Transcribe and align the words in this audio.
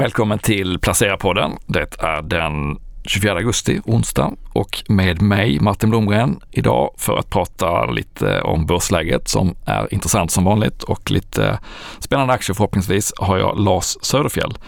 Välkommen 0.00 0.38
till 0.38 0.78
Placera-podden. 0.78 1.58
Det 1.66 2.02
är 2.02 2.22
den 2.22 2.78
24 3.04 3.32
augusti, 3.32 3.80
onsdag 3.84 4.32
och 4.52 4.82
med 4.88 5.22
mig 5.22 5.60
Martin 5.60 5.90
Blomgren 5.90 6.40
idag 6.50 6.94
för 6.96 7.16
att 7.16 7.30
prata 7.30 7.86
lite 7.86 8.40
om 8.40 8.66
börsläget 8.66 9.28
som 9.28 9.54
är 9.64 9.94
intressant 9.94 10.30
som 10.30 10.44
vanligt 10.44 10.82
och 10.82 11.10
lite 11.10 11.58
spännande 11.98 12.34
aktier 12.34 12.54
förhoppningsvis 12.54 13.12
har 13.16 13.38
jag 13.38 13.60
Lars 13.60 13.96
Söderfjell, 14.02 14.58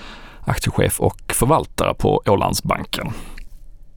aktiechef 0.45 1.01
och 1.01 1.21
förvaltare 1.29 1.95
på 1.95 2.23
Ålandsbanken. 2.27 3.13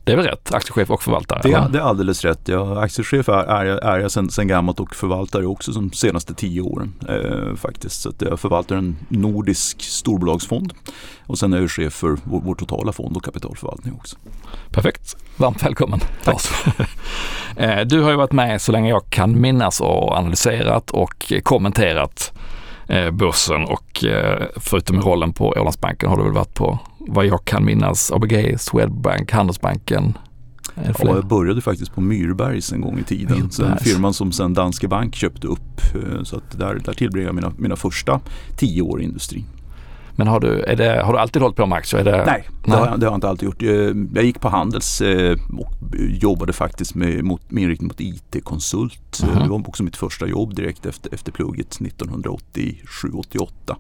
Det 0.06 0.12
är 0.12 0.16
väl 0.16 0.26
rätt? 0.26 0.54
Aktiechef 0.54 0.92
och 0.92 1.04
förvaltare? 1.04 1.40
Det, 1.44 1.68
det 1.72 1.78
är 1.78 1.84
alldeles 1.84 2.26
rätt. 2.26 2.48
Ja, 2.48 2.82
aktiechef 2.82 3.30
är, 3.30 3.34
är, 3.34 3.66
är 3.66 4.00
jag 4.00 4.12
sedan, 4.12 4.30
sedan 4.30 4.48
gammalt 4.48 4.80
och 4.80 4.96
förvaltare 4.96 5.46
också 5.46 5.72
de 5.72 5.92
senaste 5.92 6.34
tio 6.34 6.62
åren. 6.62 6.94
Eh, 7.10 7.56
faktiskt. 7.56 8.02
Så 8.02 8.14
jag 8.20 8.40
förvaltar 8.40 8.76
en 8.76 8.98
nordisk 9.10 9.82
storbolagsfond 9.82 10.74
och 11.26 11.38
sen 11.38 11.54
är 11.54 11.62
jag 11.62 11.72
chef 11.72 11.94
för 11.94 12.18
vår, 12.24 12.42
vår 12.42 12.56
totala 12.56 12.92
fond 12.92 13.18
och 13.18 13.24
kapitalförvaltning 13.24 13.94
också. 13.94 14.18
Perfekt. 14.72 15.16
Varmt 15.38 15.64
välkommen 15.64 16.00
Lars. 16.24 16.50
Eh, 17.58 17.82
du 17.86 18.02
har 18.02 18.10
ju 18.12 18.16
varit 18.16 18.32
med 18.32 18.62
så 18.62 18.72
länge 18.72 18.90
jag 18.90 19.10
kan 19.10 19.42
minnas 19.42 19.82
och 19.82 20.18
analyserat 20.18 20.92
och 20.92 21.34
kommenterat 21.44 22.34
eh, 22.88 23.12
börsen 23.12 23.66
och 23.66 24.04
eh, 24.04 24.44
förutom 24.56 25.02
rollen 25.02 25.34
på 25.34 25.50
Ålandsbanken 25.50 26.10
har 26.10 26.18
du 26.18 26.24
väl 26.24 26.32
varit 26.32 26.54
på 26.54 26.80
vad 27.08 27.26
jag 27.26 27.46
kan 27.46 27.66
minnas 27.66 28.12
ABG, 28.12 28.60
Swedbank, 28.60 29.32
Handelsbanken. 29.32 30.18
Ja, 30.76 30.94
jag 31.00 31.28
började 31.28 31.62
faktiskt 31.62 31.96
på 31.96 32.02
Myrbergs 32.02 32.74
en 32.74 32.82
gång 32.82 33.00
i 33.00 33.04
tiden. 33.04 33.52
Sen 33.52 33.78
firman 33.78 34.14
som 34.14 34.32
sen 34.32 34.54
Danske 34.54 34.88
Bank 34.88 35.16
köpte 35.16 35.48
upp. 35.48 35.82
Så 36.24 36.38
att 36.38 36.60
där, 36.60 36.82
där 36.86 36.94
tillbringade 36.94 37.28
jag 37.28 37.36
mina, 37.36 37.54
mina 37.58 37.76
första 37.76 38.22
tio 38.58 38.82
år 38.82 39.02
i 39.02 39.04
industrin. 39.04 39.46
Men 40.16 40.28
har 40.28 40.40
du, 40.40 40.76
det, 40.78 41.02
har 41.04 41.14
du 41.14 41.20
alltid 41.20 41.42
hållit 41.42 41.58
på 41.58 41.66
med 41.66 41.78
aktier? 41.78 42.04
Det, 42.04 42.12
nej, 42.12 42.48
det 42.64 42.70
nej. 42.70 42.80
Har 42.80 42.88
jag, 42.88 43.00
det 43.00 43.06
har 43.06 43.12
jag 43.12 43.18
inte 43.18 43.30
alltid 43.30 43.46
gjort. 43.46 43.62
Jag 44.16 44.24
gick 44.24 44.40
på 44.40 44.50
Handels 44.50 45.02
eh, 45.02 45.38
och 45.58 45.74
jobbade 45.98 46.54
faktiskt 46.54 46.96
med, 46.96 47.24
mot, 47.24 47.52
med 47.52 47.64
inriktning 47.64 47.88
mot 47.88 48.02
IT-konsult. 48.02 49.24
Mm. 49.24 49.44
Det 49.44 49.50
var 49.50 49.70
också 49.70 49.84
mitt 49.84 49.98
första 49.98 50.28
jobb 50.28 50.56
direkt 50.56 50.86
efter, 50.86 51.14
efter 51.14 51.32
plugget 51.32 51.80
1987-88. 51.80 53.76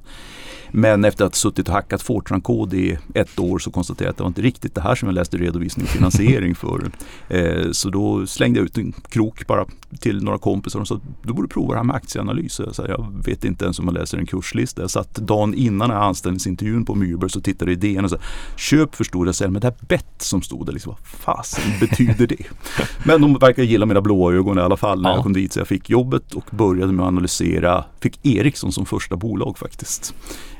Men 0.72 1.05
efter 1.05 1.25
att 1.25 1.31
ha 1.31 1.36
suttit 1.36 1.67
och 1.67 1.73
hackat 1.73 2.02
Fortran-kod 2.02 2.73
i 2.73 2.97
ett 3.14 3.39
år 3.39 3.59
så 3.59 3.72
konstaterade 3.72 4.08
jag 4.08 4.11
att 4.11 4.17
det 4.17 4.23
var 4.23 4.27
inte 4.27 4.42
riktigt 4.42 4.75
det 4.75 4.81
här 4.81 4.95
som 4.95 5.08
jag 5.08 5.14
läste 5.14 5.38
redovisning 5.38 5.83
och 5.86 5.89
finansiering 5.89 6.55
för. 6.66 6.92
Eh, 7.30 7.72
så 7.72 7.89
då 7.89 8.27
slängde 8.27 8.59
jag 8.59 8.66
ut 8.66 8.77
en 8.77 8.92
krok 8.92 9.47
bara 9.47 9.66
till 9.99 10.23
några 10.23 10.38
kompisar 10.38 10.80
och 10.80 10.88
sa 10.88 10.99
du 11.23 11.33
borde 11.33 11.47
prova 11.47 11.73
det 11.73 11.80
här 11.80 11.83
med 11.83 11.95
aktieanalys. 11.95 12.59
Jag, 12.59 12.75
sa, 12.75 12.88
jag 12.88 13.23
vet 13.25 13.45
inte 13.45 13.66
ens 13.66 13.80
om 13.80 13.86
jag 13.86 13.94
läser 13.94 14.17
en 14.17 14.25
kurslista. 14.25 14.81
Jag 14.81 14.92
satt 14.92 15.16
dagen 15.16 15.53
innan 15.53 15.89
jag 15.89 16.03
anställningsintervjun 16.26 16.86
på 16.86 16.95
Myrbergs 16.95 17.36
och 17.36 17.44
tittade 17.44 17.72
i 17.72 17.76
DN 17.76 18.04
och 18.04 18.09
sa 18.09 18.18
köp 18.56 18.95
förstod 18.95 19.28
jag 19.28 19.36
sen 19.36 19.52
men 19.52 19.62
det 19.62 19.68
här 19.68 19.76
bett 19.88 20.22
som 20.22 20.42
stod 20.42 20.66
där, 20.66 20.73
liksom, 20.73 20.92
vad 20.92 21.08
fasen 21.08 21.80
betyder 21.80 22.28
det? 22.28 22.45
men 23.06 23.22
de 23.22 23.34
verkar 23.34 23.64
gilla 23.64 23.86
mina 23.86 24.02
blåa 24.02 24.34
ögon 24.34 24.58
i 24.58 24.62
alla 24.62 24.78
fall 24.78 25.02
när 25.02 25.09
ja. 25.09 25.16
jag 25.16 25.23
kom 25.23 25.34
dit 25.34 25.54
så 25.54 25.59
jag 25.59 25.67
fick 25.67 25.90
jobbet 25.90 26.34
och 26.34 26.45
började 26.52 26.94
med 26.94 27.04
att 27.04 27.08
analysera, 27.08 27.86
fick 28.00 28.26
Ericsson 28.26 28.72
som 28.72 28.86
första 28.86 29.16
bolag 29.16 29.58
faktiskt. 29.58 30.14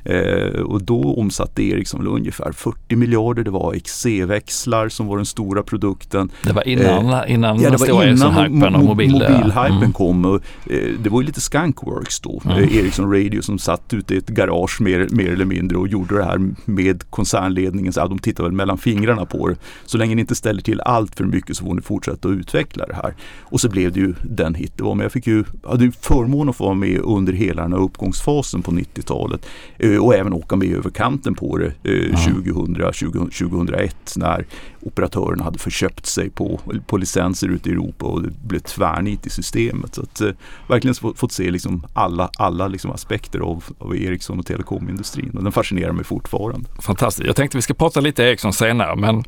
Eh, 0.06 0.62
och 0.62 0.84
då 0.84 1.14
omsatte 1.14 1.64
Ericsson 1.64 2.08
ungefär 2.08 2.52
40 2.52 2.96
miljarder. 2.96 3.44
Det 3.44 3.52
var 3.52 3.74
XC-växlar 3.74 4.90
som 4.90 5.08
var 5.08 5.18
den 5.18 5.26
stora 5.26 5.64
produkten. 5.64 6.32
Det 6.44 6.54
var 6.54 6.68
innan, 6.68 7.10
eh, 7.10 7.34
innan 7.34 7.62
ja, 7.62 7.70
det 7.70 7.78
var 7.78 8.08
innan 8.08 8.34
hypen 8.34 8.76
och 8.76 8.84
mobil, 8.84 9.12
mobilhypen 9.12 9.78
mm. 9.78 9.94
kom. 9.94 10.26
Och, 10.26 10.36
eh, 10.70 10.90
det 11.04 11.10
var 11.10 11.22
ju 11.22 11.28
lite 11.28 11.42
Skunkworks 11.42 12.20
då. 12.20 12.42
Mm. 12.46 12.58
Eh, 12.58 12.78
Ericsson 12.78 13.14
Radio 13.14 13.42
som 13.42 13.60
satt 13.60 13.94
ute 13.94 14.16
i 14.16 14.18
ett 14.18 14.28
garage 14.28 14.82
mer, 14.82 15.08
mer 15.12 15.32
eller 15.32 15.46
mindre 15.46 15.78
och 15.78 15.88
gjorde 15.88 16.18
det 16.18 16.24
här 16.24 16.50
med 16.66 17.10
koncernledningen. 17.10 17.94
Så, 17.94 18.00
ja, 18.00 18.08
de 18.08 18.20
tittade 18.20 18.50
väl 18.50 18.56
mellan 18.56 18.78
fingrarna 18.78 19.26
på 19.26 19.48
det. 19.48 19.56
Så 19.86 19.98
länge 19.98 20.16
ni 20.16 20.22
inte 20.22 20.36
ställer 20.36 20.62
till 20.62 20.82
allt 20.82 21.16
för 21.16 21.24
mycket 21.24 21.58
så 21.58 21.66
får 21.66 21.74
ni 21.74 21.82
fortsätta 21.82 22.28
att 22.28 22.34
utveckla 22.34 22.86
det 22.86 22.96
här. 22.96 23.14
Och 23.42 23.62
så 23.62 23.70
blev 23.70 23.92
det 23.92 24.00
ju 24.00 24.14
den 24.24 24.56
hit 24.56 24.74
det 24.76 24.84
var. 24.84 24.96
Men 24.96 25.04
jag 25.04 25.12
fick 25.12 25.28
ju, 25.28 25.44
hade 25.64 25.84
ju 25.84 25.92
förmån 25.92 26.50
att 26.50 26.56
få 26.56 26.64
vara 26.64 26.76
med 26.76 27.00
under 27.04 27.34
hela 27.34 27.62
den 27.62 27.74
här 27.74 27.80
uppgångsfasen 27.80 28.62
på 28.62 28.72
90-talet. 28.72 29.46
Eh, 29.78 29.95
Eh, 29.95 29.95
och 30.00 30.16
även 30.16 30.34
åka 30.34 30.56
med 30.56 30.76
över 30.76 30.90
kanten 30.90 31.36
på 31.36 31.58
det 31.58 31.66
eh, 31.66 32.26
2000, 32.26 32.76
2000, 32.76 33.30
2001 33.30 34.14
när 34.16 34.46
operatörerna 34.82 35.44
hade 35.44 35.60
förköpt 35.60 36.06
sig 36.06 36.30
på, 36.30 36.60
på 36.88 36.98
licenser 36.98 37.48
ute 37.48 37.70
i 37.70 37.72
Europa 37.72 38.06
och 38.06 38.22
det 38.22 38.32
blev 38.44 38.60
tvärnit 38.60 39.26
i 39.26 39.30
systemet. 39.30 39.96
Så 39.96 40.02
att 40.02 40.22
eh, 40.22 40.30
verkligen 40.68 40.96
fått, 40.96 41.20
fått 41.20 41.32
se 41.32 41.52
liksom 41.52 41.86
alla, 41.94 42.30
alla 42.38 42.68
liksom 42.68 42.92
aspekter 42.92 43.40
av, 43.40 43.64
av 43.80 43.96
Ericsson 43.96 44.40
och 44.40 44.46
telekomindustrin 44.46 45.32
och 45.38 45.44
den 45.44 45.52
fascinerar 45.52 45.92
mig 45.92 46.06
fortfarande. 46.06 46.70
Fantastiskt. 46.82 47.28
Jag 47.28 47.36
tänkte 47.36 47.58
vi 47.58 47.62
ska 47.62 47.74
prata 47.74 48.00
lite 48.00 48.24
Ericsson 48.24 48.54
senare 48.54 48.96
men 48.96 49.24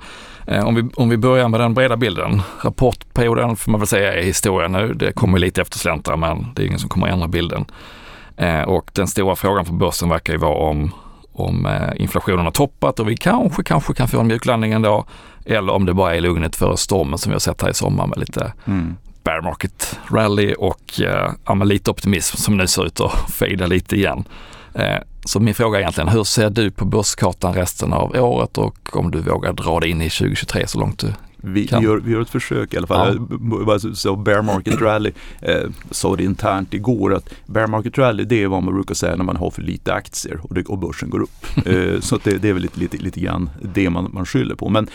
eh, 0.47 0.67
om, 0.67 0.75
vi, 0.75 0.89
om 0.95 1.09
vi 1.09 1.17
börjar 1.17 1.49
med 1.49 1.59
den 1.59 1.73
breda 1.73 1.97
bilden. 1.97 2.41
Rapportperioden 2.61 3.55
får 3.55 3.71
man 3.71 3.79
väl 3.79 3.87
säga 3.87 4.13
är 4.13 4.23
historia 4.23 4.67
nu. 4.67 4.93
Det 4.93 5.11
kommer 5.11 5.39
lite 5.39 5.61
eftersläntra 5.61 6.15
men 6.15 6.45
det 6.55 6.61
är 6.61 6.65
ingen 6.65 6.79
som 6.79 6.89
kommer 6.89 7.07
ändra 7.07 7.27
bilden. 7.27 7.65
Eh, 8.37 8.61
och 8.61 8.91
den 8.93 9.07
stora 9.07 9.35
frågan 9.35 9.65
för 9.65 9.73
börsen 9.73 10.09
verkar 10.09 10.33
ju 10.33 10.39
vara 10.39 10.69
om, 10.69 10.91
om 11.33 11.65
eh, 11.65 12.01
inflationen 12.01 12.45
har 12.45 12.51
toppat 12.51 12.99
och 12.99 13.09
vi 13.09 13.17
kanske, 13.17 13.63
kanske 13.63 13.93
kan 13.93 14.07
få 14.07 14.19
en 14.19 14.27
mjuklandning 14.27 14.71
ändå. 14.71 15.05
Eller 15.45 15.73
om 15.73 15.85
det 15.85 15.93
bara 15.93 16.15
är 16.15 16.21
lugnet 16.21 16.55
före 16.55 16.77
stormen 16.77 17.17
som 17.17 17.29
vi 17.29 17.33
har 17.33 17.39
sett 17.39 17.61
här 17.61 17.69
i 17.69 17.73
sommar 17.73 18.07
med 18.07 18.17
lite 18.17 18.53
mm. 18.65 18.95
bear 19.23 19.41
market 19.41 19.99
rally 20.11 20.53
och 20.53 21.01
eh, 21.01 21.65
lite 21.65 21.91
optimism 21.91 22.37
som 22.37 22.57
nu 22.57 22.67
ser 22.67 22.85
ut 22.85 23.01
att 23.01 23.31
fejda 23.31 23.67
lite 23.67 23.95
igen. 23.95 24.23
Eh, 24.73 24.97
så 25.25 25.39
min 25.39 25.55
fråga 25.55 25.77
är 25.77 25.81
egentligen, 25.81 26.09
hur 26.09 26.23
ser 26.23 26.49
du 26.49 26.71
på 26.71 26.85
börskartan 26.85 27.53
resten 27.53 27.93
av 27.93 28.15
året 28.15 28.57
och 28.57 28.95
om 28.95 29.11
du 29.11 29.21
vågar 29.21 29.53
dra 29.53 29.79
det 29.79 29.89
in 29.89 30.01
i 30.01 30.09
2023 30.09 30.67
så 30.67 30.79
långt 30.79 30.99
du 30.99 31.13
vi, 31.53 31.69
vi, 31.71 31.83
gör, 31.83 31.97
vi 31.97 32.11
gör 32.11 32.21
ett 32.21 32.29
försök 32.29 32.73
i 32.73 32.77
alla 32.77 32.87
fall. 32.87 33.19
Ja. 33.67 33.79
Så 33.93 34.15
bear 34.15 34.41
market 34.41 34.81
rally, 34.81 35.11
eh, 35.41 35.63
sa 35.91 36.15
det 36.15 36.23
internt 36.23 36.73
igår 36.73 37.13
att 37.13 37.29
bear 37.45 37.67
market 37.67 37.97
rally 37.97 38.23
det 38.23 38.43
är 38.43 38.47
vad 38.47 38.63
man 38.63 38.73
brukar 38.73 38.95
säga 38.95 39.15
när 39.15 39.23
man 39.23 39.35
har 39.37 39.51
för 39.51 39.61
lite 39.61 39.93
aktier 39.93 40.39
och, 40.43 40.53
det, 40.53 40.63
och 40.63 40.77
börsen 40.77 41.09
går 41.09 41.21
upp. 41.21 41.45
eh, 41.65 41.99
så 41.99 42.19
det, 42.23 42.37
det, 42.37 42.49
är 42.49 42.53
väl 42.53 42.61
lite, 42.61 42.79
lite, 42.79 42.97
lite 42.97 43.19
grann 43.19 43.49
det 43.61 43.89
man, 43.89 44.09
man 44.13 44.25
skyller 44.25 44.55
på. 44.55 44.69
Men 44.69 44.87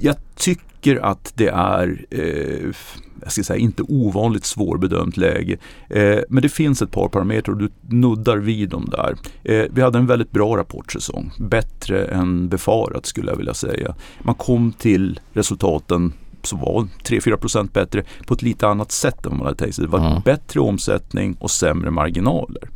jag 0.00 0.16
tycker 0.36 1.04
att 1.04 1.32
det 1.36 1.48
är 1.48 2.04
eh, 2.10 2.74
jag 3.22 3.32
ska 3.32 3.42
säga, 3.42 3.58
inte 3.58 3.82
ovanligt 3.82 4.44
svårbedömt 4.44 5.16
läge. 5.16 5.56
Eh, 5.88 6.18
men 6.28 6.42
det 6.42 6.48
finns 6.48 6.82
ett 6.82 6.90
par 6.90 7.08
parametrar 7.08 7.54
och 7.54 7.58
du 7.58 7.70
nuddar 7.80 8.36
vid 8.36 8.68
dem 8.68 8.88
där. 8.90 9.16
Eh, 9.44 9.66
vi 9.70 9.82
hade 9.82 9.98
en 9.98 10.06
väldigt 10.06 10.30
bra 10.30 10.56
rapportsäsong. 10.56 11.32
Bättre 11.38 12.04
än 12.04 12.48
befarat 12.48 13.06
skulle 13.06 13.30
jag 13.30 13.36
vilja 13.36 13.54
säga. 13.54 13.94
Man 14.22 14.34
kom 14.34 14.72
till 14.72 15.20
resultaten 15.32 16.12
som 16.42 16.60
var 16.60 16.88
3-4% 17.04 17.72
bättre 17.72 18.04
på 18.26 18.34
ett 18.34 18.42
lite 18.42 18.68
annat 18.68 18.92
sätt 18.92 19.26
än 19.26 19.36
man 19.36 19.46
hade 19.46 19.58
tänkt 19.58 19.74
sig. 19.74 19.84
Det 19.84 19.90
var 19.90 20.10
mm. 20.10 20.22
bättre 20.24 20.60
omsättning 20.60 21.36
och 21.40 21.50
sämre 21.50 21.90
marginaler. 21.90 22.68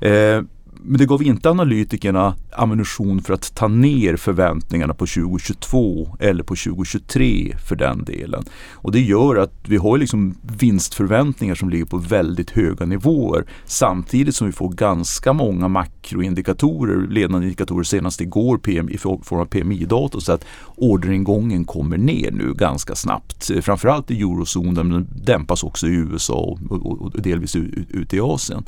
Eh, 0.00 0.42
men 0.84 0.98
det 0.98 1.06
gav 1.06 1.22
inte 1.22 1.50
analytikerna 1.50 2.34
ammunition 2.52 3.22
för 3.22 3.34
att 3.34 3.54
ta 3.54 3.68
ner 3.68 4.16
förväntningarna 4.16 4.94
på 4.94 5.06
2022 5.06 6.16
eller 6.20 6.44
på 6.44 6.56
2023 6.56 7.56
för 7.68 7.76
den 7.76 8.04
delen. 8.04 8.44
Och 8.72 8.92
det 8.92 9.00
gör 9.00 9.36
att 9.36 9.52
vi 9.62 9.76
har 9.76 9.98
liksom 9.98 10.34
vinstförväntningar 10.42 11.54
som 11.54 11.70
ligger 11.70 11.84
på 11.84 11.96
väldigt 11.96 12.50
höga 12.50 12.86
nivåer 12.86 13.44
samtidigt 13.64 14.36
som 14.36 14.46
vi 14.46 14.52
får 14.52 14.68
ganska 14.68 15.32
många 15.32 15.68
makroindikatorer, 15.68 17.08
ledande 17.08 17.46
indikatorer 17.46 17.84
senast 17.84 18.20
igår 18.20 18.58
PM, 18.58 18.88
i 18.88 18.98
form 18.98 19.40
av 19.40 19.44
PMI-data 19.44 20.20
så 20.20 20.32
att 20.32 20.44
orderingången 20.76 21.64
kommer 21.64 21.98
ner 21.98 22.30
nu 22.30 22.54
ganska 22.54 22.94
snabbt. 22.94 23.50
Framförallt 23.60 24.10
i 24.10 24.20
eurozonen 24.20 24.88
men 24.88 25.08
dämpas 25.24 25.64
också 25.64 25.86
i 25.86 25.94
USA 25.94 26.34
och, 26.34 26.72
och, 26.72 27.02
och 27.02 27.22
delvis 27.22 27.56
ute 27.56 28.16
i 28.16 28.20
Asien. 28.20 28.64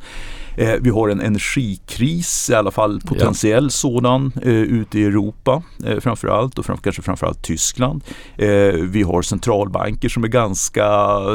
Eh, 0.57 0.75
vi 0.81 0.91
har 0.91 1.09
en 1.09 1.21
energikris, 1.21 2.04
i 2.51 2.55
alla 2.55 2.71
fall 2.71 3.01
potentiell 3.01 3.65
ja. 3.65 3.71
sådan, 3.71 4.33
eh, 4.43 4.53
ute 4.53 4.99
i 4.99 5.05
Europa 5.05 5.63
eh, 5.87 6.01
framförallt 6.01 6.59
och 6.59 6.67
fram, 6.67 6.79
kanske 6.79 7.03
framförallt 7.03 7.43
Tyskland. 7.43 8.05
Eh, 8.37 8.49
vi 8.81 9.03
har 9.03 9.23
centralbanker 9.23 10.09
som 10.09 10.25
är 10.25 10.29
ganska 10.29 10.87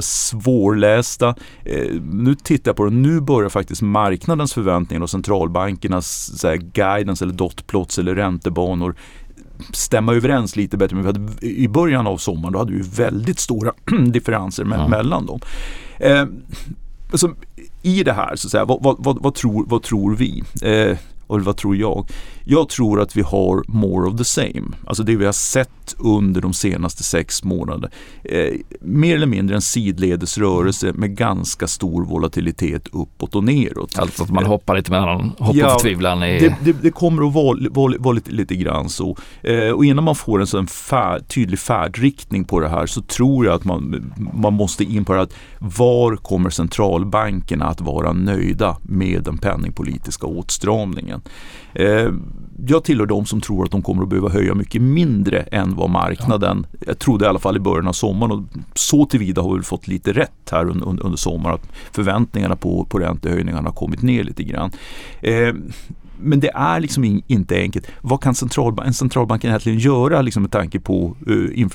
svårlästa. 0.01 1.35
Eh, 1.65 2.01
nu 2.01 2.35
tittar 2.35 2.69
jag 2.69 2.75
på 2.75 2.85
det, 2.85 2.91
nu 2.91 3.21
börjar 3.21 3.49
faktiskt 3.49 3.81
marknadens 3.81 4.53
förväntningar 4.53 5.03
och 5.03 5.09
centralbankernas 5.09 6.39
här, 6.43 6.55
guidance 6.55 7.25
eller 7.25 7.33
dotplots 7.33 7.99
eller 7.99 8.15
räntebanor 8.15 8.95
stämma 9.73 10.13
överens 10.13 10.55
lite 10.55 10.77
bättre. 10.77 10.95
Men 10.95 11.03
vi 11.03 11.07
hade, 11.07 11.47
I 11.47 11.67
början 11.67 12.07
av 12.07 12.17
sommaren 12.17 12.53
då 12.53 12.59
hade 12.59 12.73
vi 12.73 12.81
väldigt 12.81 13.39
stora 13.39 13.73
differenser 14.11 14.67
ja. 14.71 14.87
mellan 14.87 15.25
dem. 15.25 15.39
Eh, 15.99 16.25
alltså, 17.11 17.35
i 17.81 18.03
det 18.03 18.13
här, 18.13 18.35
så 18.35 18.47
att 18.47 18.51
säga, 18.51 18.65
vad, 18.65 18.83
vad, 18.83 18.95
vad, 18.99 19.21
vad, 19.21 19.35
tror, 19.35 19.65
vad 19.67 19.83
tror 19.83 20.15
vi? 20.15 20.43
Eh, 20.61 20.97
och 21.29 21.41
vad 21.41 21.57
tror 21.57 21.75
jag? 21.75 22.07
Jag 22.45 22.69
tror 22.69 23.01
att 23.01 23.15
vi 23.15 23.21
har 23.21 23.63
more 23.67 24.09
of 24.09 24.17
the 24.17 24.23
same. 24.23 24.63
Alltså 24.85 25.03
det 25.03 25.15
vi 25.15 25.25
har 25.25 25.33
sett 25.33 25.95
under 25.97 26.41
de 26.41 26.53
senaste 26.53 27.03
sex 27.03 27.43
månaderna. 27.43 27.89
Eh, 28.23 28.53
mer 28.81 29.15
eller 29.15 29.27
mindre 29.27 29.55
en 29.55 29.61
sidledesrörelse 29.61 30.93
med 30.93 31.17
ganska 31.17 31.67
stor 31.67 32.05
volatilitet 32.05 32.87
uppåt 32.91 33.35
och 33.35 33.43
neråt. 33.43 33.99
Alltså 33.99 34.23
att 34.23 34.29
man 34.29 34.45
hoppar 34.45 34.75
lite 34.75 34.91
mellan 34.91 35.31
hopp 35.39 35.55
ja, 35.55 35.65
och 35.65 35.71
förtvivlan. 35.71 36.23
I... 36.23 36.39
Det, 36.39 36.55
det, 36.63 36.81
det, 36.81 36.91
kommer 36.91 37.27
att 37.27 37.33
vara, 37.33 37.57
vara, 37.69 37.93
vara 37.99 38.13
lite, 38.13 38.31
lite 38.31 38.55
grann 38.55 38.89
så. 38.89 39.17
Eh, 39.41 39.69
och 39.69 39.85
innan 39.85 40.03
man 40.03 40.15
får 40.15 40.41
en 40.41 40.47
sån 40.47 40.67
fär, 40.67 41.19
tydlig 41.19 41.59
färdriktning 41.59 42.43
på 42.43 42.59
det 42.59 42.69
här 42.69 42.85
så 42.85 43.01
tror 43.01 43.45
jag 43.45 43.55
att 43.55 43.65
man, 43.65 44.13
man 44.33 44.53
måste 44.53 44.83
in 44.83 45.05
på 45.05 45.13
det 45.13 45.21
att 45.21 45.33
var 45.59 46.15
kommer 46.15 46.49
centralbankerna 46.49 47.65
att 47.65 47.81
vara 47.81 48.13
nöjda 48.13 48.77
med 48.81 49.23
den 49.23 49.37
penningpolitiska 49.37 50.27
åtstramningen? 50.27 51.18
Eh, 51.73 52.11
jag 52.67 52.83
tillhör 52.83 53.05
de 53.05 53.25
som 53.25 53.41
tror 53.41 53.65
att 53.65 53.71
de 53.71 53.81
kommer 53.81 54.03
att 54.03 54.09
behöva 54.09 54.29
höja 54.29 54.55
mycket 54.55 54.81
mindre 54.81 55.41
än 55.41 55.75
vad 55.75 55.89
marknaden, 55.89 56.65
ja. 56.71 56.77
jag 56.87 56.99
trodde 56.99 57.25
i 57.25 57.27
alla 57.27 57.39
fall 57.39 57.57
i 57.57 57.59
början 57.59 57.87
av 57.87 57.93
sommaren 57.93 58.31
och 58.31 58.43
så 58.73 59.05
tillvida 59.05 59.41
har 59.41 59.57
vi 59.57 59.63
fått 59.63 59.87
lite 59.87 60.13
rätt 60.13 60.49
här 60.51 60.69
under, 60.69 60.85
under 60.85 61.17
sommaren 61.17 61.55
att 61.55 61.69
förväntningarna 61.91 62.55
på, 62.55 62.85
på 62.85 62.99
räntehöjningarna 62.99 63.69
har 63.69 63.75
kommit 63.75 64.01
ner 64.01 64.23
lite 64.23 64.43
grann. 64.43 64.71
Eh, 65.21 65.53
men 66.21 66.39
det 66.39 66.51
är 66.53 66.79
liksom 66.79 67.03
in, 67.03 67.21
inte 67.27 67.55
enkelt. 67.55 67.87
Vad 68.01 68.21
kan 68.21 68.35
centralbank, 68.35 68.87
en 68.87 68.93
centralbank 68.93 69.45
egentligen 69.45 69.79
göra 69.79 70.21
liksom 70.21 70.43
med 70.43 70.51
tanke 70.51 70.79
på 70.79 71.15
uh, 71.29 71.67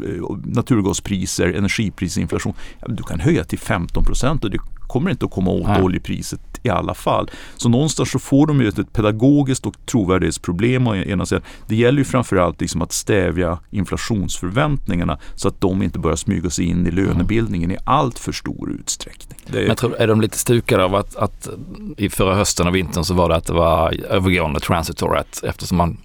naturgaspriser, 0.45 1.53
energiprisinflation? 1.53 2.55
Ja, 2.81 2.87
du 2.89 3.03
kan 3.03 3.21
höja 3.21 3.45
till 3.45 3.59
15 3.59 4.05
procent 4.05 4.45
och 4.45 4.51
det 4.51 4.59
kommer 4.87 5.11
inte 5.11 5.25
att 5.25 5.31
komma 5.31 5.51
åt 5.51 5.67
Nej. 5.67 5.83
oljepriset 5.83 6.41
i 6.63 6.69
alla 6.69 6.95
fall. 6.95 7.31
Så 7.57 7.69
någonstans 7.69 8.11
så 8.11 8.19
får 8.19 8.47
de 8.47 8.61
ju 8.61 8.69
ett 8.69 8.93
pedagogiskt 8.93 9.67
och 9.67 9.87
trovärdighetsproblem 9.87 10.87
å 10.87 10.95
ena 10.95 11.27
sidan. 11.27 11.43
Det 11.67 11.77
gäller 11.77 11.99
ju 11.99 12.05
framförallt 12.05 12.61
liksom 12.61 12.83
att 12.83 12.93
stävja 12.93 13.59
inflationsförväntningarna 13.71 15.19
så 15.35 15.49
att 15.49 15.61
de 15.61 15.83
inte 15.83 15.99
börjar 15.99 16.17
smyga 16.17 16.51
sig 16.51 16.65
in 16.65 16.87
i 16.87 16.91
lönebildningen 16.91 17.71
i 17.71 17.77
allt 17.85 18.19
för 18.19 18.33
stor 18.33 18.71
utsträckning. 18.71 19.39
Är... 19.47 19.53
Men 19.53 19.67
jag 19.67 19.77
tror, 19.77 19.97
är 19.97 20.07
de 20.07 20.21
lite 20.21 20.39
stukade 20.39 20.85
av 20.85 20.95
att, 20.95 21.17
att 21.17 21.49
i 21.97 22.09
förra 22.09 22.35
hösten 22.35 22.67
och 22.67 22.75
vintern 22.75 23.05
så 23.05 23.15
var 23.15 23.29
det 23.29 23.37
att 23.37 23.47
det 23.47 23.53
var 23.53 23.95
övergående 24.11 24.61
transitory 24.61 25.23
eftersom 25.43 25.79
man 25.79 25.97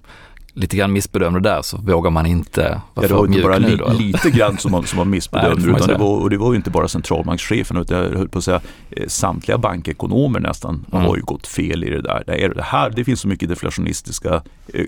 lite 0.54 0.76
grann 0.76 0.92
missbedömde 0.92 1.40
där 1.40 1.62
så 1.62 1.76
vågar 1.76 2.10
man 2.10 2.26
inte 2.26 2.60
vara 2.94 3.06
ja, 3.06 3.08
det 3.08 3.14
var 3.14 3.26
inte 3.26 3.42
bara 3.42 3.58
li, 3.58 3.76
då, 3.76 3.92
lite 3.92 4.30
grann 4.30 4.58
som 4.58 4.72
man, 4.72 4.86
som 4.86 4.96
man 4.96 5.10
missbedömde 5.10 5.66
Nej, 5.66 5.76
utan 5.76 5.88
det 5.88 5.94
var, 5.94 6.18
och 6.20 6.30
det 6.30 6.38
var 6.38 6.52
ju 6.52 6.56
inte 6.56 6.70
bara 6.70 6.88
centralbankschefen 6.88 7.76
utan 7.76 7.98
jag 7.98 8.18
höll 8.18 8.28
på 8.28 8.38
att 8.38 8.44
säga 8.44 8.60
eh, 8.90 9.06
samtliga 9.06 9.58
bankekonomer 9.58 10.40
nästan 10.40 10.86
mm. 10.92 11.04
har 11.04 11.16
ju 11.16 11.22
gått 11.22 11.46
fel 11.46 11.84
i 11.84 11.90
det 11.90 12.02
där. 12.02 12.24
Det, 12.26 12.44
är, 12.44 12.48
det, 12.48 12.62
här, 12.62 12.90
det 12.90 13.04
finns 13.04 13.20
så 13.20 13.28
mycket 13.28 13.48
deflationistiska 13.48 14.42
eh, 14.74 14.86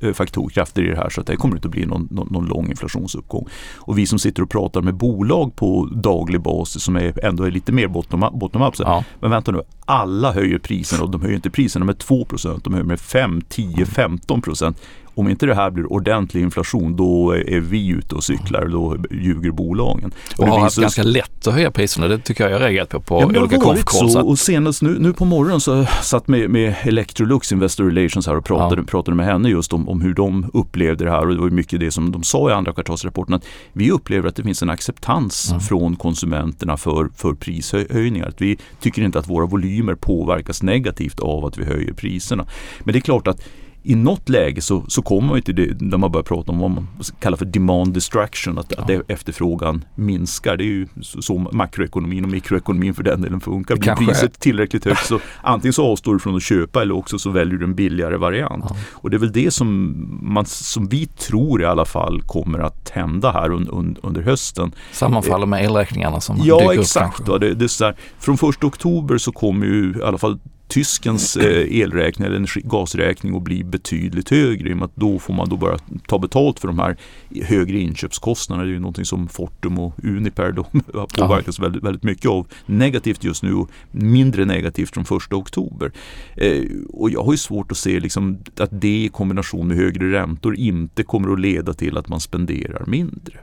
eh, 0.00 0.12
faktorkrafter 0.12 0.82
i 0.82 0.88
det 0.88 0.96
här 0.96 1.10
så 1.10 1.20
att 1.20 1.26
det 1.26 1.36
kommer 1.36 1.56
inte 1.56 1.68
att 1.68 1.72
bli 1.72 1.86
någon, 1.86 2.08
någon, 2.10 2.28
någon, 2.30 2.46
lång 2.46 2.70
inflationsuppgång. 2.70 3.48
Och 3.76 3.98
vi 3.98 4.06
som 4.06 4.18
sitter 4.18 4.42
och 4.42 4.50
pratar 4.50 4.82
med 4.82 4.94
bolag 4.94 5.56
på 5.56 5.88
daglig 5.92 6.40
basis 6.40 6.82
som 6.82 6.96
är, 6.96 7.24
ändå 7.24 7.44
är 7.44 7.50
lite 7.50 7.72
mer 7.72 7.88
bottom-up, 7.88 8.32
bottom 8.32 8.72
ja. 8.78 9.04
men 9.20 9.30
vänta 9.30 9.52
nu, 9.52 9.62
alla 9.84 10.32
höjer 10.32 10.58
priserna 10.58 11.02
och 11.02 11.10
de 11.10 11.20
höjer 11.20 11.36
inte 11.36 11.50
priserna 11.50 11.84
med 11.84 11.96
2% 11.96 12.60
de 12.64 12.72
höjer 12.72 12.86
med 12.86 13.00
5, 13.00 13.42
10, 13.48 13.86
15 13.86 14.42
om 15.14 15.28
inte 15.28 15.46
det 15.46 15.54
här 15.54 15.70
blir 15.70 15.92
ordentlig 15.92 16.42
inflation 16.42 16.96
då 16.96 17.30
är 17.30 17.60
vi 17.60 17.88
ute 17.88 18.14
och 18.14 18.24
cyklar. 18.24 18.66
Då 18.66 18.96
ljuger 19.10 19.50
bolagen. 19.50 20.12
Och, 20.36 20.40
och 20.40 20.48
har 20.48 20.60
haft 20.60 20.76
ganska 20.76 21.02
lätt 21.02 21.46
att 21.46 21.54
höja 21.54 21.70
priserna. 21.70 22.08
Det 22.08 22.18
tycker 22.18 22.44
jag 22.44 22.52
jag 22.52 22.60
reagerat 22.60 22.88
på 22.88 23.00
på 23.00 23.32
ja, 23.34 23.40
olika 23.40 23.58
konfkål. 23.58 24.16
Och 24.16 24.38
senast 24.38 24.82
nu, 24.82 24.98
nu 24.98 25.12
på 25.12 25.24
morgonen 25.24 25.60
så 25.60 25.86
satt 26.02 26.28
med, 26.28 26.50
med 26.50 26.74
Electrolux 26.82 27.52
Investor 27.52 27.84
Relations 27.84 28.26
här 28.26 28.36
och 28.36 28.44
pratade, 28.44 28.80
ja. 28.80 28.86
pratade 28.86 29.16
med 29.16 29.26
henne 29.26 29.48
just 29.48 29.72
om, 29.72 29.88
om 29.88 30.00
hur 30.00 30.14
de 30.14 30.50
upplevde 30.52 31.04
det 31.04 31.10
här. 31.10 31.20
Och 31.20 31.34
det 31.34 31.40
var 31.40 31.50
mycket 31.50 31.80
det 31.80 31.90
som 31.90 32.12
de 32.12 32.22
sa 32.22 32.50
i 32.50 32.52
andra 32.52 32.72
kvartalsrapporten. 32.72 33.34
Att 33.34 33.44
vi 33.72 33.90
upplever 33.90 34.28
att 34.28 34.36
det 34.36 34.42
finns 34.42 34.62
en 34.62 34.70
acceptans 34.70 35.50
mm. 35.50 35.60
från 35.60 35.96
konsumenterna 35.96 36.76
för, 36.76 37.08
för 37.16 37.34
prishöjningar. 37.34 38.28
Att 38.28 38.40
vi 38.40 38.58
tycker 38.80 39.02
inte 39.02 39.18
att 39.18 39.28
våra 39.28 39.46
volymer 39.46 39.94
påverkas 39.94 40.62
negativt 40.62 41.20
av 41.20 41.44
att 41.44 41.58
vi 41.58 41.64
höjer 41.64 41.92
priserna. 41.92 42.46
Men 42.84 42.92
det 42.92 42.98
är 42.98 43.00
klart 43.00 43.28
att 43.28 43.48
i 43.84 43.94
något 43.94 44.28
läge 44.28 44.60
så, 44.60 44.84
så 44.88 45.02
kommer 45.02 45.28
man 45.28 45.42
till 45.42 45.54
det 45.54 45.66
där 45.66 45.98
man 45.98 46.12
börjar 46.12 46.24
prata 46.24 46.52
om 46.52 46.58
vad 46.58 46.70
man 46.70 46.88
kallar 47.20 47.36
för 47.36 47.44
demand 47.44 47.94
distraction, 47.94 48.58
att, 48.58 48.72
ja. 48.76 48.82
att 48.82 49.10
efterfrågan 49.10 49.84
minskar. 49.94 50.56
Det 50.56 50.64
är 50.64 50.66
ju 50.66 50.86
så, 51.00 51.38
makroekonomin 51.52 52.24
och 52.24 52.30
mikroekonomin 52.30 52.94
för 52.94 53.02
den 53.02 53.22
delen 53.22 53.40
funkar. 53.40 53.76
Blir 53.76 53.94
priset 53.94 54.40
tillräckligt 54.40 54.84
högt 54.84 55.06
så 55.06 55.20
antingen 55.42 55.72
så 55.72 55.86
avstår 55.86 56.12
du 56.12 56.18
från 56.18 56.36
att 56.36 56.42
köpa 56.42 56.82
eller 56.82 56.96
också 56.96 57.18
så 57.18 57.30
väljer 57.30 57.58
du 57.58 57.64
en 57.64 57.74
billigare 57.74 58.16
variant. 58.16 58.64
Ja. 58.68 58.76
Och 58.92 59.10
det 59.10 59.16
är 59.16 59.18
väl 59.18 59.32
det 59.32 59.50
som, 59.50 59.94
man, 60.22 60.46
som 60.46 60.88
vi 60.88 61.06
tror 61.06 61.62
i 61.62 61.64
alla 61.64 61.84
fall 61.84 62.22
kommer 62.22 62.58
att 62.58 62.90
hända 62.90 63.30
här 63.30 63.50
un, 63.52 63.68
un, 63.68 63.96
under 64.02 64.22
hösten. 64.22 64.72
Sammanfaller 64.92 65.46
med 65.46 65.64
elräkningarna 65.64 66.20
som 66.20 66.40
Ja 66.44 66.58
dyker 66.58 66.80
exakt. 66.80 67.28
Upp, 67.28 67.40
det, 67.40 67.54
det 67.54 67.64
är 67.64 67.68
så 67.68 67.84
här, 67.84 67.96
från 68.18 68.38
första 68.38 68.66
oktober 68.66 69.18
så 69.18 69.32
kommer 69.32 69.66
ju 69.66 69.94
i 69.98 70.02
alla 70.02 70.18
fall 70.18 70.38
tyskens 70.72 71.36
eh, 71.36 71.80
elräkning 71.80 72.26
eller 72.26 72.36
energi, 72.36 72.60
gasräkning 72.64 73.36
att 73.36 73.42
bli 73.42 73.64
betydligt 73.64 74.30
högre 74.30 74.70
i 74.70 74.72
och 74.72 74.76
med 74.76 74.84
att 74.84 74.96
då 74.96 75.18
får 75.18 75.34
man 75.34 75.48
då 75.48 75.56
bara 75.56 75.78
ta 76.06 76.18
betalt 76.18 76.60
för 76.60 76.68
de 76.68 76.78
här 76.78 76.96
högre 77.42 77.78
inköpskostnaderna. 77.78 78.64
Det 78.64 78.70
är 78.70 78.74
ju 78.74 78.80
någonting 78.80 79.04
som 79.04 79.28
Fortum 79.28 79.78
och 79.78 79.94
Uniper 80.04 80.52
då 80.52 80.64
påverkas 81.18 81.58
väldigt, 81.58 81.82
väldigt 81.82 82.02
mycket 82.02 82.26
av. 82.26 82.46
Negativt 82.66 83.24
just 83.24 83.42
nu 83.42 83.54
och 83.54 83.70
mindre 83.90 84.44
negativt 84.44 84.94
från 84.94 85.04
första 85.04 85.36
oktober. 85.36 85.92
Eh, 86.36 86.62
och 86.88 87.10
jag 87.10 87.24
har 87.24 87.32
ju 87.32 87.38
svårt 87.38 87.72
att 87.72 87.78
se 87.78 88.00
liksom 88.00 88.38
att 88.56 88.70
det 88.80 89.04
i 89.04 89.08
kombination 89.08 89.68
med 89.68 89.76
högre 89.76 90.12
räntor 90.12 90.56
inte 90.56 91.02
kommer 91.02 91.32
att 91.32 91.40
leda 91.40 91.74
till 91.74 91.96
att 91.96 92.08
man 92.08 92.20
spenderar 92.20 92.84
mindre. 92.86 93.38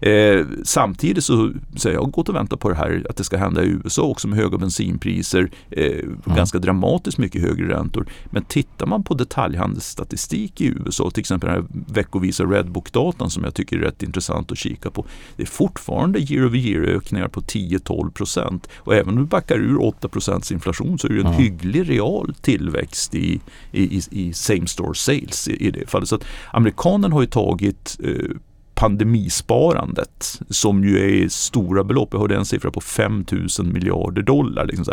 Eh, 0.00 0.46
samtidigt 0.64 1.24
så, 1.24 1.52
så 1.76 1.88
jag 1.88 2.10
gått 2.10 2.28
och 2.28 2.34
väntat 2.34 2.60
på 2.60 2.68
det 2.68 2.74
här 2.74 3.06
att 3.10 3.16
det 3.16 3.24
ska 3.24 3.36
hända 3.36 3.64
i 3.64 3.68
USA 3.68 4.02
också 4.02 4.28
med 4.28 4.38
höga 4.38 4.58
bensinpriser, 4.58 5.50
eh, 5.70 5.86
mm. 5.86 6.20
ganska 6.24 6.58
dramatiskt 6.58 7.18
mycket 7.18 7.42
högre 7.42 7.68
räntor. 7.68 8.06
Men 8.26 8.44
tittar 8.44 8.86
man 8.86 9.02
på 9.04 9.14
detaljhandelsstatistik 9.14 10.60
i 10.60 10.66
USA, 10.66 11.10
till 11.10 11.20
exempel 11.20 11.50
den 11.50 11.56
här 11.56 11.66
veckovisa 11.94 12.44
Redbook-datan 12.44 13.30
som 13.30 13.44
jag 13.44 13.54
tycker 13.54 13.76
är 13.76 13.80
rätt 13.80 14.02
intressant 14.02 14.52
att 14.52 14.58
kika 14.58 14.90
på. 14.90 15.06
Det 15.36 15.42
är 15.42 15.46
fortfarande 15.46 16.18
year 16.18 16.46
over 16.46 16.58
year 16.58 16.82
ökningar 16.82 17.28
på 17.28 17.40
10-12 17.40 18.10
procent 18.10 18.68
och 18.76 18.94
även 18.94 19.08
om 19.08 19.16
du 19.16 19.24
backar 19.24 19.56
ur 19.56 19.82
8 19.82 20.08
procents 20.08 20.52
inflation 20.52 20.98
så 20.98 21.06
är 21.06 21.12
det 21.12 21.20
en 21.20 21.26
mm. 21.26 21.38
hygglig 21.38 21.90
real 21.90 22.34
tillväxt 22.40 23.14
i, 23.14 23.40
i, 23.72 24.00
i, 24.10 24.32
same 24.32 24.66
store 24.66 24.94
sales 24.94 25.48
i, 25.48 25.66
i 25.66 25.70
det 25.70 25.90
fallet. 25.90 26.08
Så 26.08 26.14
att 26.14 26.24
amerikanen 26.52 27.12
har 27.12 27.20
ju 27.20 27.26
tagit 27.26 27.98
eh, 28.04 28.36
pandemisparandet 28.74 30.40
som 30.50 30.84
ju 30.84 31.22
är 31.24 31.28
stora 31.28 31.84
belopp. 31.84 32.08
Jag 32.12 32.20
hörde 32.20 32.36
en 32.36 32.44
siffra 32.44 32.70
på 32.70 32.80
5 32.80 33.24
000 33.58 33.66
miljarder 33.66 34.22
dollar. 34.22 34.66
Liksom 34.66 34.84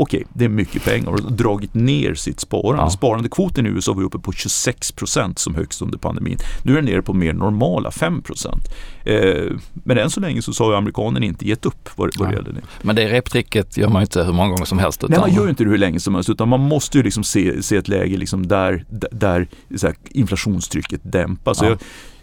Okej, 0.00 0.18
okay, 0.18 0.32
det 0.32 0.44
är 0.44 0.48
mycket 0.48 0.84
pengar 0.84 1.10
och 1.10 1.32
dragit 1.32 1.74
ner 1.74 2.14
sitt 2.14 2.40
sparande. 2.40 2.82
Ja. 2.82 2.90
Sparandekvoten 2.90 3.66
i 3.66 3.68
USA 3.68 3.92
var 3.92 4.02
uppe 4.02 4.18
på 4.18 4.32
26 4.32 4.92
procent 4.92 5.38
som 5.38 5.54
högst 5.54 5.82
under 5.82 5.98
pandemin. 5.98 6.38
Nu 6.62 6.72
är 6.72 6.76
den 6.76 6.84
nere 6.84 7.02
på 7.02 7.14
mer 7.14 7.32
normala 7.32 7.90
5 7.90 8.22
procent. 8.22 8.62
Eh, 9.04 9.52
men 9.74 9.98
än 9.98 10.10
så 10.10 10.20
länge 10.20 10.42
så 10.42 10.64
har 10.64 10.74
amerikanen 10.74 11.22
inte 11.22 11.48
gett 11.48 11.66
upp 11.66 11.88
vad, 11.96 12.10
vad 12.18 12.28
det 12.28 12.34
gäller 12.34 12.52
det. 12.52 12.60
Men 12.82 12.96
det 12.96 13.12
reptricket 13.12 13.76
gör 13.76 13.88
man 13.88 14.02
inte 14.02 14.24
hur 14.24 14.32
många 14.32 14.48
gånger 14.48 14.64
som 14.64 14.78
helst. 14.78 15.04
Utan... 15.04 15.10
Nej, 15.10 15.20
man 15.20 15.34
gör 15.34 15.48
inte 15.48 15.64
det 15.64 15.70
hur 15.70 15.78
länge 15.78 16.00
som 16.00 16.14
helst 16.14 16.30
utan 16.30 16.48
man 16.48 16.60
måste 16.60 16.98
ju 16.98 17.04
liksom 17.04 17.24
se, 17.24 17.62
se 17.62 17.76
ett 17.76 17.88
läge 17.88 18.16
liksom 18.16 18.46
där, 18.46 18.84
där, 18.90 19.48
där 19.68 19.96
inflationstrycket 20.10 21.00
dämpas. 21.04 21.62
Ja. 21.62 21.76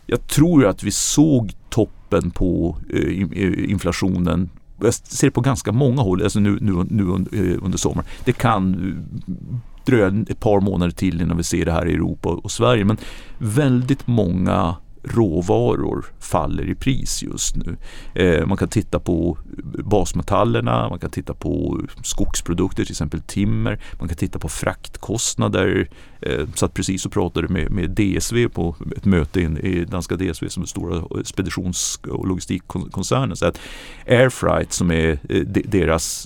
Jag, 0.05 0.27
tror 0.27 0.65
att 0.65 0.83
vi 0.83 0.91
såg 0.91 1.53
toppen 1.69 2.31
på 2.31 2.77
eh, 2.89 3.21
eh 3.31 3.71
inflationen 3.71 4.49
jag 4.81 4.93
ser 4.93 5.29
på 5.29 5.41
ganska 5.41 5.71
många 5.71 6.01
håll, 6.01 6.23
alltså 6.23 6.39
nu, 6.39 6.57
nu, 6.61 6.85
nu 6.89 7.03
eh, 7.31 7.63
under 7.65 7.77
sommaren. 7.77 8.07
Det 8.25 8.33
kan 8.33 8.73
eh, 8.73 9.33
dröja 9.85 10.07
ett 10.29 10.39
par 10.39 10.59
månader 10.61 10.91
till 10.91 11.21
innan 11.21 11.37
vi 11.37 11.43
ser 11.43 11.65
det 11.65 11.71
här 11.71 11.87
i 11.87 11.93
Europa 11.93 12.29
och 12.29 12.51
Sverige. 12.51 12.85
Men 12.85 12.97
väldigt 13.37 14.07
många 14.07 14.75
råvaror 15.07 16.05
faller 16.19 16.69
i 16.69 16.75
pris 16.75 17.23
just 17.23 17.55
nu. 17.55 17.77
Eh, 18.15 18.45
man 18.47 18.57
kan 18.57 18.67
titta 18.67 18.99
på 18.99 19.37
basmetallerna, 19.83 20.89
man 20.89 20.99
kan 20.99 21.09
titta 21.09 21.33
på 21.33 21.81
skogsprodukter, 22.03 22.83
till 22.83 22.93
exempel 22.93 23.21
timmer. 23.21 23.79
Man 23.99 24.07
kan 24.07 24.17
titta 24.17 24.39
på 24.39 24.49
fraktkostnader. 24.49 25.89
Eh, 26.21 26.47
satt 26.55 26.73
precis 26.73 27.05
och 27.05 27.11
pratade 27.11 27.47
med, 27.47 27.71
med 27.71 27.89
DSV 27.89 28.47
på 28.49 28.75
ett 28.97 29.05
möte 29.05 29.41
in, 29.41 29.57
i 29.57 29.85
danska 29.85 30.15
DSV 30.15 30.49
som 30.49 30.63
är 30.63 30.67
stora 30.67 31.23
speditions 31.23 31.99
och 32.03 32.27
logistikkoncernen. 32.27 33.35
Så 33.35 33.45
att 33.45 33.59
Airfreight 34.07 34.73
som 34.73 34.91
är 34.91 35.19
eh, 35.29 35.41
deras 35.45 36.25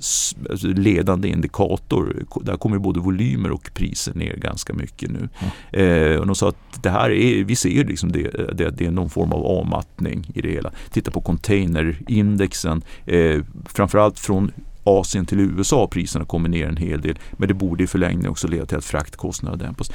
alltså 0.49 0.67
ledande 0.67 1.27
indikator, 1.27 2.23
där 2.41 2.57
kommer 2.57 2.77
både 2.77 2.99
volymer 2.99 3.51
och 3.51 3.69
priser 3.73 4.13
ner 4.13 4.35
ganska 4.35 4.73
mycket 4.73 5.11
nu. 5.11 5.29
Mm. 5.39 6.11
Eh, 6.11 6.19
och 6.19 6.27
de 6.27 6.35
sa 6.35 6.49
att 6.49 6.83
det 6.83 6.89
här 6.89 7.09
är, 7.09 7.43
vi 7.43 7.55
ser 7.55 7.85
liksom 7.85 8.11
det, 8.11 8.57
det, 8.57 8.68
det 8.77 8.85
är 8.85 8.91
någon 8.91 9.09
form 9.09 9.31
av 9.31 9.45
avmattning 9.45 10.31
i 10.33 10.41
det 10.41 10.51
hela. 10.51 10.71
Titta 10.91 11.11
på 11.11 11.21
containerindexen, 11.21 12.81
eh, 13.05 13.41
framförallt 13.65 14.19
från 14.19 14.51
Asien 14.83 15.25
till 15.25 15.39
USA 15.39 15.87
priserna 15.87 16.25
kommer 16.25 16.49
ner 16.49 16.67
en 16.67 16.77
hel 16.77 17.01
del. 17.01 17.19
Men 17.31 17.47
det 17.47 17.53
borde 17.53 17.83
i 17.83 17.87
förlängningen 17.87 18.31
också 18.31 18.47
leda 18.47 18.65
till 18.65 18.77
att 18.77 18.85
fraktkostnaderna 18.85 19.63
dämpas. 19.63 19.91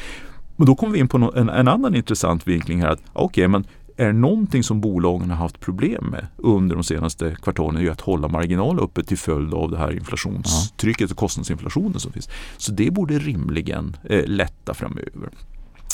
Men 0.57 0.67
då 0.67 0.75
kommer 0.75 0.93
vi 0.93 0.99
in 0.99 1.09
på 1.09 1.33
en, 1.37 1.49
en 1.49 1.69
annan 1.69 1.95
intressant 1.95 2.49
vinkling 2.49 2.81
här. 2.81 2.89
att 2.89 3.01
Okej, 3.13 3.25
okay, 3.25 3.49
men 3.49 3.67
är 3.97 4.07
det 4.07 4.13
någonting 4.13 4.63
som 4.63 4.81
bolagen 4.81 5.31
har 5.31 5.37
haft 5.37 5.61
problem 5.61 6.05
med 6.05 6.27
under 6.37 6.75
de 6.75 6.85
senaste 6.85 7.37
kvartalen 7.43 7.77
är 7.77 7.81
ju 7.81 7.91
att 7.91 8.01
hålla 8.01 8.29
marginal 8.29 8.81
uppe 8.81 9.05
till 9.05 9.19
följd 9.19 9.55
av 9.55 9.71
det 9.71 9.79
här 9.79 9.93
inflationstrycket 9.93 11.11
och 11.11 11.17
kostnadsinflationen 11.17 12.01
som 12.01 12.13
finns. 12.13 12.29
Så 12.57 12.73
det 12.73 12.91
borde 12.91 13.19
rimligen 13.19 13.97
eh, 14.05 14.27
lätta 14.27 14.75
framöver. 14.75 15.31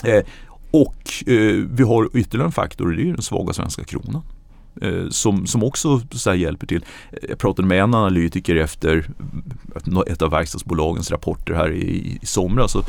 Eh, 0.05 0.25
och 0.71 1.29
eh, 1.29 1.65
vi 1.71 1.83
har 1.83 2.17
ytterligare 2.17 2.49
en 2.49 2.53
faktor 2.53 2.87
och 2.87 2.97
det 2.97 3.03
är 3.03 3.13
den 3.13 3.23
svaga 3.23 3.53
svenska 3.53 3.85
kronan. 3.85 4.23
Eh, 4.83 5.09
som, 5.09 5.47
som 5.47 5.65
också 5.65 6.01
så 6.11 6.35
hjälper 6.35 6.67
till. 6.67 6.85
Eh, 7.13 7.19
jag 7.29 7.39
pratade 7.39 7.69
med 7.69 7.83
en 7.83 7.95
analytiker 7.95 8.57
efter 8.57 9.11
ett 10.07 10.23
av 10.23 10.31
verkstadsbolagens 10.31 11.11
rapporter 11.11 11.55
här 11.55 11.73
i, 11.73 12.19
i 12.23 12.27
somras. 12.27 12.73
Så 12.73 12.79
eh, 12.79 12.85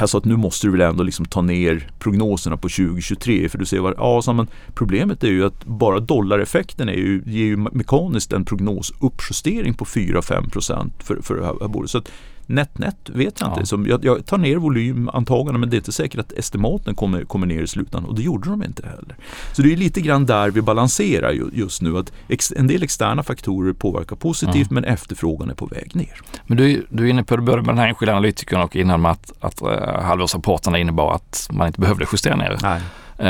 jag 0.00 0.08
sa 0.08 0.18
att 0.18 0.24
nu 0.24 0.36
måste 0.36 0.66
du 0.66 0.70
väl 0.70 0.80
ändå 0.80 1.02
liksom 1.02 1.26
ta 1.26 1.42
ner 1.42 1.90
prognoserna 1.98 2.56
på 2.56 2.68
2023 2.68 3.48
för 3.48 3.58
du 3.58 3.66
ser 3.66 3.80
vad, 3.80 3.94
ja, 3.98 4.22
så, 4.22 4.32
men 4.32 4.48
problemet 4.74 5.24
är 5.24 5.28
ju 5.28 5.44
att 5.44 5.64
bara 5.64 6.00
dollareffekten 6.00 6.88
är 6.88 6.92
ju, 6.92 7.22
ger 7.26 7.44
ju 7.44 7.56
mekaniskt 7.56 8.32
en 8.32 8.44
prognosuppjustering 8.44 9.74
på 9.74 9.84
4-5 9.84 10.90
för, 10.98 11.22
för 11.22 11.34
det 11.34 11.46
här 11.46 11.68
bolaget. 11.68 11.90
Så 11.90 11.98
att 11.98 12.10
Nätt 12.50 13.10
vet 13.10 13.40
jag 13.40 13.52
inte. 13.52 13.66
Så 13.66 13.84
jag, 13.86 14.04
jag 14.04 14.26
tar 14.26 14.38
ner 14.38 14.56
volymantagandena 14.56 15.58
men 15.58 15.70
det 15.70 15.76
är 15.76 15.78
inte 15.78 15.92
säkert 15.92 16.20
att 16.20 16.32
estimaten 16.32 16.94
kommer, 16.94 17.24
kommer 17.24 17.46
ner 17.46 17.62
i 17.62 17.66
slutändan 17.66 18.10
och 18.10 18.16
det 18.16 18.22
gjorde 18.22 18.50
de 18.50 18.64
inte 18.64 18.86
heller. 18.86 19.16
Så 19.52 19.62
det 19.62 19.72
är 19.72 19.76
lite 19.76 20.00
grann 20.00 20.26
där 20.26 20.50
vi 20.50 20.62
balanserar 20.62 21.30
just 21.52 21.82
nu. 21.82 21.98
att 21.98 22.12
ex, 22.28 22.52
En 22.56 22.66
del 22.66 22.82
externa 22.82 23.22
faktorer 23.22 23.72
påverkar 23.72 24.16
positivt 24.16 24.70
mm. 24.70 24.74
men 24.82 24.84
efterfrågan 24.84 25.50
är 25.50 25.54
på 25.54 25.66
väg 25.66 25.96
ner. 25.96 26.20
Men 26.46 26.56
du, 26.56 26.86
du 26.88 27.06
är 27.06 27.10
inne 27.10 27.24
på 27.24 27.36
det 27.36 27.42
både 27.42 27.56
med 27.56 27.68
den 27.68 27.78
här 27.78 27.88
enskilda 27.88 28.12
analytikern 28.12 28.60
och 28.60 28.76
innan 28.76 29.02
med 29.02 29.10
att, 29.10 29.32
att 29.40 29.62
uh, 29.62 30.02
halvårsrapporterna 30.02 30.78
innebar 30.78 31.14
att 31.14 31.48
man 31.52 31.66
inte 31.66 31.80
behövde 31.80 32.06
justera 32.12 32.36
ner 32.36 32.58
Nej. 32.62 32.80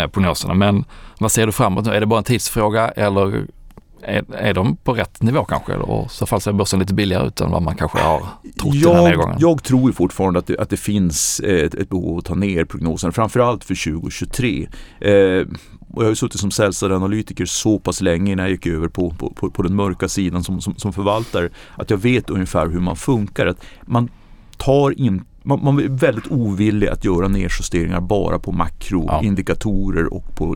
Uh, 0.03 0.11
prognoserna. 0.11 0.55
Men 0.55 0.85
vad 1.19 1.33
ser 1.33 1.47
du 1.47 1.53
framåt 1.53 1.85
nu? 1.85 1.95
Är 1.95 2.01
det 2.01 2.07
bara 2.07 2.19
en 2.19 2.25
tidsfråga 2.25 2.89
eller 2.89 3.47
är, 4.03 4.35
är 4.35 4.55
de 4.55 4.77
på 4.77 4.95
rätt 4.95 5.23
nivå 5.23 5.45
kanske? 5.45 5.77
Och 5.77 6.07
i 6.07 6.09
så 6.09 6.27
fall 6.27 6.41
ser 6.41 6.53
börsen 6.53 6.79
lite 6.79 6.95
billigare 6.95 7.27
ut 7.27 7.41
än 7.41 7.51
vad 7.51 7.63
man 7.63 7.77
kanske 7.77 7.99
har 7.99 8.21
trott 8.61 8.75
jag, 8.75 8.95
den 8.95 9.03
här 9.03 9.11
nedgången. 9.11 9.37
Jag 9.41 9.63
tror 9.63 9.93
fortfarande 9.93 10.39
att 10.39 10.47
det, 10.47 10.59
att 10.59 10.71
det 10.71 10.77
finns 10.77 11.41
ett, 11.41 11.75
ett 11.75 11.89
behov 11.89 12.19
att 12.19 12.25
ta 12.25 12.35
ner 12.35 12.65
prognosen, 12.65 13.13
framförallt 13.13 13.65
för 13.65 13.93
2023. 13.93 14.69
Eh, 15.01 15.47
och 15.93 16.03
jag 16.03 16.09
har 16.09 16.15
suttit 16.15 16.41
som 16.41 16.51
säljanalytiker 16.51 17.45
så 17.45 17.79
pass 17.79 18.01
länge 18.01 18.33
innan 18.33 18.45
jag 18.45 18.51
gick 18.51 18.67
över 18.67 18.89
på, 18.89 19.11
på, 19.11 19.31
på, 19.31 19.51
på 19.51 19.63
den 19.63 19.75
mörka 19.75 20.09
sidan 20.09 20.45
som, 20.45 20.61
som, 20.61 20.77
som 20.77 20.93
förvaltare 20.93 21.49
att 21.77 21.91
jag 21.91 21.99
vet 21.99 22.31
ungefär 22.31 22.67
hur 22.67 22.81
man 22.81 22.97
funkar. 22.97 23.47
Att 23.47 23.65
man 23.83 24.09
tar 24.57 25.01
inte 25.01 25.30
man, 25.43 25.65
man 25.65 25.79
är 25.79 25.89
väldigt 25.89 26.31
ovillig 26.31 26.89
att 26.89 27.05
göra 27.05 27.29
nedjusteringar 27.29 28.01
bara 28.01 28.39
på 28.39 28.53
makroindikatorer 28.53 30.03
ja. 30.03 30.17
och 30.17 30.35
på 30.35 30.55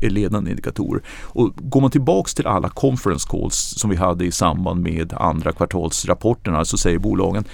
ledande 0.00 0.50
indikatorer. 0.50 1.02
Och 1.22 1.52
går 1.56 1.80
man 1.80 1.90
tillbaks 1.90 2.34
till 2.34 2.46
alla 2.46 2.68
conference 2.68 3.28
calls 3.30 3.56
som 3.56 3.90
vi 3.90 3.96
hade 3.96 4.24
i 4.24 4.32
samband 4.32 4.82
med 4.82 5.12
andra 5.12 5.52
kvartalsrapporterna 5.52 6.64
så 6.64 6.78
säger 6.78 6.98
bolagen 6.98 7.44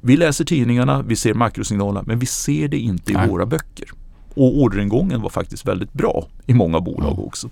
vi 0.00 0.16
läser 0.16 0.44
tidningarna, 0.44 1.02
vi 1.02 1.16
ser 1.16 1.34
makrosignalerna 1.34 2.02
men 2.06 2.18
vi 2.18 2.26
ser 2.26 2.68
det 2.68 2.78
inte 2.78 3.12
i 3.12 3.14
Nej. 3.14 3.28
våra 3.28 3.46
böcker. 3.46 3.88
Och 4.38 4.58
orderingången 4.58 5.22
var 5.22 5.30
faktiskt 5.30 5.66
väldigt 5.66 5.92
bra 5.92 6.26
i 6.46 6.54
många 6.54 6.80
bolag 6.80 7.18
också. 7.18 7.48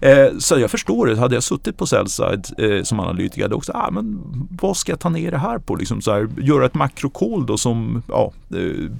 Eh, 0.00 0.26
så 0.38 0.58
jag 0.58 0.70
förstår 0.70 1.06
det. 1.06 1.16
Hade 1.16 1.34
jag 1.34 1.42
suttit 1.42 1.76
på 1.76 1.86
sellside 1.86 2.46
eh, 2.58 2.82
som 2.82 3.00
analytiker 3.00 3.42
hade 3.42 3.52
jag 3.52 3.58
också, 3.58 3.72
ah, 3.74 3.90
men 3.90 4.20
vad 4.60 4.76
ska 4.76 4.92
jag 4.92 5.00
ta 5.00 5.08
ner 5.08 5.30
det 5.30 5.38
här 5.38 5.58
på? 5.58 5.76
Liksom 5.76 6.02
så 6.02 6.12
här, 6.12 6.28
göra 6.38 6.66
ett 6.66 6.74
makrokol 6.74 7.46
då 7.46 7.56
som 7.56 8.02
ja, 8.08 8.32
eh, 8.54 8.90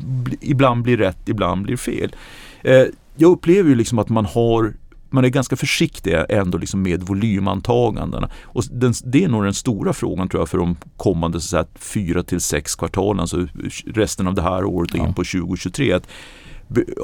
ibland 0.41 0.83
blir 0.83 0.97
rätt, 0.97 1.29
ibland 1.29 1.63
blir 1.63 1.77
fel. 1.77 2.17
Eh, 2.63 2.85
jag 3.17 3.31
upplever 3.31 3.69
ju 3.71 3.75
liksom 3.75 3.99
att 3.99 4.09
man 4.09 4.25
har 4.25 4.75
man 5.11 5.25
är 5.25 5.29
ganska 5.29 5.57
försiktig 5.57 6.25
ändå 6.29 6.59
liksom 6.59 6.83
med 6.83 7.03
volymantagandena. 7.03 8.31
Och 8.43 8.65
den, 8.71 8.95
det 9.05 9.25
är 9.25 9.29
nog 9.29 9.45
den 9.45 9.55
stora 9.55 9.93
frågan 9.93 10.29
tror 10.29 10.41
jag 10.41 10.49
för 10.49 10.59
de 10.59 10.77
kommande 10.97 11.41
så 11.41 11.57
att, 11.57 11.71
fyra 11.79 12.23
till 12.23 12.41
sex 12.41 12.75
kvartalen, 12.77 13.21
alltså 13.21 13.47
resten 13.87 14.27
av 14.27 14.35
det 14.35 14.43
här 14.43 14.65
året 14.65 14.91
och 14.91 14.99
in 14.99 15.15
på 15.15 15.25
2023. 15.25 15.93
Att 15.93 16.09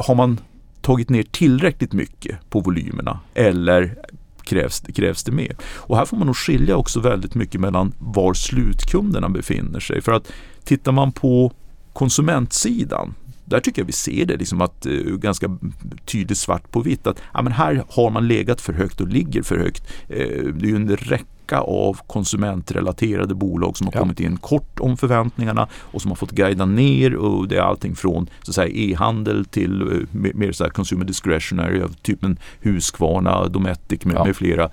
har 0.06 0.14
man 0.14 0.40
tagit 0.80 1.08
ner 1.08 1.22
tillräckligt 1.22 1.92
mycket 1.92 2.50
på 2.50 2.60
volymerna 2.60 3.20
eller 3.34 3.94
krävs, 4.42 4.80
krävs 4.80 5.24
det 5.24 5.32
mer? 5.32 5.56
Och 5.76 5.96
här 5.96 6.04
får 6.04 6.16
man 6.16 6.26
nog 6.26 6.36
skilja 6.36 6.76
också 6.76 7.00
väldigt 7.00 7.34
mycket 7.34 7.60
mellan 7.60 7.92
var 7.98 8.34
slutkunderna 8.34 9.28
befinner 9.28 9.80
sig. 9.80 10.02
För 10.02 10.12
att 10.12 10.32
tittar 10.64 10.92
man 10.92 11.12
på 11.12 11.52
konsumentsidan 11.92 13.14
där 13.44 13.60
tycker 13.60 13.82
jag 13.82 13.86
vi 13.86 13.92
ser 13.92 14.26
det 14.26 14.36
liksom 14.36 14.60
att, 14.60 14.86
uh, 14.86 15.16
ganska 15.16 15.58
tydligt 16.04 16.38
svart 16.38 16.70
på 16.70 16.80
vitt 16.80 17.06
att 17.06 17.20
ja, 17.34 17.42
men 17.42 17.52
här 17.52 17.84
har 17.88 18.10
man 18.10 18.28
legat 18.28 18.60
för 18.60 18.72
högt 18.72 19.00
och 19.00 19.08
ligger 19.08 19.42
för 19.42 19.58
högt. 19.58 19.82
Uh, 20.10 20.54
det 20.54 20.66
är 20.66 20.68
ju 20.68 20.76
en 20.76 20.96
räcka 20.96 21.24
av 21.52 22.00
konsumentrelaterade 22.06 23.34
bolag 23.34 23.76
som 23.76 23.86
har 23.86 23.94
ja. 23.94 24.00
kommit 24.00 24.20
in 24.20 24.36
kort 24.36 24.80
om 24.80 24.96
förväntningarna 24.96 25.68
och 25.74 26.02
som 26.02 26.10
har 26.10 26.16
fått 26.16 26.30
guida 26.30 26.64
ner 26.64 27.14
och 27.14 27.48
det 27.48 27.56
är 27.56 27.60
allting 27.60 27.94
från 27.94 28.28
e-handel 28.58 29.44
till 29.44 29.82
uh, 29.82 30.06
mer 30.12 30.52
så 30.52 30.64
här 30.64 30.70
consumer 30.70 31.04
discretionary 31.04 31.82
av 31.82 31.88
typen 31.88 32.38
Husqvarna, 32.60 33.48
Dometic 33.48 34.04
med, 34.04 34.16
ja. 34.16 34.24
med 34.24 34.36
flera 34.36 34.70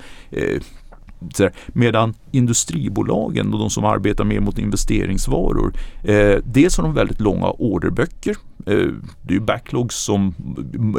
Medan 1.67 2.13
industribolagen 2.31 3.53
och 3.53 3.59
de 3.59 3.69
som 3.69 3.85
arbetar 3.85 4.23
mer 4.23 4.39
mot 4.39 4.59
investeringsvaror, 4.59 5.73
eh, 6.03 6.37
dels 6.43 6.77
har 6.77 6.83
de 6.83 6.93
väldigt 6.93 7.19
långa 7.19 7.49
orderböcker. 7.49 8.35
Eh, 8.65 8.87
det 9.21 9.35
är 9.35 9.39
backlogs 9.39 9.95
som 9.95 10.33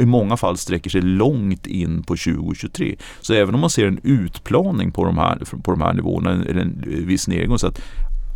i 0.01 0.07
många 0.07 0.37
fall 0.37 0.57
sträcker 0.57 0.91
sig 0.91 1.03
långt 1.03 1.67
in 1.67 2.03
på 2.03 2.17
2023. 2.17 2.97
Så 3.21 3.35
även 3.35 3.55
om 3.55 3.61
man 3.61 3.71
ser 3.71 3.87
en 3.87 4.01
utplaning 4.03 4.93
på 4.93 5.05
de 5.05 5.19
här, 5.19 5.43
på 5.63 5.71
de 5.71 5.81
här 5.81 5.93
nivåerna, 5.93 6.31
eller 6.31 6.61
en 6.61 7.07
viss 7.07 7.29
nedgång, 7.29 7.59
så 7.59 7.67
att 7.67 7.81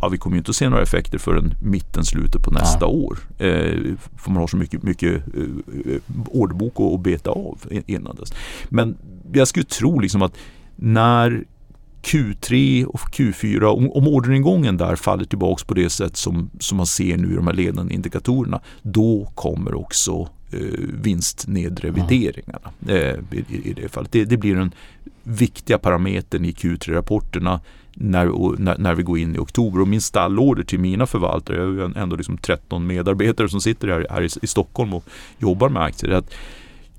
ja, 0.01 0.09
vi 0.09 0.17
kommer 0.17 0.37
inte 0.37 0.49
att 0.49 0.55
se 0.55 0.69
några 0.69 0.83
effekter 0.83 1.17
förrän 1.17 1.53
mitten, 1.61 2.05
slutet 2.05 2.43
på 2.43 2.51
nästa 2.51 2.85
ja. 2.85 2.87
år. 2.87 3.17
Eh, 3.37 3.95
för 4.17 4.31
man 4.31 4.37
har 4.37 4.47
så 4.47 4.57
mycket, 4.57 4.83
mycket 4.83 5.13
eh, 5.13 6.01
orderbok 6.27 6.73
att 6.79 7.01
beta 7.01 7.29
av 7.29 7.57
innan 7.85 8.15
dess. 8.15 8.33
Men 8.69 8.97
jag 9.33 9.47
skulle 9.47 9.65
tro 9.65 9.99
liksom 9.99 10.21
att 10.21 10.33
när 10.75 11.45
Q3 12.01 12.83
och 12.85 12.99
Q4, 12.99 13.63
om, 13.63 13.91
om 13.91 14.07
orderingången 14.07 14.77
där 14.77 14.95
faller 14.95 15.25
tillbaks 15.25 15.63
på 15.63 15.73
det 15.73 15.89
sätt 15.89 16.17
som, 16.17 16.49
som 16.59 16.77
man 16.77 16.85
ser 16.85 17.17
nu 17.17 17.31
i 17.31 17.35
de 17.35 17.47
här 17.47 17.53
ledande 17.53 17.93
indikatorerna, 17.93 18.59
då 18.81 19.31
kommer 19.35 19.73
också 19.73 20.29
eh, 20.51 20.59
vinstnedrevideringarna 21.01 22.71
eh, 22.87 23.15
i, 23.31 23.45
i, 23.63 23.73
det 23.73 23.89
fallet. 23.89 24.11
Det, 24.11 24.25
det, 24.25 24.37
blir 24.37 24.55
den 24.55 24.71
viktiga 25.23 25.77
parametern 25.77 26.45
i 26.45 26.51
Q3-rapporterna 26.51 27.59
när, 27.93 28.59
när, 28.59 28.77
när, 28.77 28.95
vi 28.95 29.03
går 29.03 29.19
in 29.19 29.35
i 29.35 29.39
oktober. 29.39 29.81
Och 29.81 29.87
min 29.87 30.01
stallorder 30.01 30.63
till 30.63 30.79
mina 30.79 31.05
förvaltare, 31.05 31.57
jag 31.57 31.87
har 31.87 31.97
ändå 31.97 32.15
liksom 32.15 32.37
13 32.37 32.87
medarbetare 32.87 33.49
som 33.49 33.61
sitter 33.61 33.87
här, 33.87 34.07
här 34.09 34.21
i, 34.21 34.29
i 34.41 34.47
Stockholm 34.47 34.93
och 34.93 35.05
jobbar 35.39 35.69
med 35.69 35.83
aktier. 35.83 36.11
Att 36.11 36.33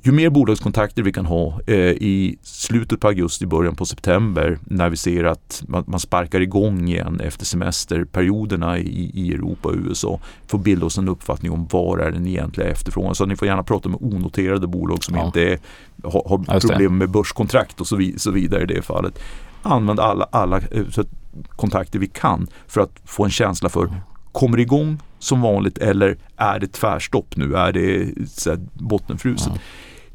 ju 0.02 0.12
mer 0.12 0.31
bolagskontakter 0.31 1.02
vi 1.02 1.12
kan 1.12 1.26
ha 1.26 1.61
eh, 1.67 1.76
i 1.76 2.38
slutet 2.43 3.00
på 3.00 3.09
augusti, 3.09 3.47
början 3.47 3.75
på 3.75 3.87
september 3.87 4.59
när 4.64 4.90
vi 4.90 4.97
ser 4.97 5.25
att 5.25 5.62
man, 5.69 5.85
man 5.87 6.00
sparkar 6.00 6.40
igång 6.40 6.88
igen 6.88 7.21
efter 7.21 7.45
semesterperioderna 7.45 8.78
i, 8.78 9.11
i 9.14 9.35
Europa 9.35 9.69
och 9.69 9.75
USA 9.75 10.21
får 10.47 10.59
bilda 10.59 10.87
oss 10.87 10.99
en 10.99 11.09
uppfattning 11.09 11.52
om 11.52 11.67
var 11.71 11.99
är 11.99 12.11
den 12.11 12.26
egentliga 12.26 12.69
efterfrågan. 12.69 13.14
Så 13.14 13.26
ni 13.26 13.37
får 13.37 13.49
gärna 13.49 13.62
prata 13.62 13.88
med 13.88 13.99
onoterade 14.02 14.67
bolag 14.67 15.05
som 15.05 15.14
ja. 15.14 15.26
inte 15.26 15.43
är, 15.43 15.59
har, 16.05 16.23
har 16.28 16.61
problem 16.61 16.99
med 16.99 17.11
börskontrakt 17.11 17.81
och 17.81 17.87
så, 17.87 17.97
vid, 17.97 18.21
så 18.21 18.31
vidare 18.31 18.62
i 18.62 18.67
det 18.67 18.83
fallet. 18.83 19.19
Använd 19.62 20.00
alla, 20.00 20.28
alla 20.31 20.59
eh, 20.59 20.85
kontakter 21.49 21.99
vi 21.99 22.07
kan 22.07 22.47
för 22.67 22.81
att 22.81 23.00
få 23.05 23.25
en 23.25 23.31
känsla 23.31 23.69
för 23.69 23.95
kommer 24.33 24.57
det 24.57 24.62
igång 24.62 24.99
som 25.19 25.40
vanligt 25.40 25.78
eller 25.78 26.17
är 26.37 26.59
det 26.59 26.73
tvärstopp 26.73 27.37
nu? 27.37 27.57
Är 27.57 27.73
det 27.73 28.09
så 28.28 28.50
här, 28.50 28.59
bottenfruset? 28.73 29.52
Ja 29.55 29.61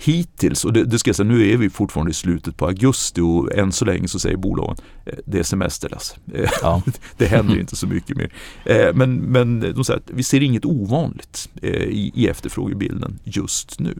hittills, 0.06 0.66
och 0.66 0.74
det, 0.74 0.84
det, 0.84 1.00
ska 1.00 1.10
jag 1.10 1.16
säga, 1.16 1.30
nu 1.30 1.52
är 1.52 1.58
vi 1.58 1.70
fortfarande 1.70 2.12
i 2.12 2.14
slutet 2.14 2.58
på 2.58 2.66
augusti 2.66 3.22
och 3.22 3.54
än 3.54 3.72
så 3.72 3.86
länge 3.86 4.08
så 4.08 4.20
säger 4.20 4.38
bolagen 4.38 4.76
eh, 5.06 5.14
det 5.26 5.40
är 5.40 5.44
semester 5.44 5.94
alltså. 5.94 6.16
Ja. 6.62 6.82
det 7.18 7.26
händer 7.26 7.60
inte 7.60 7.76
så 7.76 7.88
mycket 7.88 8.18
mer. 8.18 8.34
Eh, 8.66 8.94
men, 8.94 9.16
men 9.16 9.60
de 9.60 9.84
säger 9.84 10.00
att 10.00 10.10
vi 10.10 10.24
ser 10.24 10.44
inget 10.44 10.66
ovanligt 10.66 11.50
eh, 11.62 11.70
i, 11.70 12.12
i 12.16 12.28
efterfrågebilden 12.28 13.20
just 13.24 13.80
nu. 13.80 14.00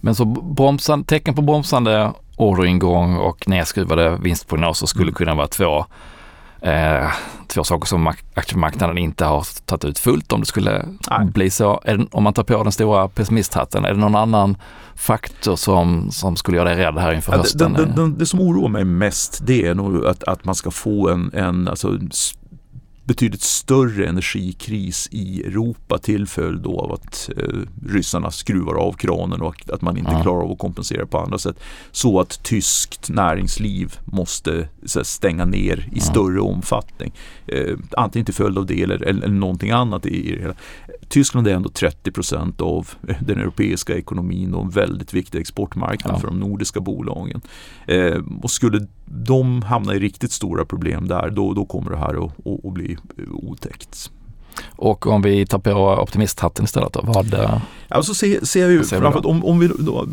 Men 0.00 0.14
så 0.14 0.24
bromsan, 0.24 1.04
tecken 1.04 1.34
på 1.34 1.42
bromsande 1.42 2.12
orderingång 2.36 3.16
och 3.16 3.48
nedskruvade 3.48 4.18
vinstprognoser 4.22 4.86
skulle 4.86 5.08
mm. 5.08 5.14
kunna 5.14 5.34
vara 5.34 5.46
två 5.46 5.86
eh, 6.64 7.10
två 7.46 7.64
saker 7.64 7.86
som 7.86 8.12
aktiemarknaden 8.34 8.98
inte 8.98 9.24
har 9.24 9.46
tagit 9.64 9.84
ut 9.84 9.98
fullt 9.98 10.32
om 10.32 10.40
det 10.40 10.46
skulle 10.46 10.84
Nej. 11.10 11.26
bli 11.26 11.50
så. 11.50 11.80
Det, 11.84 12.06
om 12.10 12.22
man 12.22 12.32
tar 12.32 12.42
på 12.42 12.62
den 12.62 12.72
stora 12.72 13.08
pessimisthatten, 13.08 13.84
är 13.84 13.94
det 13.94 14.00
någon 14.00 14.14
annan 14.14 14.56
faktor 14.94 15.56
som, 15.56 16.10
som 16.10 16.36
skulle 16.36 16.56
göra 16.56 16.68
dig 16.68 16.78
rädd 16.78 16.98
här 16.98 17.12
inför 17.12 17.32
ja, 17.32 17.38
hösten? 17.38 17.72
Det, 17.72 17.84
det, 17.84 18.10
det, 18.18 18.26
som 18.26 18.40
oroar 18.40 18.68
mig 18.68 18.84
mest 18.84 19.40
det 19.46 19.66
är 19.66 19.74
nog 19.74 20.06
att, 20.06 20.24
att 20.24 20.44
man 20.44 20.54
ska 20.54 20.70
få 20.70 21.08
en, 21.08 21.30
en 21.34 21.68
alltså, 21.68 21.98
betydligt 23.04 23.42
större 23.42 24.06
energikris 24.06 25.08
i 25.10 25.42
Europa 25.42 25.98
till 25.98 26.26
följd 26.26 26.66
av 26.66 26.92
att 26.92 27.30
eh, 27.36 27.58
ryssarna 27.86 28.30
skruvar 28.30 28.74
av 28.74 28.92
kranen 28.92 29.42
och 29.42 29.70
att 29.72 29.82
man 29.82 29.96
inte 29.96 30.10
mm. 30.10 30.22
klarar 30.22 30.42
av 30.42 30.52
att 30.52 30.58
kompensera 30.58 31.06
på 31.06 31.18
andra 31.18 31.38
sätt. 31.38 31.56
Så 31.92 32.20
att 32.20 32.42
tyskt 32.42 33.10
näringsliv 33.10 33.98
måste 34.04 34.68
här, 34.94 35.02
stänga 35.02 35.44
ner 35.44 35.78
i 35.78 35.98
mm. 35.98 36.00
större 36.00 36.40
omfattning. 36.40 37.12
Eh, 37.46 37.76
antingen 37.96 38.26
till 38.26 38.34
följd 38.34 38.58
av 38.58 38.66
det 38.66 38.82
eller, 38.82 39.02
eller, 39.02 39.22
eller 39.22 39.34
någonting 39.34 39.70
annat 39.70 40.06
i, 40.06 40.28
i 40.28 40.34
det 40.36 40.40
hela. 40.40 40.54
Tyskland 41.14 41.48
är 41.48 41.54
ändå 41.54 41.68
30 41.68 42.12
procent 42.12 42.60
av 42.60 42.88
den 43.20 43.38
europeiska 43.38 43.96
ekonomin 43.96 44.54
och 44.54 44.64
en 44.64 44.70
väldigt 44.70 45.14
viktig 45.14 45.40
exportmarknad 45.40 46.14
ja. 46.14 46.20
för 46.20 46.26
de 46.26 46.40
nordiska 46.40 46.80
bolagen. 46.80 47.40
Eh, 47.86 48.22
och 48.42 48.50
skulle 48.50 48.86
de 49.04 49.62
hamna 49.62 49.94
i 49.94 49.98
riktigt 49.98 50.32
stora 50.32 50.64
problem 50.64 51.08
där, 51.08 51.30
då, 51.30 51.54
då 51.54 51.66
kommer 51.66 51.90
det 51.90 51.96
här 51.96 52.24
att, 52.24 52.46
att, 52.46 52.64
att 52.64 52.72
bli 52.72 52.96
otäckt. 53.30 54.10
Och 54.76 55.06
om 55.06 55.22
vi 55.22 55.46
tar 55.46 55.58
på 55.58 55.72
optimisthatten 56.02 56.64
istället 56.64 56.92
då, 56.92 57.00
vad? 57.04 57.60
Alltså 57.88 58.14
ser, 58.14 58.44
ser 58.44 58.60
jag 58.60 58.70
ju 58.70 58.84
framförallt 58.84 59.26
om, 59.26 59.44
om 59.44 59.58
vi 59.58 59.70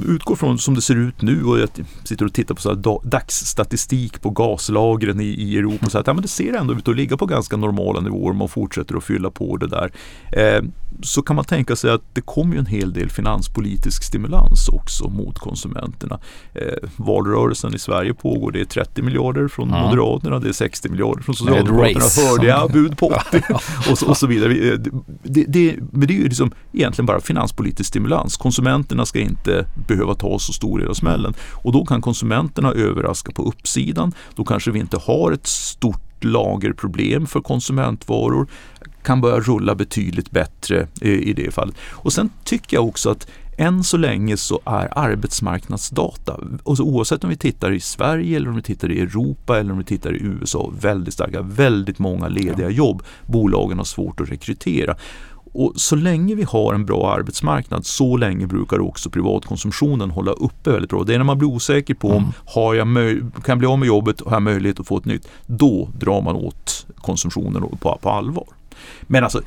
utgår 0.07 0.35
från 0.35 0.59
som 0.59 0.75
det 0.75 0.81
ser 0.81 0.95
ut 0.95 1.21
nu 1.21 1.43
och 1.43 1.59
jag 1.59 1.69
sitter 2.03 2.25
och 2.25 2.33
tittar 2.33 2.55
på 2.55 2.61
så 2.61 2.69
här 2.69 2.99
dagsstatistik 3.03 4.21
på 4.21 4.29
gaslagren 4.29 5.21
i, 5.21 5.25
i 5.25 5.57
Europa 5.57 5.89
så 5.89 5.97
att 5.97 6.07
ja, 6.07 6.13
men 6.13 6.21
det 6.21 6.27
ser 6.27 6.53
ändå 6.53 6.73
ut 6.73 6.87
att 6.87 6.95
ligga 6.95 7.17
på 7.17 7.25
ganska 7.25 7.57
normala 7.57 7.99
nivåer 7.99 8.31
om 8.31 8.37
man 8.37 8.49
fortsätter 8.49 8.95
att 8.95 9.03
fylla 9.03 9.31
på 9.31 9.57
det 9.57 9.67
där. 9.67 9.91
Eh, 10.31 10.63
så 11.03 11.21
kan 11.21 11.35
man 11.35 11.45
tänka 11.45 11.75
sig 11.75 11.91
att 11.91 12.01
det 12.13 12.21
kommer 12.21 12.55
en 12.55 12.65
hel 12.65 12.93
del 12.93 13.09
finanspolitisk 13.09 14.03
stimulans 14.03 14.69
också 14.69 15.09
mot 15.09 15.39
konsumenterna. 15.39 16.19
Eh, 16.53 16.89
valrörelsen 16.95 17.75
i 17.75 17.79
Sverige 17.79 18.13
pågår, 18.13 18.51
det 18.51 18.61
är 18.61 18.65
30 18.65 19.01
miljarder 19.01 19.47
från 19.47 19.69
mm. 19.69 19.81
Moderaterna, 19.81 20.39
det 20.39 20.49
är 20.49 20.53
60 20.53 20.89
miljarder 20.89 21.23
från 21.23 21.35
Socialdemokraterna, 21.35 22.29
hörde 22.29 22.47
jag 22.47 22.71
bud 22.71 22.97
på 22.97 23.07
80 23.07 23.43
och, 23.91 23.97
så, 23.97 24.09
och 24.09 24.17
så 24.17 24.27
vidare. 24.31 24.53
Eh, 24.53 24.79
det, 25.23 25.45
det, 25.47 25.75
men 25.91 26.07
det 26.07 26.13
är 26.13 26.17
ju 26.17 26.23
liksom 26.23 26.51
egentligen 26.73 27.05
bara 27.05 27.21
finanspolitisk 27.21 27.89
stimulans. 27.89 28.37
Konsumenterna 28.37 29.05
ska 29.05 29.19
inte 29.19 29.65
behöva 29.87 30.15
ta 30.15 30.39
så 30.39 30.53
stor 30.53 30.79
del 30.79 30.87
av 30.87 30.93
smällen 30.93 31.33
och 31.51 31.71
då 31.71 31.85
kan 31.85 32.01
konsumenterna 32.01 32.71
överraska 32.71 33.31
på 33.31 33.43
uppsidan. 33.43 34.13
Då 34.35 34.45
kanske 34.45 34.71
vi 34.71 34.79
inte 34.79 34.97
har 34.97 35.31
ett 35.31 35.47
stort 35.47 36.23
lagerproblem 36.23 37.27
för 37.27 37.41
konsumentvaror 37.41 38.47
kan 39.03 39.21
börja 39.21 39.39
rulla 39.39 39.75
betydligt 39.75 40.31
bättre 40.31 40.87
eh, 41.01 41.11
i 41.11 41.33
det 41.33 41.53
fallet. 41.53 41.75
Och 41.91 42.13
sen 42.13 42.29
tycker 42.43 42.77
jag 42.77 42.87
också 42.87 43.09
att 43.09 43.27
än 43.57 43.83
så 43.83 43.97
länge 43.97 44.37
så 44.37 44.59
är 44.65 44.97
arbetsmarknadsdata, 44.99 46.39
alltså 46.65 46.83
oavsett 46.83 47.23
om 47.23 47.29
vi 47.29 47.37
tittar 47.37 47.71
i 47.71 47.79
Sverige 47.79 48.37
eller 48.37 48.49
om 48.49 48.55
vi 48.55 48.61
tittar 48.61 48.91
i 48.91 49.01
Europa 49.01 49.59
eller 49.59 49.71
om 49.71 49.77
vi 49.77 49.83
tittar 49.83 50.15
i 50.15 50.19
USA, 50.23 50.71
väldigt 50.81 51.13
starka, 51.13 51.41
väldigt 51.41 51.99
många 51.99 52.27
lediga 52.27 52.69
jobb. 52.69 53.03
Bolagen 53.25 53.77
har 53.77 53.85
svårt 53.85 54.21
att 54.21 54.31
rekrytera. 54.31 54.95
Och 55.53 55.73
så 55.75 55.95
länge 55.95 56.35
vi 56.35 56.43
har 56.43 56.73
en 56.73 56.85
bra 56.85 57.13
arbetsmarknad, 57.13 57.85
så 57.85 58.17
länge 58.17 58.47
brukar 58.47 58.79
också 58.79 59.09
privatkonsumtionen 59.09 60.11
hålla 60.11 60.31
uppe 60.31 60.71
väldigt 60.71 60.89
bra. 60.89 61.03
Det 61.03 61.13
är 61.13 61.17
när 61.17 61.25
man 61.25 61.37
blir 61.37 61.49
osäker 61.49 61.93
på 61.93 62.09
om 62.09 62.17
mm. 62.17 62.31
har 62.45 62.73
jag 62.73 62.87
kan 63.33 63.43
jag 63.45 63.57
bli 63.57 63.67
av 63.67 63.79
med 63.79 63.87
jobbet 63.87 64.21
och 64.21 64.29
har 64.29 64.35
jag 64.35 64.43
möjlighet 64.43 64.79
att 64.79 64.87
få 64.87 64.97
ett 64.97 65.05
nytt, 65.05 65.27
då 65.45 65.89
drar 65.99 66.21
man 66.21 66.35
åt 66.35 66.85
konsumtionen 66.95 67.63
på, 67.79 67.97
på 68.01 68.09
allvar. 68.09 68.47
Men 69.01 69.23
alltså, 69.23 69.41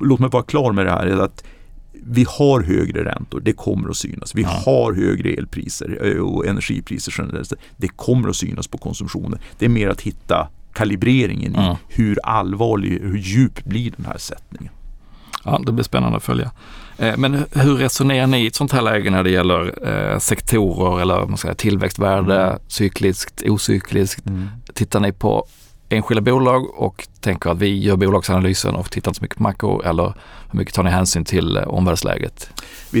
låt 0.00 0.20
mig 0.20 0.30
vara 0.30 0.42
klar 0.42 0.72
med 0.72 0.86
det 0.86 0.92
här. 0.92 1.06
Att 1.06 1.44
vi 2.10 2.26
har 2.28 2.60
högre 2.62 3.04
räntor, 3.04 3.40
det 3.40 3.52
kommer 3.52 3.88
att 3.88 3.96
synas. 3.96 4.34
Vi 4.34 4.42
ja. 4.42 4.48
har 4.48 4.92
högre 4.92 5.30
elpriser 5.30 5.98
eh, 6.02 6.22
och 6.22 6.46
energipriser 6.46 7.14
generellt. 7.18 7.52
Det 7.76 7.88
kommer 7.88 8.28
att 8.28 8.36
synas 8.36 8.68
på 8.68 8.78
konsumtionen. 8.78 9.38
Det 9.58 9.64
är 9.64 9.68
mer 9.68 9.88
att 9.88 10.00
hitta 10.00 10.48
kalibreringen 10.72 11.52
i 11.52 11.58
ja. 11.58 11.78
hur 11.88 12.18
allvarlig, 12.22 13.00
hur 13.02 13.18
djup 13.18 13.64
blir 13.64 13.92
den 13.96 14.06
här 14.06 14.18
sättningen. 14.18 14.72
Ja, 15.44 15.60
det 15.66 15.72
blir 15.72 15.84
spännande 15.84 16.16
att 16.16 16.22
följa. 16.22 16.50
Eh, 16.98 17.16
men 17.16 17.44
hur 17.52 17.76
resonerar 17.76 18.26
ni 18.26 18.44
i 18.44 18.46
ett 18.46 18.54
sånt 18.54 18.72
här 18.72 18.82
läge 18.82 19.10
när 19.10 19.22
det 19.22 19.30
gäller 19.30 19.88
eh, 19.88 20.18
sektorer 20.18 21.00
eller 21.00 21.26
man 21.26 21.36
ska 21.36 21.46
säga, 21.48 21.54
tillväxtvärde, 21.54 22.42
mm. 22.42 22.58
cykliskt, 22.68 23.42
ocykliskt? 23.42 24.26
Mm. 24.26 24.48
Tittar 24.74 25.00
ni 25.00 25.12
på 25.12 25.46
enskilda 25.88 26.20
bolag 26.20 26.80
och 26.80 27.08
tänker 27.20 27.50
att 27.50 27.58
vi 27.58 27.78
gör 27.78 27.96
bolagsanalysen 27.96 28.74
och 28.74 28.90
tittar 28.90 29.10
inte 29.10 29.18
så 29.18 29.24
mycket 29.24 29.36
på 29.36 29.42
makro 29.42 29.82
eller 29.82 30.14
hur 30.50 30.58
mycket 30.58 30.74
tar 30.74 30.82
ni 30.82 30.90
hänsyn 30.90 31.24
till 31.24 31.56
eh, 31.56 31.62
omvärldsläget? 31.62 32.50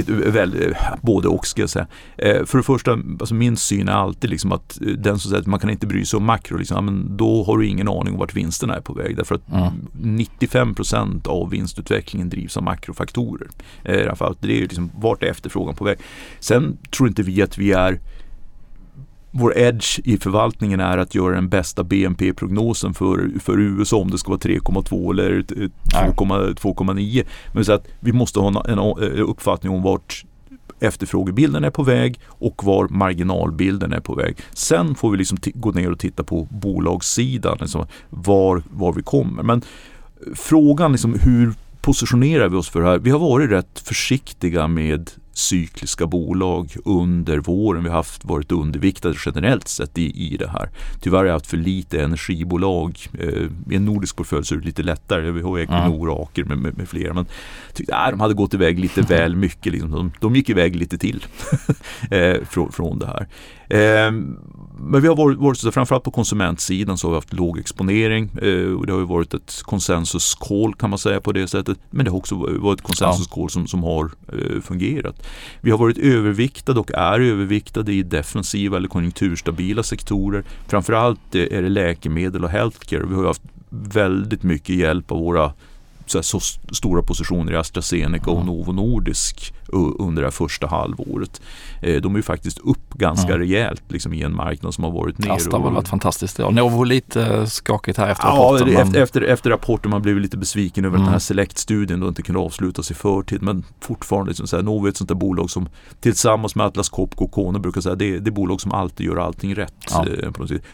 Väl, 0.06 0.76
både 1.00 1.28
och 1.28 1.46
ska 1.46 1.60
jag 1.60 1.70
säga. 1.70 1.86
Eh, 2.16 2.44
för 2.44 2.58
det 2.58 2.64
första, 2.64 2.92
alltså 2.92 3.34
min 3.34 3.56
syn 3.56 3.88
är 3.88 3.92
alltid 3.92 4.30
liksom 4.30 4.52
att 4.52 4.80
eh, 4.80 4.86
den 4.86 5.18
som 5.18 5.30
säger 5.30 5.40
att 5.40 5.46
man 5.46 5.60
kan 5.60 5.70
inte 5.70 5.86
bry 5.86 6.04
sig 6.04 6.16
om 6.16 6.24
makro, 6.24 6.56
liksom, 6.56 6.84
men 6.84 7.16
då 7.16 7.44
har 7.44 7.58
du 7.58 7.66
ingen 7.66 7.88
aning 7.88 8.12
om 8.12 8.18
vart 8.18 8.34
vinsterna 8.34 8.76
är 8.76 8.80
på 8.80 8.92
väg. 8.92 9.16
Därför 9.16 9.34
att 9.34 9.48
mm. 9.48 9.72
95% 9.92 11.28
av 11.28 11.50
vinstutvecklingen 11.50 12.28
drivs 12.28 12.56
av 12.56 12.62
makrofaktorer. 12.62 13.48
I 13.84 14.02
alla 14.02 14.16
fall, 14.16 14.36
det 14.40 14.58
är 14.58 14.60
liksom 14.60 14.90
vart 14.96 15.22
är 15.22 15.26
efterfrågan 15.26 15.74
på 15.74 15.84
väg. 15.84 15.98
Sen 16.40 16.78
tror 16.96 17.08
inte 17.08 17.22
vi 17.22 17.42
att 17.42 17.58
vi 17.58 17.72
är 17.72 18.00
vår 19.38 19.58
edge 19.58 20.00
i 20.04 20.18
förvaltningen 20.18 20.80
är 20.80 20.98
att 20.98 21.14
göra 21.14 21.34
den 21.34 21.48
bästa 21.48 21.84
BNP-prognosen 21.84 22.94
för, 22.94 23.30
för 23.40 23.60
USA 23.60 23.96
om 23.96 24.10
det 24.10 24.18
ska 24.18 24.30
vara 24.30 24.40
3,2 24.40 25.10
eller 25.10 25.42
2,9. 25.42 27.24
Men 27.52 27.64
så 27.64 27.72
att 27.72 27.86
vi 28.00 28.12
måste 28.12 28.40
ha 28.40 28.48
en, 28.48 28.78
en 28.78 28.78
uppfattning 29.18 29.72
om 29.72 29.82
vart 29.82 30.24
efterfrågebilden 30.80 31.64
är 31.64 31.70
på 31.70 31.82
väg 31.82 32.20
och 32.26 32.64
var 32.64 32.88
marginalbilden 32.88 33.92
är 33.92 34.00
på 34.00 34.14
väg. 34.14 34.36
Sen 34.52 34.94
får 34.94 35.10
vi 35.10 35.16
liksom 35.16 35.38
gå 35.54 35.70
ner 35.70 35.92
och 35.92 35.98
titta 35.98 36.24
på 36.24 36.48
bolagssidan, 36.50 37.58
liksom 37.60 37.86
var, 38.10 38.62
var 38.70 38.92
vi 38.92 39.02
kommer. 39.02 39.42
Men 39.42 39.62
frågan 40.34 40.92
liksom 40.92 41.18
hur 41.22 41.52
positionerar 41.80 42.48
vi 42.48 42.56
oss 42.56 42.68
för 42.68 42.80
det 42.80 42.86
här? 42.86 42.98
Vi 42.98 43.10
har 43.10 43.18
varit 43.18 43.50
rätt 43.50 43.78
försiktiga 43.78 44.68
med 44.68 45.10
cykliska 45.38 46.06
bolag 46.06 46.76
under 46.84 47.38
våren. 47.38 47.82
Vi 47.82 47.88
har 47.88 47.96
haft, 47.96 48.24
varit 48.24 48.52
underviktade 48.52 49.14
generellt 49.26 49.68
sett 49.68 49.98
i, 49.98 50.32
i 50.32 50.36
det 50.36 50.48
här. 50.48 50.70
Tyvärr 51.00 51.18
har 51.18 51.24
jag 51.24 51.32
haft 51.32 51.46
för 51.46 51.56
lite 51.56 52.02
energibolag. 52.02 52.98
Eh, 53.18 53.28
I 53.70 53.76
en 53.76 53.84
nordisk 53.84 54.16
portfölj 54.16 54.44
så 54.44 54.54
är 54.54 54.58
det 54.58 54.66
lite 54.66 54.82
lättare. 54.82 55.30
Vi 55.30 55.42
har 55.42 55.58
Equinor 55.58 56.08
och 56.08 56.22
Aker 56.22 56.44
med, 56.44 56.58
med, 56.58 56.78
med 56.78 56.88
flera. 56.88 57.14
Men 57.14 57.26
tyckte 57.74 57.96
att 57.96 58.10
de 58.10 58.20
hade 58.20 58.34
gått 58.34 58.54
iväg 58.54 58.78
lite 58.78 59.02
väl 59.08 59.36
mycket. 59.36 59.72
Liksom. 59.72 59.90
De, 59.90 60.12
de 60.20 60.36
gick 60.36 60.50
iväg 60.50 60.76
lite 60.76 60.98
till 60.98 61.26
eh, 62.10 62.36
från, 62.48 62.72
från 62.72 62.98
det 62.98 63.06
här. 63.06 63.28
Eh, 63.78 64.12
men 64.80 65.02
vi 65.02 65.08
har 65.08 65.16
varit, 65.16 65.38
varit 65.38 65.74
framförallt 65.74 66.04
på 66.04 66.10
konsumentsidan 66.10 66.98
så 66.98 67.06
har 67.06 67.12
vi 67.12 67.16
haft 67.16 67.32
låg 67.32 67.58
exponering. 67.58 68.30
Eh, 68.42 68.72
och 68.72 68.86
det 68.86 68.92
har 68.92 69.00
ju 69.00 69.06
varit 69.06 69.34
ett 69.34 69.62
konsensus 69.62 70.34
call 70.34 70.74
kan 70.74 70.90
man 70.90 70.98
säga 70.98 71.20
på 71.20 71.32
det 71.32 71.48
sättet. 71.48 71.78
Men 71.90 72.04
det 72.04 72.10
har 72.10 72.18
också 72.18 72.34
varit 72.34 72.80
ett 72.80 72.86
konsensus 72.86 73.26
call 73.26 73.50
som, 73.50 73.66
som 73.66 73.82
har 73.82 74.10
eh, 74.32 74.60
fungerat. 74.62 75.26
Vi 75.60 75.70
har 75.70 75.78
varit 75.78 75.98
överviktade 75.98 76.80
och 76.80 76.90
är 76.94 77.20
överviktade 77.20 77.92
i 77.92 78.02
defensiva 78.02 78.76
eller 78.76 78.88
konjunkturstabila 78.88 79.82
sektorer. 79.82 80.44
Framförallt 80.68 81.34
är 81.34 81.62
det 81.62 81.68
läkemedel 81.68 82.44
och 82.44 82.50
healthcare. 82.50 83.06
Vi 83.08 83.14
har 83.14 83.26
haft 83.26 83.42
väldigt 83.70 84.42
mycket 84.42 84.76
hjälp 84.76 85.12
av 85.12 85.18
våra 85.18 85.52
så, 86.06 86.22
så 86.22 86.40
stora 86.72 87.02
positioner 87.02 87.52
i 87.52 87.56
AstraZeneca 87.56 88.30
och 88.30 88.46
Novo 88.46 88.72
Nordisk 88.72 89.54
under 89.72 90.22
det 90.22 90.30
första 90.30 90.66
halvåret. 90.66 91.40
Eh, 91.82 92.00
de 92.00 92.14
är 92.14 92.18
ju 92.18 92.22
faktiskt 92.22 92.58
upp 92.58 92.94
ganska 92.94 93.28
mm. 93.28 93.38
rejält 93.38 93.82
liksom, 93.88 94.12
i 94.12 94.22
en 94.22 94.36
marknad 94.36 94.74
som 94.74 94.84
har 94.84 94.90
varit 94.90 95.18
ner. 95.18 95.30
Asta 95.30 95.58
har 95.58 95.70
varit 95.70 95.88
fantastiskt. 95.88 96.38
Ja, 96.38 96.50
Novo 96.50 96.84
lite 96.84 97.26
eh, 97.26 97.44
skakigt 97.44 97.98
här 97.98 98.08
efter 98.08 98.28
ja, 98.28 98.34
rapporten. 98.34 98.72
Ja, 98.72 98.80
efter, 98.80 99.02
efter, 99.02 99.22
efter 99.22 99.50
rapporten 99.50 99.90
man 99.90 100.02
blev 100.02 100.18
lite 100.18 100.36
besviken 100.36 100.84
över 100.84 100.96
mm. 100.96 101.04
den 101.04 101.12
här 101.12 101.18
Select-studien 101.18 102.00
då 102.00 102.08
inte 102.08 102.22
kunde 102.22 102.40
avslutas 102.40 102.90
i 102.90 102.94
förtid. 102.94 103.42
Men 103.42 103.64
fortfarande, 103.80 104.30
liksom, 104.30 104.46
så 104.46 104.56
här, 104.56 104.62
Novo 104.62 104.86
är 104.86 104.88
ett 104.88 104.96
sånt 104.96 105.08
där 105.08 105.14
bolag 105.14 105.50
som 105.50 105.68
tillsammans 106.00 106.54
med 106.54 106.66
Atlas 106.66 106.88
Copco 106.88 107.24
och 107.24 107.32
Kone 107.32 107.58
brukar 107.58 107.80
säga 107.80 107.94
det 107.94 108.14
är 108.14 108.18
det 108.18 108.30
bolag 108.30 108.60
som 108.60 108.72
alltid 108.72 109.06
gör 109.06 109.16
allting 109.16 109.54
rätt. 109.54 109.74
Ja. 109.90 110.06
Eh. 110.06 110.28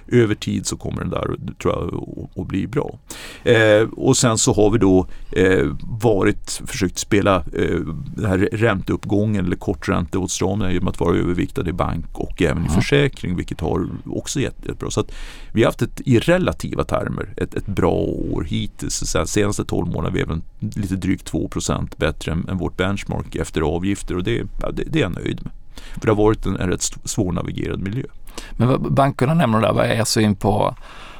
Över 0.09 0.35
tid 0.35 0.67
så 0.67 0.77
kommer 0.77 1.01
den 1.01 1.11
där 1.11 1.37
tror 1.63 1.75
jag 1.75 2.05
att, 2.37 2.49
bli 2.49 2.67
bra. 2.67 2.99
Eh, 3.45 3.89
och 3.97 4.17
sen 4.17 4.39
så 4.39 4.53
har 4.53 4.71
vi 4.71 4.79
då 4.79 5.07
eh, 5.33 5.67
varit, 6.03 6.63
försökt 6.67 6.99
spela 6.99 7.37
eh, 7.37 7.79
den 8.17 8.27
här 8.27 8.49
ränteuppgången 8.85 9.45
eller 9.45 9.57
kortränteåtstramningen 9.57 10.73
genom 10.73 10.89
att 10.89 11.01
vara 11.01 11.17
överviktade 11.17 11.71
i 11.71 11.73
bank 11.73 12.07
och 12.13 12.43
även 12.43 12.67
i 12.67 12.69
försäkring 12.69 13.37
vilket 13.37 13.61
har 13.61 13.89
också 14.07 14.41
gett 14.41 14.67
ett 14.67 14.79
bra. 14.79 14.91
Så 14.91 15.01
att 15.01 15.13
vi 15.53 15.63
har 15.63 15.69
haft 15.69 15.83
ett, 15.83 16.01
i 16.01 16.19
relativa 16.19 16.85
termer 16.85 17.35
ett, 17.37 17.55
ett 17.55 17.67
bra 17.67 17.93
år 17.93 18.43
hittills. 18.43 18.95
Så 18.95 19.27
senaste 19.27 19.65
12 19.65 19.87
månaderna 19.87 20.15
vi 20.15 20.21
är 20.21 20.27
väl 20.27 20.41
lite 20.59 20.97
drygt 20.97 21.33
2% 21.33 21.89
bättre 21.97 22.33
än, 22.33 22.49
än, 22.49 22.59
vårt 22.59 22.77
benchmark 22.77 23.37
efter 23.37 23.61
avgifter 23.61 24.17
och 24.17 24.25
det, 24.25 24.43
det, 24.73 24.85
det 24.87 24.99
är 24.99 25.03
jag 25.03 25.15
nöjd 25.15 25.41
med. 25.43 25.53
För 25.95 26.01
det 26.01 26.11
har 26.11 26.17
varit 26.17 26.47
en, 26.47 26.57
en 26.57 26.69
rätt 26.69 26.83
svårnavigerad 27.05 27.81
miljö. 27.81 28.05
Men 28.51 28.95
bankerna 28.95 29.35
nämner 29.35 29.61
där, 29.61 29.73
vad 29.73 29.87
är 29.87 30.01
er 30.01 30.05
syn 30.05 30.37
på, 30.37 30.77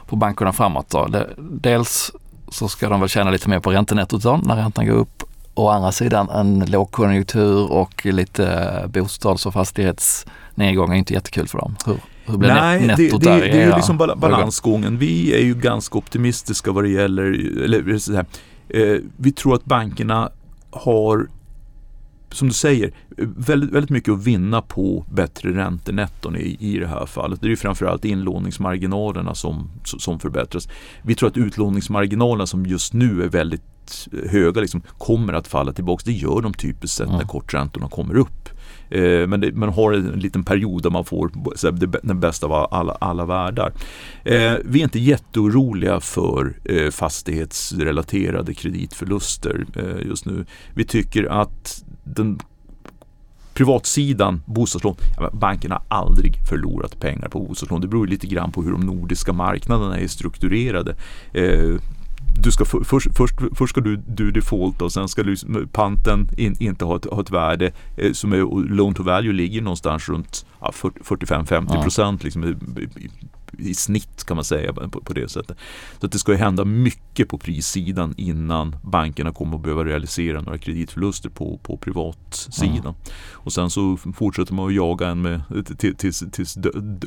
på 0.07 0.17
bankerna 0.17 0.53
framåt 0.53 0.91
då? 0.91 1.09
Dels 1.39 2.13
så 2.49 2.69
ska 2.69 2.89
de 2.89 3.01
väl 3.01 3.09
tjäna 3.09 3.31
lite 3.31 3.49
mer 3.49 3.61
på 3.61 3.71
räntenettot 3.71 4.23
då, 4.23 4.41
när 4.45 4.57
räntan 4.57 4.87
går 4.87 4.95
upp 4.95 5.23
å 5.55 5.69
andra 5.69 5.93
sidan 5.93 6.31
en 6.31 6.65
lågkonjunktur 6.67 7.73
och 7.73 8.07
lite 8.07 8.85
bostads 8.89 9.47
och 9.47 9.53
fastighetsnedgång 9.53 10.93
är 10.93 10.97
inte 10.97 11.15
jättekul 11.15 11.49
för 11.49 11.59
dem. 11.59 11.77
Hur, 11.87 11.97
hur 12.27 12.39
blir 12.39 12.49
Nej, 12.49 12.87
nettot 12.87 12.99
det, 12.99 13.31
det, 13.31 13.35
där? 13.35 13.41
Det 13.41 13.63
är 13.63 13.67
ju 13.67 13.75
liksom 13.77 13.97
balansgången. 13.97 14.99
Vi 14.99 15.35
är 15.35 15.45
ju 15.45 15.55
ganska 15.55 15.99
optimistiska 15.99 16.73
vad 16.73 16.85
det 16.85 16.91
gäller, 16.91 17.25
eller 17.65 17.99
så 17.99 18.13
här, 18.13 18.27
eh, 18.69 18.99
vi 19.17 19.33
tror 19.33 19.55
att 19.55 19.65
bankerna 19.65 20.31
har 20.71 21.29
som 22.35 22.49
du 22.49 22.55
säger, 22.55 22.93
väldigt, 23.37 23.71
väldigt 23.71 23.91
mycket 23.91 24.15
att 24.15 24.25
vinna 24.25 24.63
på 24.63 25.05
bättre 25.13 25.51
räntenetton 25.51 26.37
i, 26.37 26.57
i 26.61 26.79
det 26.79 26.87
här 26.87 27.07
fallet. 27.07 27.41
Det 27.41 27.47
är 27.47 27.51
ju 27.51 27.57
framförallt 27.57 28.05
inlåningsmarginalerna 28.05 29.35
som, 29.35 29.71
som 29.85 30.21
förbättras. 30.21 30.69
Vi 31.03 31.15
tror 31.15 31.29
att 31.29 31.37
utlåningsmarginalerna 31.37 32.47
som 32.47 32.67
just 32.67 32.93
nu 32.93 33.23
är 33.23 33.29
väldigt 33.29 33.63
höga 34.31 34.61
liksom, 34.61 34.83
kommer 34.99 35.33
att 35.33 35.49
falla 35.49 35.73
tillbaka. 35.73 36.03
Det 36.07 36.13
gör 36.13 36.41
de 36.41 36.55
typiskt 36.55 36.97
sett 36.97 37.09
när 37.09 37.25
korträntorna 37.25 37.89
kommer 37.89 38.17
upp. 38.17 38.49
Eh, 38.91 39.27
men 39.27 39.41
det, 39.41 39.53
man 39.53 39.69
har 39.69 39.93
en 39.93 40.07
liten 40.07 40.45
period 40.45 40.83
där 40.83 40.91
man 40.91 41.05
får 41.05 41.31
så 41.57 41.71
här, 41.71 41.89
den 42.03 42.21
bästa 42.21 42.47
av 42.47 42.69
alla, 42.71 42.93
alla 42.93 43.25
världar. 43.25 43.73
Eh, 44.25 44.55
vi 44.65 44.79
är 44.79 44.85
inte 44.85 44.99
jätteoroliga 44.99 46.01
för 46.01 46.57
eh, 46.65 46.91
fastighetsrelaterade 46.91 48.55
kreditförluster 48.55 49.67
eh, 49.77 50.07
just 50.07 50.27
nu. 50.27 50.47
Vi 50.75 50.85
tycker 50.85 51.25
att 51.25 51.85
den 52.05 52.39
privatsidan, 53.55 54.43
bostadslån, 54.47 54.97
banken 55.33 55.71
har 55.71 55.83
aldrig 55.89 56.37
förlorat 56.49 57.01
pengar 57.01 57.29
på 57.29 57.41
bostadslån. 57.41 57.81
Det 57.81 57.89
beror 57.89 58.07
lite 58.07 58.27
grann 58.27 58.53
på 58.53 58.63
hur 58.63 58.73
de 58.73 58.81
nordiska 58.81 59.33
marknaderna 59.33 59.99
är 59.99 60.09
strukturerade. 60.09 60.97
Eh, 61.33 61.75
du 62.43 62.53
ska 62.53 62.65
för, 62.65 62.85
först, 62.85 63.17
först, 63.17 63.35
först 63.55 63.71
ska 63.71 63.81
du, 63.81 63.97
du 63.97 64.31
defaulta 64.31 64.85
och 64.85 64.93
sen 64.93 65.09
ska 65.09 65.23
du, 65.23 65.37
panten 65.73 66.29
in, 66.37 66.57
inte 66.61 66.85
ha 66.85 66.97
ett, 66.97 67.05
ha 67.05 67.21
ett 67.21 67.31
värde 67.31 67.73
eh, 67.97 68.13
som 68.13 68.33
är, 68.33 68.69
loan 68.69 68.95
to 68.95 69.03
value 69.03 69.33
ligger 69.33 69.63
någonstans 69.63 70.09
runt 70.09 70.47
ja, 70.61 70.73
45-50 70.73 71.83
procent 71.83 72.21
ja. 72.21 72.25
liksom, 72.25 72.45
i 72.45 73.11
snitt 73.75 74.25
kan 74.25 74.37
man 74.37 74.45
säga 74.45 74.73
på, 74.73 75.01
på 75.01 75.13
det 75.13 75.29
sättet. 75.29 75.57
Så 76.01 76.07
det 76.07 76.19
ska 76.19 76.33
ju 76.33 76.39
hända 76.39 76.65
mycket 76.65 77.29
på 77.29 77.39
prissidan 77.39 78.15
innan 78.17 78.77
bankerna 78.83 79.33
kommer 79.33 79.57
att 79.57 79.63
behöva 79.63 79.85
realisera 79.85 80.41
några 80.41 80.59
kreditförluster 80.59 81.29
på, 81.29 81.59
på 81.63 81.77
privatsidan. 81.77 82.79
Mm. 82.79 82.95
Och 83.33 83.53
sen 83.53 83.71
så 83.71 83.97
fortsätter 84.17 84.55
man 84.55 84.67
att 84.67 84.75
jaga 84.75 85.09
en 85.09 85.23
med, 85.23 85.43
tills, 85.99 86.25
tills 86.33 86.59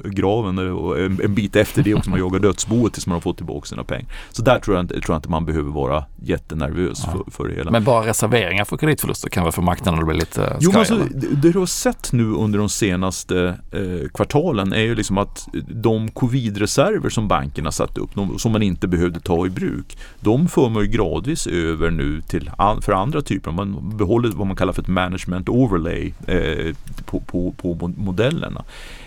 graven 0.03 0.57
och 0.57 0.99
en, 0.99 1.21
en, 1.23 1.35
bit 1.35 1.55
efter 1.55 1.83
det 1.83 1.93
också 1.93 2.09
man 2.09 2.19
jagar 2.19 2.39
dödsboet 2.39 2.93
tills 2.93 3.07
man 3.07 3.13
har 3.13 3.21
fått 3.21 3.37
tillbaka 3.37 3.65
sina 3.65 3.83
pengar. 3.83 4.11
Så 4.31 4.41
där 4.41 4.59
tror 4.59 4.77
jag, 4.77 4.89
tror 4.89 5.03
jag 5.07 5.17
inte 5.17 5.29
man 5.29 5.45
behöver 5.45 5.71
vara 5.71 6.05
jättenervös 6.23 7.03
ja. 7.05 7.11
för, 7.11 7.31
för 7.31 7.47
det 7.47 7.55
hela. 7.55 7.71
Men 7.71 7.83
bara 7.83 8.07
reserveringar 8.07 8.65
för 8.65 8.77
kreditförluster 8.77 9.29
kan 9.29 9.43
väl 9.43 9.51
få 9.51 9.61
marknaden 9.61 10.05
bli 10.05 10.15
lite 10.15 10.31
skraj? 10.31 10.57
Jo, 10.59 10.71
men 10.71 10.79
alltså, 10.79 10.95
det, 10.95 11.35
det 11.41 11.51
du 11.51 11.59
har 11.59 11.65
sett 11.65 12.13
nu 12.13 12.23
under 12.23 12.59
de 12.59 12.69
senaste 12.69 13.59
eh, 13.71 14.09
kvartalen 14.13 14.73
är 14.73 14.81
ju 14.81 14.95
liksom 14.95 15.17
att 15.17 15.47
de 15.67 16.11
covid 16.11 16.36
likvidreserver 16.37 17.09
som 17.09 17.27
bankerna 17.27 17.71
satt 17.71 17.97
upp, 17.97 18.09
som 18.37 18.51
man 18.51 18.61
inte 18.61 18.87
behövde 18.87 19.19
ta 19.19 19.45
i 19.45 19.49
bruk, 19.49 19.97
de 20.19 20.47
för 20.47 20.69
man 20.69 20.83
ju 20.83 20.89
gradvis 20.89 21.47
över 21.47 21.91
nu 21.91 22.21
till 22.21 22.51
för 22.81 22.91
andra 22.91 23.21
typer. 23.21 23.51
Man 23.51 23.97
behåller 23.97 24.29
vad 24.29 24.47
man 24.47 24.55
kallar 24.55 24.73
för 24.73 24.81
ett 24.81 24.87
management 24.87 25.49
overlay 25.49 26.13
eh, 26.27 26.75
på, 27.05 27.19
på, 27.19 27.51
på 27.51 27.87
modellerna. 27.97 28.63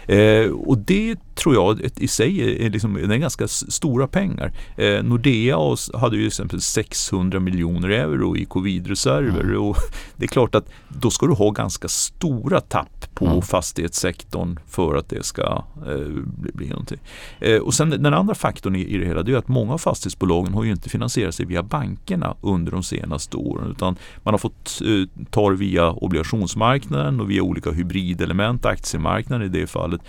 Eh, 0.07 0.51
och 0.51 0.79
det 0.79 1.17
tror 1.43 1.55
jag 1.55 1.81
i 1.97 2.09
sig 2.09 2.65
är, 2.67 2.71
liksom, 2.71 2.97
är 2.97 3.17
ganska 3.17 3.49
stora 3.49 4.07
pengar. 4.07 4.53
Eh, 4.77 5.03
Nordea 5.03 5.59
hade 5.95 6.17
ju 6.17 6.27
exempel 6.27 6.61
600 6.61 7.41
miljoner 7.41 7.89
euro 7.89 8.37
i 8.37 8.45
covidreserver 8.45 9.45
mm. 9.45 9.61
och 9.61 9.77
det 10.17 10.25
är 10.25 10.29
klart 10.29 10.55
att 10.55 10.69
då 10.89 11.11
ska 11.11 11.27
du 11.27 11.33
ha 11.33 11.51
ganska 11.51 11.89
stora 11.89 12.61
tapp 12.61 13.15
på 13.15 13.27
mm. 13.27 13.43
fastighetssektorn 13.43 14.59
för 14.67 14.95
att 14.95 15.09
det 15.09 15.27
ska 15.27 15.65
eh, 15.87 16.09
bli, 16.25 16.53
bli 16.55 16.69
någonting. 16.69 16.99
Eh, 17.41 17.59
och 17.59 17.75
sen 17.75 17.91
den 17.91 18.15
andra 18.15 18.35
faktorn 18.35 18.77
i, 18.77 18.85
i 18.85 18.99
det 18.99 19.07
hela 19.07 19.23
det 19.23 19.33
är 19.33 19.37
att 19.37 19.49
många 19.49 19.73
av 19.73 19.79
fastighetsbolagen 19.79 20.55
har 20.55 20.65
ju 20.65 20.71
inte 20.71 20.89
finansierat 20.89 21.35
sig 21.35 21.47
via 21.47 21.63
bankerna 21.63 22.35
under 22.41 22.73
de 22.73 22.83
senaste 22.83 23.37
åren 23.37 23.71
utan 23.71 23.97
man 24.23 24.35
har 24.35 24.39
fått 24.39 24.81
eh, 24.85 25.25
ta 25.31 25.51
det 25.51 25.57
via 25.57 25.91
obligationsmarknaden 25.91 27.21
och 27.21 27.31
via 27.31 27.43
olika 27.43 27.71
hybridelement, 27.71 28.67
aktiemarknaden 28.67 29.47
i 29.47 29.61
det 29.61 29.67
fallet 29.67 30.01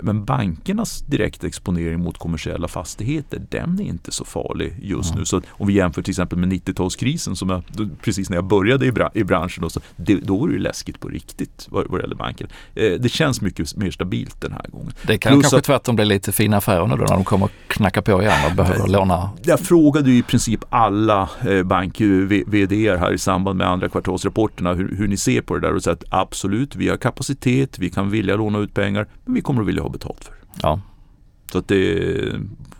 men 0.00 0.24
bankernas 0.24 1.00
direkta 1.00 1.46
exponering 1.46 2.00
mot 2.00 2.18
kommersiella 2.18 2.68
fastigheter, 2.68 3.42
den 3.50 3.80
är 3.80 3.84
inte 3.84 4.12
så 4.12 4.24
farlig 4.24 4.76
just 4.82 5.10
mm. 5.10 5.18
nu. 5.18 5.24
Så 5.24 5.40
om 5.48 5.66
vi 5.66 5.72
jämför 5.72 6.02
till 6.02 6.10
exempel 6.10 6.38
med 6.38 6.52
90-talskrisen 6.52 7.34
som 7.34 7.50
jag, 7.50 7.62
precis 8.02 8.30
när 8.30 8.36
jag 8.36 8.44
började 8.44 8.86
i, 8.86 8.92
bra, 8.92 9.10
i 9.14 9.24
branschen, 9.24 9.62
då, 9.62 9.70
så 9.70 9.80
det, 9.96 10.14
då 10.14 10.36
var 10.36 10.48
det 10.48 10.58
läskigt 10.58 11.00
på 11.00 11.08
riktigt 11.08 11.66
vad, 11.70 11.86
vad 11.88 12.00
det 12.00 12.02
gäller 12.02 12.16
banken. 12.16 12.48
Eh, 12.74 12.92
det 12.92 13.08
känns 13.08 13.40
mycket 13.40 13.76
mer 13.76 13.90
stabilt 13.90 14.40
den 14.40 14.52
här 14.52 14.66
gången. 14.68 14.92
Det 15.06 15.18
kan 15.18 15.32
Plus 15.32 15.42
kanske 15.42 15.58
att, 15.58 15.64
tvärtom 15.64 15.96
bli 15.96 16.04
lite 16.04 16.32
fina 16.32 16.56
affärer 16.56 16.86
nu 16.86 16.96
då 16.96 17.04
när 17.04 17.14
de 17.14 17.24
kommer 17.24 17.48
knacka 17.68 18.02
på 18.02 18.22
igen 18.22 18.50
och 18.50 18.56
behöver 18.56 18.88
låna. 18.88 19.30
Jag 19.42 19.60
frågade 19.60 20.10
ju 20.10 20.18
i 20.18 20.22
princip 20.22 20.64
alla 20.68 21.28
eh, 21.46 21.62
bank-VD 21.62 22.96
här 22.96 23.12
i 23.12 23.18
samband 23.18 23.58
med 23.58 23.68
andra 23.68 23.88
kvartalsrapporterna 23.88 24.74
hur, 24.74 24.96
hur 24.96 25.08
ni 25.08 25.16
ser 25.16 25.40
på 25.40 25.54
det 25.54 25.60
där 25.60 25.74
och 25.74 25.82
sa 25.82 25.92
att 25.92 26.04
absolut, 26.10 26.76
vi 26.76 26.88
har 26.88 26.96
kapacitet, 26.96 27.78
vi 27.78 27.90
kan 27.90 28.10
vilja 28.10 28.36
låna 28.36 28.58
ut 28.58 28.74
pengar, 28.74 29.06
men 29.24 29.34
vi 29.34 29.40
kommer 29.40 29.60
att 29.60 29.68
vilja 29.68 29.73
ha 29.82 29.88
betalt 29.88 30.24
för. 30.24 30.34
Ja. 30.62 30.80
Så 31.52 31.58
att 31.58 31.68
det 31.68 32.00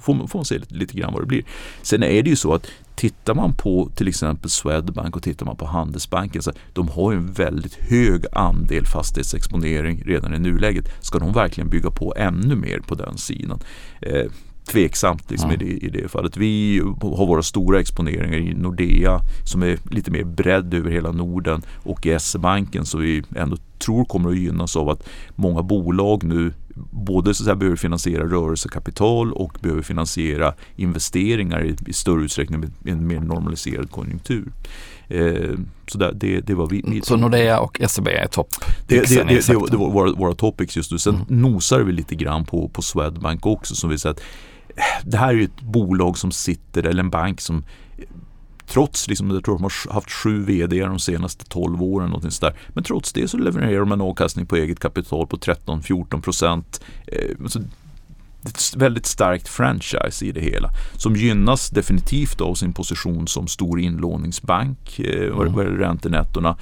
får, 0.00 0.26
får 0.26 0.38
man 0.38 0.44
se 0.44 0.59
lite, 0.59 0.74
lite 0.74 0.96
grann 0.96 1.12
vad 1.12 1.22
det 1.22 1.26
blir. 1.26 1.44
Sen 1.83 2.02
är 2.02 2.22
det 2.22 2.30
ju 2.30 2.37
så 2.37 2.54
att 2.54 2.66
tittar 2.94 3.35
man 3.35 3.54
på 3.57 3.90
till 3.94 4.09
exempel 4.09 4.50
Swedbank 4.50 5.16
och 5.16 5.22
tittar 5.22 5.46
man 5.46 5.57
på 5.57 5.66
Handelsbanken 5.66 6.42
så 6.42 6.52
de 6.72 6.88
har 6.88 7.12
ju 7.12 7.18
en 7.18 7.33
väldigt 7.33 7.74
hög 7.74 8.24
andel 8.33 8.87
fastighetsexponering 8.87 10.02
redan 10.07 10.35
i 10.35 10.38
nuläget. 10.38 11.04
Ska 11.04 11.18
de 11.18 11.33
verkligen 11.33 11.70
bygga 11.70 11.90
på 11.90 12.14
ännu 12.16 12.57
mer 12.57 12.78
på 12.78 12.94
den 12.94 13.18
sidan? 13.18 13.59
Eh, 14.00 14.30
tveksamt 14.66 15.30
liksom 15.30 15.50
mm. 15.50 15.62
i, 15.62 15.64
det, 15.64 15.87
i 15.87 15.90
det 15.90 16.09
fallet. 16.09 16.37
Vi 16.37 16.80
har 17.00 17.26
våra 17.26 17.42
stora 17.42 17.80
exponeringar 17.80 18.38
i 18.38 18.54
Nordea 18.54 19.20
som 19.44 19.62
är 19.62 19.78
lite 19.90 20.11
mer 20.11 20.24
bredd 20.24 20.74
över 20.74 20.90
hela 20.90 21.12
Norden 21.12 21.62
och 21.83 22.07
i 22.07 22.18
SE-banken 22.18 22.85
som 22.85 23.00
vi 23.00 23.22
ändå 23.37 23.57
tror 23.78 24.04
kommer 24.04 24.30
att 24.30 24.38
gynnas 24.38 24.76
av 24.76 24.88
att 24.88 25.09
många 25.35 25.62
bolag 25.62 26.24
nu 26.24 26.52
både 26.90 27.34
så 27.34 27.42
att 27.42 27.44
säga, 27.44 27.56
behöver 27.56 27.76
finansiera 27.76 28.24
rörelsekapital 28.24 29.32
och 29.32 29.58
behöver 29.60 29.82
finansiera 29.82 30.54
investeringar 30.76 31.64
i, 31.64 31.76
i 31.87 31.92
större 31.92 32.24
utsträckning 32.24 32.60
med 32.60 32.70
en 32.84 33.06
mer 33.06 33.20
normaliserad 33.20 33.90
konjunktur. 33.90 34.52
Eh, 35.08 35.50
så 35.87 35.98
där, 35.98 36.12
det, 36.12 36.40
det 36.40 36.54
var 36.54 36.66
vi, 36.66 36.84
vi 36.87 37.02
Så 37.02 37.16
Nordea 37.16 37.60
och 37.60 37.80
SEB 37.88 38.08
är 38.08 38.26
topp? 38.26 38.48
Det, 38.87 39.08
det, 39.08 39.24
det, 39.24 39.46
det, 39.46 39.70
det 39.70 39.76
var 39.76 39.90
våra, 39.90 40.12
våra 40.12 40.34
topics 40.34 40.76
just 40.76 40.92
nu. 40.92 40.98
Sen 40.98 41.14
mm. 41.14 41.42
nosar 41.42 41.80
vi 41.80 41.92
lite 41.92 42.14
grann 42.14 42.44
på, 42.44 42.68
på 42.68 42.82
Swedbank 42.82 43.46
också 43.46 43.74
som 43.74 43.90
vi 43.90 43.98
säger 43.98 44.12
att 44.12 44.20
eh, 44.68 44.82
det 45.04 45.16
här 45.16 45.34
är 45.34 45.42
ett 45.42 45.60
bolag 45.60 46.18
som 46.18 46.32
sitter, 46.32 46.82
eller 46.82 47.02
en 47.02 47.10
bank 47.10 47.40
som 47.40 47.64
Trots, 48.66 49.09
liksom, 49.09 49.31
jag 49.31 49.44
tror 49.44 49.55
de 49.55 49.62
har 49.62 49.92
haft 49.92 50.11
sju 50.11 50.44
vd 50.44 50.81
de 50.81 50.98
senaste 50.98 51.44
12 51.44 51.83
åren. 51.83 52.11
Något 52.11 52.33
sådär. 52.33 52.55
Men 52.68 52.85
trots 52.85 53.12
det 53.12 53.29
så 53.29 53.37
levererar 53.37 53.81
de 53.81 53.92
en 53.92 54.00
avkastning 54.00 54.46
på 54.46 54.57
eget 54.57 54.81
kapital 54.81 55.27
på 55.27 55.37
13-14 55.37 56.20
procent. 56.20 56.81
Eh, 57.07 57.31
ett 58.46 58.77
väldigt 58.77 59.07
starkt 59.07 59.48
franchise 59.48 60.24
i 60.24 60.33
det 60.33 60.40
hela. 60.40 60.70
Som 60.96 61.16
gynnas 61.16 61.70
definitivt 61.70 62.40
av 62.40 62.55
sin 62.55 62.72
position 62.72 63.29
som 63.29 63.48
stor 63.48 63.81
inlåningsbank 63.81 64.98
eh, 64.98 65.35
vad 65.35 65.46
gäller 65.46 65.79
räntenettorna. 65.79 66.57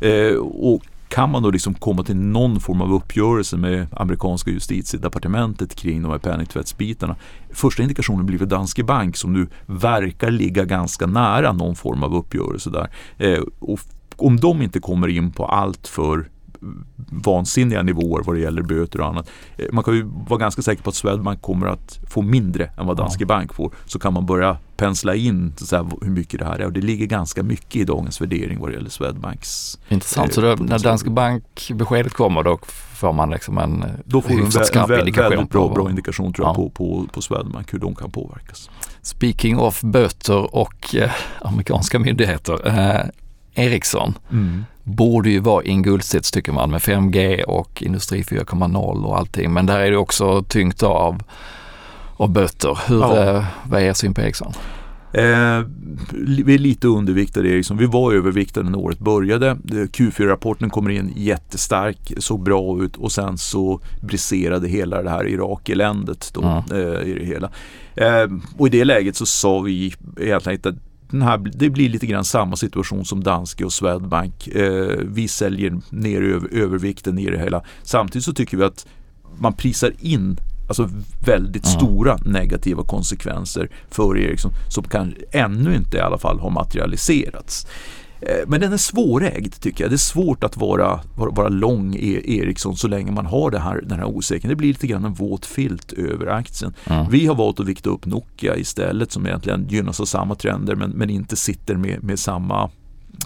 Eh, 0.00 0.34
och 0.38 0.82
kan 1.08 1.30
man 1.30 1.42
då 1.42 1.50
liksom 1.50 1.74
komma 1.74 2.02
till 2.02 2.16
någon 2.16 2.60
form 2.60 2.80
av 2.80 2.92
uppgörelse 2.92 3.56
med 3.56 3.86
amerikanska 3.92 4.50
justitiedepartementet 4.50 5.74
kring 5.74 6.02
de 6.02 6.10
här 6.10 6.18
penningtvättsbitarna. 6.18 7.16
Första 7.50 7.82
indikationen 7.82 8.26
blir 8.26 8.38
väl 8.38 8.48
Danske 8.48 8.84
Bank 8.84 9.16
som 9.16 9.32
nu 9.32 9.46
verkar 9.66 10.30
ligga 10.30 10.64
ganska 10.64 11.06
nära 11.06 11.52
någon 11.52 11.76
form 11.76 12.02
av 12.02 12.16
uppgörelse 12.16 12.70
där. 12.70 12.90
Eh, 13.18 13.42
och 13.58 13.80
om 14.16 14.36
de 14.36 14.62
inte 14.62 14.80
kommer 14.80 15.08
in 15.08 15.32
på 15.32 15.46
allt 15.46 15.88
för 15.88 16.28
vansinniga 17.10 17.82
nivåer 17.82 18.22
vad 18.22 18.36
det 18.36 18.40
gäller 18.40 18.62
böter 18.62 19.00
och 19.00 19.06
annat. 19.06 19.30
Eh, 19.56 19.66
man 19.72 19.84
kan 19.84 19.94
ju 19.94 20.02
vara 20.28 20.38
ganska 20.38 20.62
säker 20.62 20.82
på 20.82 20.90
att 20.90 20.96
Swedbank 20.96 21.42
kommer 21.42 21.66
att 21.66 21.98
få 22.10 22.22
mindre 22.22 22.70
än 22.76 22.86
vad 22.86 22.96
Danske 22.96 23.22
ja. 23.22 23.26
Bank 23.26 23.54
får. 23.54 23.74
Så 23.86 23.98
kan 23.98 24.12
man 24.12 24.26
börja 24.26 24.56
pensla 24.76 25.14
in 25.14 25.52
så 25.56 25.76
här, 25.76 25.86
hur 26.02 26.10
mycket 26.10 26.40
det 26.40 26.46
här 26.46 26.58
är 26.58 26.66
och 26.66 26.72
det 26.72 26.80
ligger 26.80 27.06
ganska 27.06 27.42
mycket 27.42 27.76
i 27.76 27.84
dagens 27.84 28.20
värdering 28.20 28.60
vad 28.60 28.70
det 28.70 28.74
gäller 28.74 28.90
Swedbanks. 28.90 29.78
Intressant, 29.88 30.28
eh, 30.28 30.34
så 30.34 30.40
då, 30.40 30.56
när 30.64 30.78
Danske 30.78 31.10
Bank 31.10 31.70
beskedet 31.74 32.12
kommer 32.12 32.42
då 32.42 32.58
får 32.94 33.12
man 33.12 33.30
liksom 33.30 33.58
en 33.58 33.84
Då 34.04 34.22
får 34.22 34.30
en, 34.30 34.36
vä 34.36 34.40
en 34.40 35.00
indikation 35.00 35.30
väldigt 35.30 35.50
bra, 35.50 35.68
bra 35.68 35.90
indikation 35.90 36.32
tror 36.32 36.46
jag 36.46 36.56
på, 36.56 36.70
på, 36.70 37.06
på 37.12 37.22
Swedbank 37.22 37.74
hur 37.74 37.78
de 37.78 37.94
kan 37.94 38.10
påverkas. 38.10 38.70
Speaking 39.02 39.58
of 39.58 39.82
böter 39.82 40.54
och 40.54 40.94
eh, 40.94 41.10
amerikanska 41.40 41.98
myndigheter. 41.98 42.66
Eh, 42.66 43.64
Ericsson 43.64 44.14
mm. 44.30 44.64
Borde 44.88 45.30
ju 45.30 45.40
vara 45.40 45.64
i 45.64 45.70
en 45.70 45.82
guldsits 45.82 46.30
tycker 46.30 46.52
man 46.52 46.70
med 46.70 46.80
5G 46.80 47.42
och 47.42 47.82
Industri 47.82 48.22
4.0 48.22 49.04
och 49.04 49.18
allting. 49.18 49.52
Men 49.52 49.66
där 49.66 49.78
är 49.80 49.90
det 49.90 49.96
också 49.96 50.42
tyngt 50.42 50.82
av, 50.82 51.22
av 52.16 52.30
böter. 52.30 52.78
Hur, 52.88 53.00
ja. 53.00 53.36
eh, 53.36 53.44
vad 53.64 53.80
är 53.80 53.84
er 53.84 53.92
syn 53.92 54.14
på 54.14 54.20
Ericsson? 54.20 54.52
Eh, 55.12 55.62
vi 56.12 56.54
är 56.54 56.58
lite 56.58 56.88
underviktade 56.88 57.48
Ericsson. 57.48 57.76
Vi 57.76 57.86
var 57.86 58.12
överviktade 58.12 58.70
när 58.70 58.78
året 58.78 58.98
började. 58.98 59.54
Q4-rapporten 59.64 60.70
kommer 60.70 60.90
in 60.90 61.12
jättestark, 61.16 62.12
såg 62.18 62.42
bra 62.42 62.82
ut 62.82 62.96
och 62.96 63.12
sen 63.12 63.38
så 63.38 63.80
briserade 64.00 64.68
hela 64.68 65.02
det 65.02 65.10
här 65.10 65.28
Irak-eländet 65.28 66.30
då, 66.34 66.42
mm. 66.42 66.62
eh, 66.70 67.08
i 67.08 67.14
det 67.14 67.24
hela. 67.24 67.50
Eh, 67.94 68.30
och 68.58 68.66
i 68.66 68.70
det 68.70 68.84
läget 68.84 69.16
så 69.16 69.26
sa 69.26 69.60
vi 69.60 69.94
egentligen 70.20 70.60
att 70.64 70.87
den 71.10 71.22
här, 71.22 71.38
det 71.38 71.70
blir 71.70 71.88
lite 71.88 72.06
grann 72.06 72.24
samma 72.24 72.56
situation 72.56 73.04
som 73.04 73.22
Danske 73.22 73.64
och 73.64 73.72
Swedbank. 73.72 74.48
Eh, 74.48 74.98
vi 75.04 75.28
säljer 75.28 75.80
ner 75.90 76.22
över, 76.22 76.48
övervikten 76.54 77.18
i 77.18 77.30
det 77.30 77.38
hela. 77.38 77.62
Samtidigt 77.82 78.24
så 78.24 78.32
tycker 78.32 78.56
vi 78.56 78.64
att 78.64 78.86
man 79.38 79.52
prisar 79.52 79.92
in 80.00 80.40
alltså 80.68 80.88
väldigt 81.26 81.66
mm. 81.66 81.78
stora 81.78 82.16
negativa 82.16 82.82
konsekvenser 82.82 83.70
för 83.90 84.18
Ericsson 84.18 84.52
som 84.68 84.84
kan 84.84 85.14
ännu 85.32 85.76
inte 85.76 85.96
i 85.96 86.00
alla 86.00 86.18
fall 86.18 86.38
ha 86.38 86.50
materialiserats. 86.50 87.66
Eh, 88.20 88.48
men 88.48 88.60
den 88.60 88.72
är 88.72 88.76
svårägd 88.76 89.54
tycker 89.60 89.84
jag. 89.84 89.90
Det 89.90 89.94
är 89.94 89.98
svårt 89.98 90.44
att 90.44 90.56
vara, 90.56 91.00
vara, 91.16 91.30
vara 91.30 91.48
lång 91.48 91.94
i 91.94 92.38
Ericsson 92.38 92.76
så 92.76 92.88
länge 92.88 93.12
man 93.12 93.26
har 93.26 93.50
det 93.50 93.58
här, 93.58 93.80
den 93.86 93.98
här 93.98 94.06
osäkerheten. 94.06 94.48
Det 94.48 94.56
blir 94.56 94.68
lite 94.68 94.86
grann 94.86 95.04
en 95.04 95.14
våt 95.14 95.46
filt 95.46 95.92
över 95.92 96.26
aktien. 96.26 96.74
Mm. 96.86 97.06
Vi 97.10 97.26
har 97.26 97.34
valt 97.34 97.60
att 97.60 97.66
vikta 97.66 97.90
upp 97.90 98.06
Nokia 98.06 98.56
istället 98.56 99.12
som 99.12 99.26
egentligen 99.26 99.68
gynnas 99.68 100.00
av 100.00 100.04
samma 100.04 100.34
trender 100.34 100.74
men, 100.74 100.90
men 100.90 101.10
inte 101.10 101.36
sitter 101.36 101.76
med, 101.76 102.04
med 102.04 102.18
samma 102.18 102.70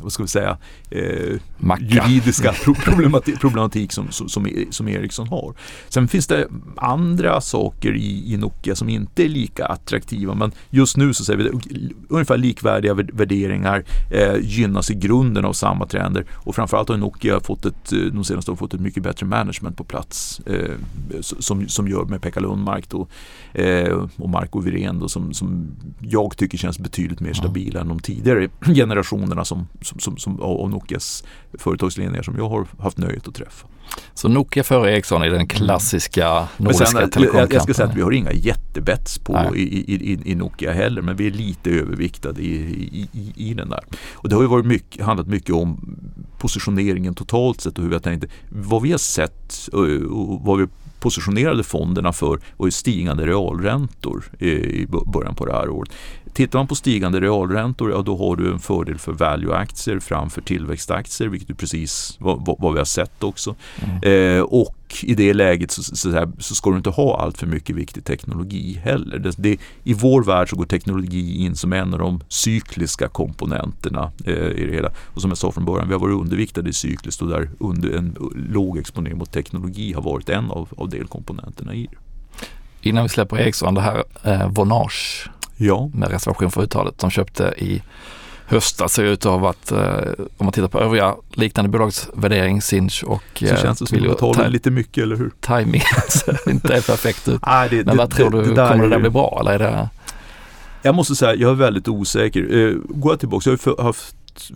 vad 0.01 0.13
ska 0.13 0.23
vi 0.23 0.29
säga, 0.29 0.59
eh, 0.91 1.39
juridiska 1.81 2.53
problematik, 2.85 3.41
problematik 3.41 3.93
som, 3.93 4.11
som, 4.11 4.49
som 4.71 4.89
Ericsson 4.89 5.29
har. 5.29 5.55
Sen 5.89 6.09
finns 6.09 6.27
det 6.27 6.49
andra 6.77 7.41
saker 7.41 7.95
i, 7.97 8.33
i 8.35 8.37
Nokia 8.37 8.75
som 8.75 8.89
inte 8.89 9.25
är 9.25 9.29
lika 9.29 9.67
attraktiva 9.67 10.35
men 10.35 10.53
just 10.71 10.97
nu 10.97 11.15
så 11.15 11.25
säger 11.25 11.39
vi 11.39 11.51
ungefär 12.09 12.37
likvärdiga 12.37 12.95
värderingar 12.95 13.85
eh, 14.11 14.37
gynnas 14.41 14.91
i 14.91 14.95
grunden 14.95 15.45
av 15.45 15.53
samma 15.53 15.87
trender 15.87 16.27
och 16.33 16.55
framförallt 16.55 16.89
har 16.89 16.97
Nokia 16.97 17.41
fått 17.41 17.67
ett, 17.67 17.93
eh, 17.93 17.99
de 17.99 18.25
senaste 18.25 18.51
åren 18.51 18.59
fått 18.59 18.75
ett 18.75 18.81
mycket 18.81 19.03
bättre 19.03 19.27
management 19.27 19.77
på 19.77 19.85
plats 19.85 20.41
eh, 20.47 20.77
som, 21.21 21.69
som 21.69 21.89
gör 21.89 22.05
med 22.05 22.23
Pekka 22.23 22.41
Lundmark 22.41 22.89
då, 22.89 23.07
eh, 23.53 24.07
och 24.17 24.31
Marco 24.31 24.61
Wirén 24.61 24.99
då, 24.99 25.09
som, 25.09 25.35
som 25.35 25.67
jag 26.01 26.37
tycker 26.37 26.59
känns 26.59 26.79
betydligt 26.79 27.21
mer 27.21 27.33
stabila 27.33 27.81
mm. 27.81 27.91
än 27.91 27.97
de 27.97 28.03
tidigare 28.03 28.49
generationerna 28.75 29.45
som, 29.45 29.67
som, 29.85 29.99
som, 29.99 30.17
som, 30.17 30.41
av 30.41 30.71
Nokias 30.71 31.25
företagsledningar 31.59 32.23
som 32.23 32.37
jag 32.37 32.49
har 32.49 32.67
haft 32.79 32.99
nöjet 32.99 33.29
att 33.29 33.35
träffa. 33.35 33.67
Så 34.15 34.29
Nokia 34.29 34.65
före 34.65 34.93
Ericsson 34.93 35.25
i 35.25 35.29
den 35.29 35.47
klassiska 35.47 36.49
nordiska 36.57 36.87
sen, 36.87 37.11
telekomkampen? 37.11 37.55
Jag 37.55 37.63
ska 37.63 37.75
säga 37.75 37.89
att 37.89 37.97
vi 37.97 38.03
har 38.03 38.13
inga 38.13 38.33
jättebets 38.33 39.19
på 39.19 39.57
i, 39.57 39.61
i, 39.61 39.95
i, 39.95 40.21
i, 40.25 40.35
Nokia 40.35 40.73
heller 40.73 41.03
men 41.03 41.17
vi 41.17 41.27
är 41.27 41.31
lite 41.31 41.71
överviktade 41.71 42.43
i, 42.43 43.09
i, 43.13 43.33
i, 43.37 43.55
den 43.55 43.69
där. 43.69 43.85
Och 44.13 44.29
det 44.29 44.35
har 44.35 44.43
ju 44.43 44.49
varit 44.49 44.67
mycket, 44.67 45.05
handlat 45.05 45.27
mycket 45.27 45.55
om 45.55 45.99
positioneringen 46.39 47.15
totalt 47.15 47.61
sett 47.61 47.79
och 47.79 47.83
hur 47.83 47.89
vi 47.89 47.95
har 47.95 48.01
tänkt. 48.01 48.27
Vad 48.49 48.83
vi 48.83 48.91
har 48.91 48.99
sett 48.99 49.69
och 49.73 49.87
vad 50.45 50.59
vi 50.59 50.67
positionerade 51.01 51.65
fonderna 51.65 52.13
för 52.13 52.41
var 52.57 52.67
ju 52.67 52.71
stigande 52.71 53.27
realräntor 53.27 54.25
i 54.43 54.87
början 54.87 55.35
på 55.35 55.47
det 55.47 55.53
här 55.53 55.69
året. 55.69 55.93
Tittar 56.33 56.59
man 56.59 56.67
på 56.67 56.75
stigande 56.75 57.21
realräntor, 57.21 57.91
ja 57.91 58.03
då 58.03 58.17
har 58.17 58.37
du 58.37 58.53
en 58.53 58.59
fördel 58.59 58.99
för 58.99 59.13
value-aktier 59.13 60.01
framför 60.01 60.41
tillväxtaktier, 60.41 61.29
vilket 61.29 61.51
är 61.51 61.55
precis 61.55 62.17
vad, 62.21 62.57
vad 62.59 62.73
vi 62.73 62.79
har 62.79 62.85
sett 62.85 63.23
också. 63.23 63.55
Mm. 63.81 64.39
Eh, 64.39 64.43
och 64.43 64.77
i 65.03 65.15
det 65.15 65.35
läget 65.35 65.71
så, 65.71 65.83
så, 65.83 66.33
så, 66.39 66.55
ska 66.55 66.71
du 66.71 66.77
inte 66.77 66.91
ha 66.91 67.21
allt 67.21 67.39
för 67.39 67.47
mycket 67.47 67.77
viktig 67.77 68.05
teknologi 68.05 68.81
heller. 68.85 69.19
Det, 69.19 69.35
det, 69.37 69.57
I 69.85 69.95
vår 69.95 70.23
värld 70.23 70.51
så 70.51 70.57
går 70.57 70.65
teknologi 70.65 71.37
in 71.37 71.57
som 71.57 71.73
en 71.73 71.93
av 71.93 71.99
de 71.99 72.21
cykliska 72.29 73.09
komponenterna 73.09 74.11
eh, 74.25 74.35
i 74.35 74.67
det 74.67 74.73
hela. 74.73 74.93
Och 75.15 75.21
som 75.21 75.31
jag 75.31 75.39
sa 75.39 75.53
från 75.53 75.65
början, 75.65 75.89
vi 75.89 75.95
har 75.95 76.01
varit 76.01 76.21
underviktade 76.21 76.71
i 76.71 76.73
cykliskt 76.73 77.23
och 77.23 77.29
där 77.29 77.51
under 77.59 77.91
en 77.91 78.17
låg 78.51 78.79
exponering 78.79 79.19
mot 79.19 79.33
teknologi 79.33 79.93
har 79.93 80.03
varit 80.03 80.29
en 80.29 80.51
av, 80.51 80.69
av 80.77 80.89
delkomponenterna 80.89 81.75
i 81.75 81.89
det. 81.91 81.97
Innan 82.89 83.03
vi 83.03 83.09
släpper 83.09 83.39
Ericsson, 83.39 83.75
det 83.75 83.81
här 83.81 84.05
eh, 84.23 84.49
Vonage 84.49 85.31
Ja. 85.63 85.91
Med 85.95 86.11
reservation 86.11 86.51
för 86.51 86.63
uttalet. 86.63 86.99
De 86.99 87.11
köpte 87.11 87.55
i 87.59 87.83
höstas 88.47 88.93
ser 88.93 89.05
ut 89.05 89.27
att 89.27 89.33
ha 89.33 89.39
varit, 89.39 89.73
eh, 89.73 90.25
om 90.37 90.47
man 90.47 90.53
tittar 90.53 90.69
på 90.69 90.81
övriga 90.81 91.15
liknande 91.31 91.71
bolags 91.71 92.09
värdering, 92.15 92.63
Sinch 92.63 93.05
och 93.07 93.23
Så 93.35 93.45
eh, 93.45 93.63
känns 93.63 93.79
det 93.79 93.87
som 93.87 93.99
att 93.99 94.05
betalar 94.05 94.49
lite 94.49 94.71
mycket, 94.71 95.03
eller 95.03 95.17
hur? 95.17 95.31
Timing 95.41 95.83
inte 96.47 96.75
är 96.75 96.81
perfekt 96.81 97.29
ut. 97.29 97.41
Nej, 97.47 97.69
det, 97.71 97.87
Men 97.87 97.97
vad 97.97 98.11
det, 98.11 98.17
tror 98.17 98.31
du, 98.31 98.39
det 98.43 98.69
kommer 98.69 98.85
det 98.85 98.91
där 98.91 98.99
bli 98.99 99.11
bra 99.11 99.39
eller 99.41 99.53
är 99.53 99.59
det? 99.59 99.89
Jag 100.83 100.95
måste 100.95 101.15
säga, 101.15 101.35
jag 101.35 101.51
är 101.51 101.55
väldigt 101.55 101.89
osäker. 101.89 102.41
Uh, 102.41 102.79
går 102.89 103.13
jag 103.13 103.21
tillbaka, 103.21 103.51
jag 103.51 103.85
har 103.85 103.97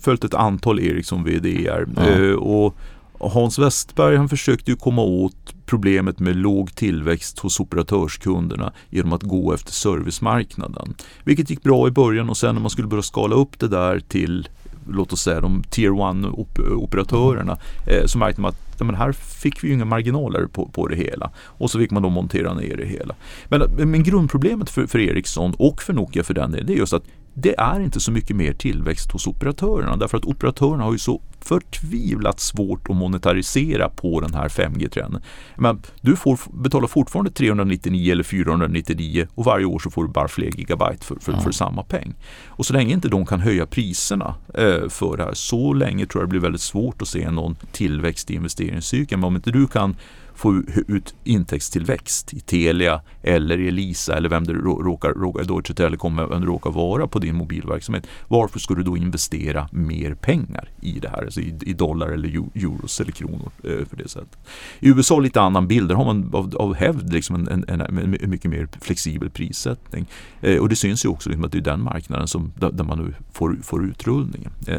följt 0.00 0.24
ett 0.24 0.34
antal 0.34 0.80
Ericsson 0.80 1.24
VDR 1.24 1.86
ja. 1.96 2.18
uh, 2.18 2.34
och 2.34 2.76
Hans 3.20 3.58
Westberg 3.58 4.16
han 4.16 4.28
försökte 4.28 4.70
ju 4.70 4.76
komma 4.76 5.02
åt 5.02 5.54
problemet 5.66 6.18
med 6.18 6.36
låg 6.36 6.74
tillväxt 6.74 7.38
hos 7.38 7.60
operatörskunderna 7.60 8.72
genom 8.90 9.12
att 9.12 9.22
gå 9.22 9.52
efter 9.52 9.72
servicemarknaden. 9.72 10.94
Vilket 11.24 11.50
gick 11.50 11.62
bra 11.62 11.88
i 11.88 11.90
början 11.90 12.30
och 12.30 12.36
sen 12.36 12.54
när 12.54 12.62
man 12.62 12.70
skulle 12.70 12.88
börja 12.88 13.02
skala 13.02 13.36
upp 13.36 13.58
det 13.58 13.68
där 13.68 14.00
till 14.00 14.48
låt 14.88 15.12
oss 15.12 15.22
säga 15.22 15.40
de 15.40 15.62
tier 15.70 15.90
1-operatörerna 15.90 17.58
eh, 17.86 18.06
så 18.06 18.18
märkte 18.18 18.40
man 18.40 18.48
att 18.48 18.76
ja, 18.78 18.84
men 18.84 18.94
här 18.94 19.12
fick 19.12 19.64
vi 19.64 19.68
ju 19.68 19.74
inga 19.74 19.84
marginaler 19.84 20.46
på, 20.46 20.66
på 20.66 20.88
det 20.88 20.96
hela. 20.96 21.30
Och 21.38 21.70
så 21.70 21.78
fick 21.78 21.90
man 21.90 22.02
då 22.02 22.08
montera 22.08 22.54
ner 22.54 22.76
det 22.76 22.86
hela. 22.86 23.14
Men, 23.48 23.90
men 23.90 24.02
grundproblemet 24.02 24.70
för, 24.70 24.86
för 24.86 24.98
Ericsson 24.98 25.54
och 25.58 25.82
för 25.82 25.92
Nokia 25.92 26.24
för 26.24 26.34
den 26.34 26.50
delen, 26.50 26.66
det 26.66 26.72
är 26.72 26.76
just 26.76 26.92
att 26.92 27.04
det 27.38 27.54
är 27.58 27.80
inte 27.80 28.00
så 28.00 28.12
mycket 28.12 28.36
mer 28.36 28.52
tillväxt 28.52 29.12
hos 29.12 29.26
operatörerna 29.26 29.96
därför 29.96 30.18
att 30.18 30.24
operatörerna 30.24 30.84
har 30.84 30.92
ju 30.92 30.98
så 30.98 31.22
förtvivlat 31.40 32.40
svårt 32.40 32.90
att 32.90 32.96
monetarisera 32.96 33.88
på 33.88 34.20
den 34.20 34.34
här 34.34 34.48
5G-trenden. 34.48 35.22
Men 35.56 35.82
du 36.00 36.16
får 36.16 36.38
betala 36.52 36.88
fortfarande 36.88 37.30
399 37.30 38.12
eller 38.12 38.24
499 38.24 39.26
och 39.34 39.44
varje 39.44 39.64
år 39.64 39.78
så 39.78 39.90
får 39.90 40.04
du 40.04 40.10
bara 40.10 40.28
fler 40.28 40.50
gigabyte 40.56 41.04
för, 41.04 41.16
för, 41.20 41.32
för 41.32 41.52
samma 41.52 41.82
peng. 41.82 42.14
Och 42.46 42.66
så 42.66 42.72
länge 42.72 42.94
inte 42.94 43.08
de 43.08 43.26
kan 43.26 43.40
höja 43.40 43.66
priserna 43.66 44.34
eh, 44.54 44.88
för 44.88 45.16
det 45.16 45.24
här, 45.24 45.34
så 45.34 45.72
länge 45.72 46.06
tror 46.06 46.22
jag 46.22 46.28
det 46.28 46.30
blir 46.30 46.40
väldigt 46.40 46.60
svårt 46.60 47.02
att 47.02 47.08
se 47.08 47.30
någon 47.30 47.56
tillväxt 47.72 48.30
i 48.30 48.34
investeringscykeln. 48.34 49.20
Men 49.20 49.28
om 49.28 49.36
inte 49.36 49.50
du 49.50 49.66
kan 49.66 49.96
få 50.36 50.62
ut 50.88 51.14
intäktstillväxt 51.24 52.34
i 52.34 52.40
Telia 52.40 53.00
eller 53.22 53.58
i 53.60 53.68
Elisa 53.68 54.16
eller 54.16 54.28
vem 54.28 54.44
det 54.44 54.52
råkar, 54.52 55.08
råkar 55.08 55.44
Deutsche 55.44 55.74
Telekom 55.74 56.16
vem 56.16 56.40
det 56.40 56.46
råkar 56.46 56.70
vara 56.70 57.06
på 57.06 57.18
din 57.18 57.36
mobilverksamhet. 57.36 58.06
Varför 58.28 58.58
ska 58.58 58.74
du 58.74 58.82
då 58.82 58.96
investera 58.96 59.68
mer 59.72 60.14
pengar 60.14 60.68
i 60.80 60.98
det 60.98 61.08
här, 61.08 61.22
alltså 61.24 61.40
i, 61.40 61.58
i 61.62 61.72
dollar 61.72 62.08
eller 62.08 62.28
euros 62.54 63.00
eller 63.00 63.12
kronor 63.12 63.50
eh, 63.64 63.86
för 63.90 63.96
det 63.96 64.08
sättet. 64.08 64.38
I 64.80 64.88
USA 64.88 65.18
lite 65.18 65.40
annan 65.40 65.68
bild, 65.68 65.88
där 65.88 65.94
har 65.94 66.04
man 66.04 66.34
av, 66.34 66.56
av 66.56 66.74
hävd 66.74 67.12
liksom 67.12 67.36
en, 67.36 67.48
en, 67.48 67.80
en, 67.80 68.16
en, 68.22 68.30
mycket 68.30 68.50
mer 68.50 68.68
flexibel 68.80 69.30
prissättning. 69.30 70.06
Eh, 70.40 70.58
och 70.58 70.68
det 70.68 70.76
syns 70.76 71.04
ju 71.04 71.08
också 71.08 71.28
liksom 71.28 71.44
att 71.44 71.52
det 71.52 71.58
är 71.58 71.62
den 71.62 71.80
marknaden 71.80 72.28
som, 72.28 72.52
där, 72.56 72.72
där 72.72 72.84
man 72.84 72.98
nu 72.98 73.14
får, 73.32 73.56
får 73.62 73.84
utrullningen 73.84 74.52
eh, 74.66 74.78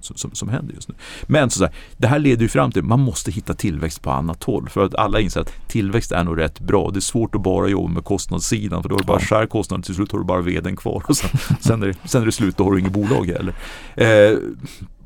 som, 0.00 0.16
som, 0.16 0.30
som, 0.34 0.48
händer 0.48 0.74
just 0.74 0.88
nu. 0.88 0.94
Men 1.26 1.50
så, 1.50 1.64
här, 1.64 1.74
det 1.96 2.06
här 2.06 2.18
leder 2.18 2.42
ju 2.42 2.48
fram 2.48 2.72
till 2.72 2.82
att 2.82 2.88
man 2.88 3.00
måste 3.00 3.30
hitta 3.30 3.54
tillväxt 3.54 4.02
på 4.02 4.10
annat 4.10 4.44
håll. 4.44 4.68
För 4.68 4.79
att 4.84 4.94
alla 4.94 5.20
inser 5.20 5.40
att 5.40 5.68
tillväxt 5.68 6.12
är 6.12 6.24
nog 6.24 6.38
rätt 6.38 6.60
bra. 6.60 6.90
Det 6.90 6.98
är 6.98 7.00
svårt 7.00 7.34
att 7.34 7.42
bara 7.42 7.68
jobba 7.68 7.88
med 7.88 8.04
kostnadssidan 8.04 8.82
för 8.82 8.88
då 8.88 8.94
är 8.94 8.98
det 8.98 9.06
bara 9.06 9.20
skär 9.20 9.46
kostnaden 9.46 9.82
till 9.82 9.94
slut 9.94 10.12
har 10.12 10.18
du 10.18 10.24
bara 10.24 10.40
veden 10.40 10.76
kvar 10.76 11.02
och 11.08 11.16
sen, 11.16 11.30
sen, 11.60 11.82
är, 11.82 11.86
det, 11.86 11.94
sen 12.04 12.22
är 12.22 12.26
det 12.26 12.32
slut, 12.32 12.56
då 12.56 12.64
har 12.64 12.72
du 12.72 12.80
inget 12.80 12.92
bolag 12.92 13.26
heller. 13.26 13.54
Eh, 13.96 14.38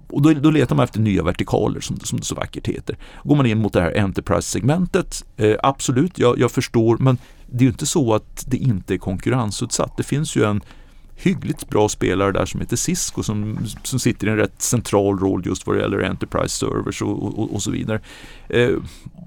och 0.08 0.22
då, 0.22 0.32
då, 0.32 0.50
letar 0.50 0.76
man 0.76 0.84
efter 0.84 1.00
nya 1.00 1.22
vertikaler 1.22 1.80
som, 1.80 2.00
som 2.00 2.18
det 2.18 2.24
så 2.24 2.34
vackert 2.34 2.66
heter. 2.66 2.96
Går 3.24 3.37
man 3.37 3.46
in 3.46 3.58
mot 3.58 3.72
det 3.72 3.80
här 3.80 3.98
Enterprise-segmentet, 3.98 5.24
eh, 5.37 5.56
absolut, 5.62 6.18
jag, 6.18 6.38
jag 6.38 6.50
förstår, 6.50 6.96
men 6.96 7.18
det 7.46 7.58
är 7.58 7.62
ju 7.62 7.68
inte 7.68 7.87
så 7.87 8.14
att 8.14 8.44
det 8.46 8.56
inte 8.56 8.94
är 8.94 8.98
konkurrensutsatt. 8.98 9.96
Det 9.96 10.02
finns 10.02 10.37
ju 10.37 10.44
en 10.44 10.60
hyggligt 11.16 11.68
bra 11.68 11.88
spelare 11.88 12.33
där 12.33 12.46
som 12.46 12.61
heter 12.61 12.77
Cisco 12.77 13.22
som, 13.22 13.59
som 13.83 13.98
sitter 13.98 14.27
i 14.27 14.31
en 14.31 14.37
rätt 14.37 14.62
central 14.62 15.18
roll 15.18 15.42
just 15.46 15.66
vad 15.66 15.77
det 15.77 15.83
gäller 15.83 16.03
Enterprise 16.03 16.48
Servers 16.48 17.03
och, 17.03 17.38
och, 17.38 17.55
och 17.55 17.62
så 17.62 17.70
vidare. 17.70 18.00
Eh, 18.48 18.70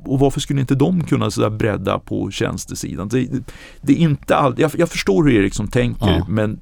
och 0.06 0.19
varför 0.19 0.39
skulle 0.39 0.60
inte 0.60 0.76
de 0.76 1.04
kunna 1.04 1.32
så 1.32 1.50
bredda 1.50 2.00
på 2.00 2.32
tjänstesidan? 2.32 3.08
Det, 3.08 3.30
det 3.82 3.93
är 3.93 3.97
inte 3.97 4.36
all, 4.36 4.56
jag, 4.58 4.71
jag, 4.78 4.89
förstår 4.89 5.23
hur 5.23 5.34
Ericsson 5.34 5.67
tänker 5.67 6.08
ja. 6.08 6.26
men 6.30 6.60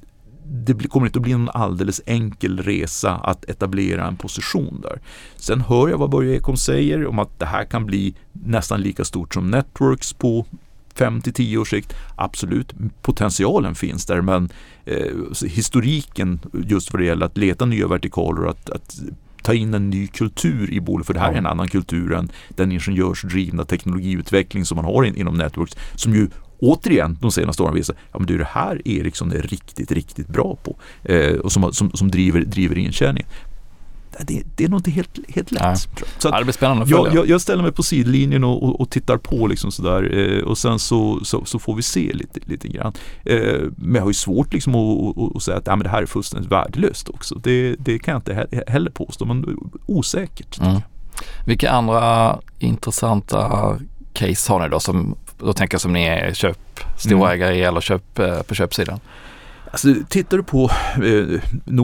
det 0.48 0.88
kommer 0.88 1.06
inte 1.06 1.18
att 1.18 1.22
bli 1.22 1.32
en 1.32 1.48
alldeles 1.48 2.00
enkel 2.06 2.58
resa 2.58 3.14
att 3.14 3.44
etablera 3.44 4.06
en 4.06 4.16
position 4.16 4.80
där. 4.82 5.00
Sen 5.36 5.60
hör 5.60 5.88
jag 5.88 5.98
vad 5.98 6.10
Börje 6.10 6.36
Ekholm 6.36 6.56
säger 6.56 7.06
om 7.06 7.18
att 7.18 7.38
det 7.38 7.46
här 7.46 7.64
kan 7.64 7.86
bli 7.86 8.14
nästan 8.32 8.80
lika 8.80 9.04
stort 9.04 9.34
som 9.34 9.50
Networks 9.50 10.12
på 10.12 10.46
5 10.96 11.20
till 11.20 11.32
10 11.32 11.58
års 11.58 11.70
sikt. 11.70 11.94
Absolut, 12.16 12.74
potentialen 13.02 13.74
finns 13.74 14.06
där 14.06 14.20
men 14.20 14.48
eh, 14.84 15.46
historiken 15.46 16.40
just 16.52 16.92
vad 16.92 17.02
det 17.02 17.06
gäller 17.06 17.26
att 17.26 17.38
leta 17.38 17.66
nya 17.66 17.88
vertikaler 17.88 18.44
och 18.44 18.50
att, 18.50 18.70
att 18.70 19.00
ta 19.42 19.54
in 19.54 19.74
en 19.74 19.90
ny 19.90 20.06
kultur 20.06 20.72
i 20.72 20.80
bolaget. 20.80 21.06
För 21.06 21.14
det 21.14 21.20
här 21.20 21.32
är 21.32 21.38
en 21.38 21.46
annan 21.46 21.68
kultur 21.68 22.14
än 22.14 22.28
den 22.48 22.72
ingenjörsdrivna 22.72 23.64
teknologiutveckling 23.64 24.64
som 24.64 24.76
man 24.76 24.84
har 24.84 25.04
in, 25.04 25.16
inom 25.16 25.34
Networks 25.34 25.76
som 25.94 26.14
ju 26.14 26.28
återigen 26.58 27.18
de 27.20 27.32
senaste 27.32 27.62
åren 27.62 27.74
visar 27.74 27.96
ja, 28.12 28.18
det 28.18 28.34
är 28.34 28.38
det 28.38 28.48
här 28.50 28.88
Ericsson 28.88 29.32
är 29.32 29.42
riktigt, 29.42 29.92
riktigt 29.92 30.28
bra 30.28 30.56
på 30.64 30.76
eh, 31.12 31.34
och 31.34 31.52
som, 31.52 31.72
som, 31.72 31.90
som 31.90 32.10
driver, 32.10 32.40
driver 32.40 32.78
intjäningen 32.78 33.28
det, 34.20 34.42
det, 34.56 34.64
är 34.64 34.68
nog 34.68 34.78
inte 34.78 34.90
helt, 34.90 35.18
helt 35.28 35.52
lätt. 35.52 35.62
Nej. 35.62 35.76
Så 36.18 36.28
ja, 36.28 36.38
det 36.38 36.44
blir 36.44 36.52
spännande 36.52 36.82
att 36.82 36.90
jag, 36.90 37.14
jag, 37.14 37.28
jag, 37.28 37.40
ställer 37.40 37.62
mig 37.62 37.72
på 37.72 37.82
sidlinjen 37.82 38.44
och, 38.44 38.62
och, 38.62 38.80
och 38.80 38.90
tittar 38.90 39.16
på 39.16 39.46
liksom 39.46 39.72
sådär 39.72 40.18
eh, 40.18 40.44
och 40.44 40.58
sen 40.58 40.78
så, 40.78 41.20
så, 41.24 41.44
så, 41.44 41.58
får 41.58 41.74
vi 41.74 41.82
se 41.82 42.12
lite, 42.12 42.40
lite 42.44 42.68
grann. 42.68 42.92
Eh, 43.24 43.60
men 43.76 43.94
jag 43.94 44.02
har 44.02 44.10
ju 44.10 44.14
svårt 44.14 44.52
liksom 44.52 44.74
att, 44.74 45.36
att 45.36 45.42
säga 45.42 45.56
att 45.56 45.66
ja, 45.66 45.76
men 45.76 45.84
det 45.84 45.90
här 45.90 46.02
är 46.02 46.06
fullständigt 46.06 46.52
värdelöst 46.52 47.08
också. 47.08 47.34
Det, 47.34 47.76
det 47.78 47.98
kan 47.98 48.12
jag 48.12 48.18
inte 48.18 48.64
heller 48.72 48.90
påstå, 48.90 49.24
men 49.24 49.58
osäkert. 49.86 50.58
Mm. 50.60 50.80
Vilka 51.46 51.70
andra 51.70 52.38
intressanta 52.58 53.78
case 54.12 54.52
har 54.52 54.60
ni 54.60 54.68
då 54.68 54.80
som, 54.80 55.16
då 55.38 55.52
tänker 55.52 55.74
jag 55.74 55.80
som 55.80 55.92
ni 55.92 56.04
är 56.04 56.34
köp, 56.34 56.80
storägare 56.96 57.54
mm. 57.54 57.68
eller 57.68 57.80
köp, 57.80 58.18
eh, 58.18 58.42
på 58.42 58.54
köpsidan? 58.54 59.00
Alltså, 59.70 59.88
tittar 60.08 60.36
du 60.36 60.42
på 60.42 60.70
eh, 61.04 61.40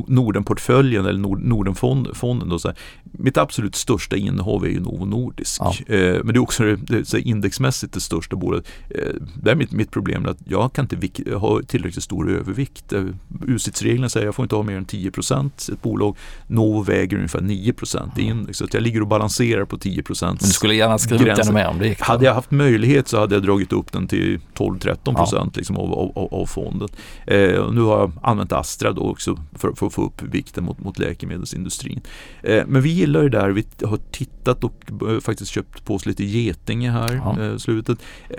Nordenportföljen 0.06 1.06
eller 1.06 1.18
Nord, 1.18 1.42
Nordenfonden 1.42 2.48
då, 2.48 2.58
så 2.58 2.68
här, 2.68 2.76
mitt 3.02 3.36
absolut 3.36 3.74
största 3.74 4.16
innehav 4.16 4.64
är 4.64 4.68
ju 4.68 4.80
Novo 4.80 5.04
Nordisk. 5.04 5.60
Ja. 5.60 5.94
Eh, 5.94 6.24
men 6.24 6.26
det 6.26 6.38
är 6.38 6.42
också 6.42 6.62
det, 6.64 6.76
det, 6.76 7.20
indexmässigt 7.20 7.92
det 7.92 8.00
största 8.00 8.36
bolaget. 8.36 8.66
Eh, 8.90 9.14
det 9.42 9.50
är 9.50 9.54
mitt, 9.54 9.72
mitt 9.72 9.90
problem 9.90 10.26
att 10.26 10.38
jag 10.44 10.72
kan 10.72 10.88
inte 10.92 11.34
ha 11.34 11.62
tillräckligt 11.62 12.04
stor 12.04 12.30
övervikt. 12.30 12.92
Eh, 12.92 13.04
USITS-reglerna 13.46 14.08
säger 14.08 14.24
att 14.24 14.28
jag 14.28 14.34
får 14.34 14.42
inte 14.42 14.56
ha 14.56 14.62
mer 14.62 14.76
än 14.76 14.86
10% 14.86 15.72
Ett 15.72 15.82
bolag, 15.82 16.16
Novo 16.46 16.82
väger 16.82 17.16
ungefär 17.16 17.40
9 17.40 17.74
i 18.16 18.22
index. 18.22 18.58
Så 18.58 18.64
att 18.64 18.74
jag 18.74 18.82
ligger 18.82 19.00
och 19.00 19.06
balanserar 19.06 19.64
på 19.64 19.78
10 19.78 20.02
Men 20.20 20.36
du 20.40 20.46
skulle 20.46 20.74
gärna 20.74 20.98
skriva 20.98 21.32
upp 21.32 21.38
ännu 21.38 21.52
mer 21.52 21.68
om 21.68 21.78
det 21.78 21.88
gick? 21.88 22.00
Hade 22.00 22.24
jag 22.24 22.34
haft 22.34 22.50
möjlighet 22.50 23.08
så 23.08 23.20
hade 23.20 23.34
jag 23.34 23.42
dragit 23.42 23.72
upp 23.72 23.92
den 23.92 24.06
till 24.06 24.40
12-13 24.54 24.96
ja. 25.32 25.50
liksom, 25.54 25.76
av, 25.76 25.92
av, 25.92 26.34
av 26.34 26.46
fonden. 26.46 26.88
Eh, 27.26 27.71
nu 27.74 27.80
har 27.80 27.98
jag 27.98 28.12
använt 28.22 28.52
Astra 28.52 28.92
då 28.92 29.02
också 29.02 29.38
för, 29.52 29.72
för 29.72 29.86
att 29.86 29.92
få 29.92 30.04
upp 30.04 30.22
vikten 30.22 30.64
mot, 30.64 30.80
mot 30.80 30.98
läkemedelsindustrin. 30.98 32.00
Eh, 32.42 32.62
men 32.66 32.82
vi 32.82 32.90
gillar 32.90 33.22
det 33.22 33.28
där. 33.28 33.50
Vi 33.50 33.64
har 33.84 33.98
tittat 34.10 34.64
och 34.64 34.84
eh, 35.08 35.20
faktiskt 35.20 35.50
köpt 35.50 35.84
på 35.84 35.94
oss 35.94 36.06
lite 36.06 36.24
Getinge 36.24 36.90
här 36.90 37.14
ja. 37.14 37.42
eh, 37.42 37.56
slutet. 37.56 37.98
Eh, 38.28 38.36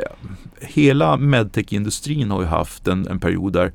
hela 0.62 1.18
medtech-industrin 1.18 2.32
har 2.32 2.42
ju 2.42 2.48
haft 2.48 2.88
en, 2.88 3.08
en 3.08 3.20
period 3.20 3.54
där 3.54 3.74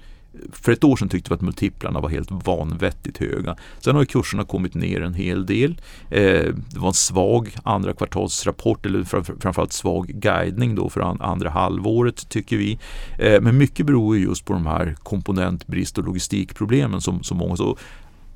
för 0.53 0.73
ett 0.73 0.85
år 0.85 0.97
sedan 0.97 1.09
tyckte 1.09 1.31
vi 1.31 1.35
att 1.35 1.41
multiplarna 1.41 2.01
var 2.01 2.09
helt 2.09 2.31
vanvettigt 2.31 3.19
höga. 3.19 3.57
Sen 3.81 3.97
har 3.97 4.05
kurserna 4.05 4.45
kommit 4.45 4.75
ner 4.75 5.01
en 5.01 5.15
hel 5.15 5.47
del. 5.47 5.81
Eh, 6.11 6.55
det 6.71 6.79
var 6.79 6.89
en 6.89 6.95
svag 6.95 7.57
andra 7.63 7.93
kvartalsrapport 7.93 8.87
eller 8.87 9.05
framförallt 9.41 9.73
svag 9.73 10.07
guidning 10.07 10.75
då 10.75 10.89
för 10.89 11.01
andra 11.25 11.51
halvåret 11.51 12.29
tycker 12.29 12.57
vi. 12.57 12.79
Eh, 13.19 13.41
men 13.41 13.59
mycket 13.59 13.87
beror 13.87 14.19
just 14.19 14.45
på 14.45 14.53
de 14.53 14.67
här 14.67 14.97
komponentbrist 15.03 15.99
och 15.99 16.05
logistikproblemen 16.05 17.01
som, 17.01 17.23
som 17.23 17.37
många 17.37 17.57
så 17.57 17.77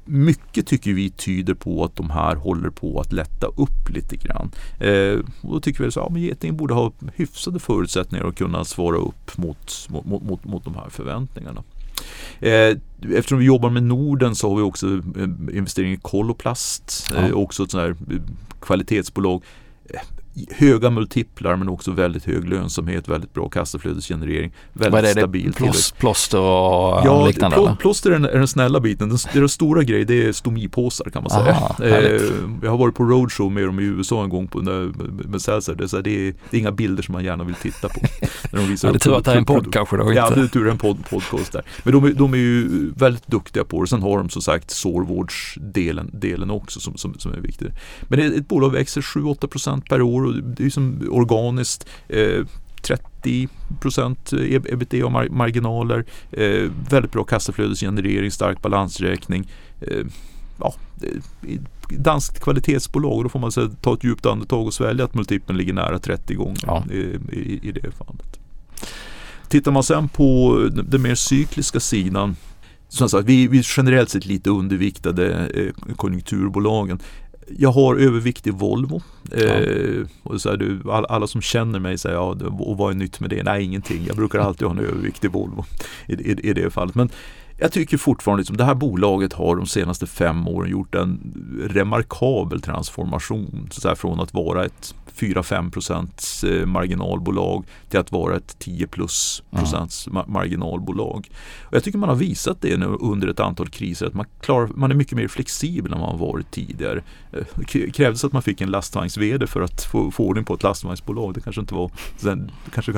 mycket 0.05 0.67
tycker 0.67 0.93
vi 0.93 1.11
tyder 1.11 1.55
på 1.55 1.85
att 1.85 1.97
de 1.97 2.11
här 2.11 2.37
håller 2.37 2.71
på 2.71 3.01
att 3.01 3.13
lätta 3.13 3.47
upp 3.47 3.89
lite 3.89 4.17
grann. 4.17 4.51
Eh, 4.81 5.19
och 5.41 5.53
då 5.53 5.61
tycker 5.61 5.83
vi 5.83 5.89
att 5.89 5.97
ja, 5.97 6.17
Getinge 6.17 6.53
borde 6.53 6.75
ha 6.75 6.93
hyfsade 7.15 7.59
förutsättningar 7.59 8.27
att 8.27 8.37
kunna 8.37 8.65
svara 8.65 8.97
upp 8.97 9.39
mot, 9.39 9.89
mot, 9.89 10.23
mot, 10.23 10.45
mot 10.45 10.65
de 10.65 10.75
här 10.75 10.89
förväntningarna. 10.89 11.63
Eh, 12.41 12.77
eftersom 13.17 13.39
vi 13.39 13.45
jobbar 13.45 13.71
med 13.71 13.83
Norden 13.83 14.35
så 14.35 14.49
har 14.49 14.57
vi 14.57 14.63
också 14.63 14.87
eh, 14.87 15.57
investering 15.57 15.93
i 15.93 15.97
Koloplast, 15.97 17.11
ja. 17.15 17.29
Eh, 17.29 17.33
också 17.33 17.63
ett 17.63 17.71
sånt 17.71 17.83
här 17.83 17.97
kvalitetsbolag 18.61 19.43
höga 20.51 20.91
multiplar 20.91 21.57
men 21.57 21.69
också 21.69 21.91
väldigt 21.91 22.25
hög 22.25 22.49
lönsamhet, 22.49 23.09
väldigt 23.09 23.33
bra 23.35 23.49
kassaflödesgenerering. 23.49 24.53
Väldigt 24.73 24.93
Vad 24.93 24.99
är 25.05 25.15
det, 25.15 25.21
stabil 25.21 25.53
plås, 25.53 25.93
plåster 25.93 26.39
och 26.39 27.01
ja, 27.05 27.27
liknande? 27.27 27.57
Ja, 27.57 27.77
plåster 27.81 28.11
är 28.11 28.15
den, 28.15 28.25
är 28.25 28.39
den 28.39 28.49
snälla 28.49 28.81
biten. 28.81 29.09
Den, 29.09 29.19
den 29.33 29.49
stora 29.49 29.83
grejen 29.83 30.07
det 30.07 30.27
är 30.27 30.33
stomipåsar 30.33 31.11
kan 31.11 31.23
man 31.23 31.31
säga. 31.31 31.53
Aha, 31.53 31.77
eh, 31.85 32.21
jag 32.63 32.71
har 32.71 32.79
varit 32.79 32.95
på 32.95 33.05
roadshow 33.05 33.53
med 33.53 33.65
dem 33.65 33.81
i 33.81 33.83
USA 33.83 34.25
en 34.25 34.29
gång 34.29 34.49
på, 34.49 34.59
med, 34.59 35.29
med 35.29 35.43
Cäsar. 35.43 35.75
Det, 35.75 35.93
är, 35.93 36.03
det, 36.03 36.29
är, 36.29 36.35
inga 36.51 36.73
bilder 36.73 37.03
som 37.03 37.13
man 37.13 37.25
gärna 37.25 37.45
vill 37.45 37.55
titta 37.55 37.89
på. 37.89 38.01
när 38.53 38.61
de 38.61 38.69
visar 38.69 38.89
ja, 38.89 38.93
det 38.93 38.97
är 38.97 39.01
tur 39.01 39.17
att 39.17 39.25
det 39.25 39.33
är 39.33 39.37
en 39.37 39.45
podd 39.45 39.73
kanske 39.73 39.97
då. 39.97 40.13
Ja, 40.13 40.31
det 40.31 40.41
är 40.41 40.47
tur 40.47 40.69
en 40.69 40.79
podd, 40.79 40.99
podcast 41.11 41.53
där. 41.53 41.63
Men 41.83 41.93
de, 41.93 42.15
de 42.15 42.35
är 42.35 42.39
ju 42.39 42.91
väldigt 42.97 43.27
duktiga 43.27 43.65
på 43.65 43.81
det. 43.81 43.87
Sen 43.87 44.03
har 44.03 44.19
de 44.19 44.29
som 44.29 44.43
sagt 44.43 44.71
sårvårdsdelen 44.71 46.11
delen 46.13 46.51
också 46.51 46.81
som, 46.81 46.97
som, 46.97 47.15
som 47.19 47.33
är 47.33 47.41
viktig. 47.41 47.69
Men 48.03 48.19
det, 48.19 48.25
ett 48.25 48.49
bolag 48.49 48.71
växer 48.71 49.01
7-8% 49.01 49.89
per 49.89 50.03
år 50.03 50.22
och 50.25 50.35
det 50.35 50.65
är 50.65 50.71
som 50.71 51.09
organiskt. 51.11 51.89
Eh, 52.09 52.47
30 52.83 53.49
procent 53.81 54.33
ebitda-marginaler, 54.33 56.05
eh, 56.33 56.71
väldigt 56.91 57.13
bra 57.13 57.25
kassaflödesgenerering, 57.25 58.31
stark 58.31 58.63
balansräkning. 58.63 59.51
Eh, 59.81 60.07
ja, 60.59 60.75
danskt 61.89 62.41
kvalitetsbolag 62.41 63.17
och 63.17 63.23
då 63.23 63.29
får 63.29 63.39
man 63.39 63.53
så, 63.53 63.69
ta 63.69 63.95
ett 63.95 64.05
djupt 64.05 64.27
andetag 64.27 64.67
och 64.67 64.75
svälja 64.75 65.05
att 65.05 65.15
multipeln 65.15 65.59
ligger 65.59 65.73
nära 65.73 65.99
30 65.99 66.35
gånger 66.35 66.65
ja. 66.67 66.85
i, 66.91 67.19
i, 67.33 67.61
i, 67.63 67.73
det 67.73 67.91
fallet. 67.91 68.41
Tittar 69.49 69.73
man 69.73 69.83
sen 69.83 70.09
på 70.09 70.59
den 70.85 71.03
mer 71.03 71.15
cykliska 71.15 71.81
sidan 71.81 72.37
som 72.93 73.09
sagt, 73.09 73.29
vi, 73.29 73.47
vi 73.49 73.59
är 73.59 73.67
generellt 73.77 74.11
sett 74.11 74.27
lite 74.27 74.51
underviktade 74.51 75.47
eh, 75.47 75.95
konjunkturbolagen 75.97 76.99
jag 77.49 77.73
har 77.73 77.97
övervikt 77.97 78.47
i 78.47 78.51
Volvo. 78.51 79.03
Ja. 79.31 79.39
Eh, 79.39 80.07
och 80.23 80.41
så 80.41 80.51
här, 80.51 80.81
all, 80.91 81.07
alla 81.07 81.27
som 81.27 81.43
känner 81.43 81.79
mig 81.79 81.99
säger 81.99 82.17
ja, 82.17 82.37
och 82.59 82.77
vad 82.77 82.91
är 82.91 82.97
nytt 82.97 83.21
med 83.21 83.31
det? 83.31 83.43
Nej, 83.43 83.65
ingenting. 83.65 84.05
Jag 84.07 84.17
brukar 84.17 84.39
alltid 84.39 84.69
ha 84.69 84.75
en 84.75 84.85
övervikt 84.85 85.25
i 85.25 85.29
Volvo 85.29 85.65
i, 86.07 86.13
i, 86.13 86.51
i 86.51 86.53
det 86.53 86.71
fallet. 86.71 86.95
Men 86.95 87.11
jag 87.59 87.73
tycker 87.73 87.97
fortfarande 87.97 88.41
att 88.41 88.43
liksom, 88.43 88.57
det 88.57 88.65
här 88.65 88.75
bolaget 88.75 89.33
har 89.33 89.57
de 89.57 89.67
senaste 89.67 90.07
fem 90.07 90.49
åren 90.49 90.71
gjort 90.71 90.95
en 90.95 91.35
remarkabel 91.71 92.61
transformation. 92.61 93.69
Så 93.71 93.89
här, 93.89 93.95
från 93.95 94.21
att 94.21 94.35
vara 94.35 94.65
ett 94.65 94.95
4-5 95.17 95.71
procents 95.71 96.45
eh, 96.45 96.67
marginalbolag 96.67 97.67
till 97.89 97.99
att 97.99 98.13
vara 98.13 98.37
ett 98.37 98.59
10 98.59 98.87
plus 98.87 99.43
procents 99.51 100.07
mm. 100.07 100.25
marginalbolag. 100.27 101.29
Och 101.63 101.75
jag 101.75 101.85
tycker 101.85 101.99
man 101.99 102.09
har 102.09 102.17
visat 102.17 102.61
det 102.61 102.77
nu 102.77 102.87
under 102.87 103.29
ett 103.29 103.41
antal 103.41 103.69
kriser 103.69 104.07
att 104.07 104.15
man, 104.15 104.27
klarar, 104.41 104.69
man 104.75 104.91
är 104.91 104.95
mycket 104.95 105.17
mer 105.17 105.29
flexibel 105.29 105.93
än 105.93 106.01
man 106.01 106.19
varit 106.19 106.51
tidigare. 106.51 107.03
Eh, 107.33 107.45
det 107.57 107.91
krävdes 107.91 108.25
att 108.25 108.33
man 108.33 108.43
fick 108.43 108.61
en 108.61 108.71
lastvagns-VD 108.71 109.47
för 109.47 109.61
att 109.61 109.85
få, 109.85 110.11
få 110.11 110.25
ordning 110.25 110.45
på 110.45 110.55
ett 110.55 110.63
lastvagnsbolag. 110.63 111.35
Det 111.35 111.41
kanske 111.41 111.61
inte 111.61 111.75
var, 111.75 111.91
det 112.21 112.71
kanske 112.73 112.93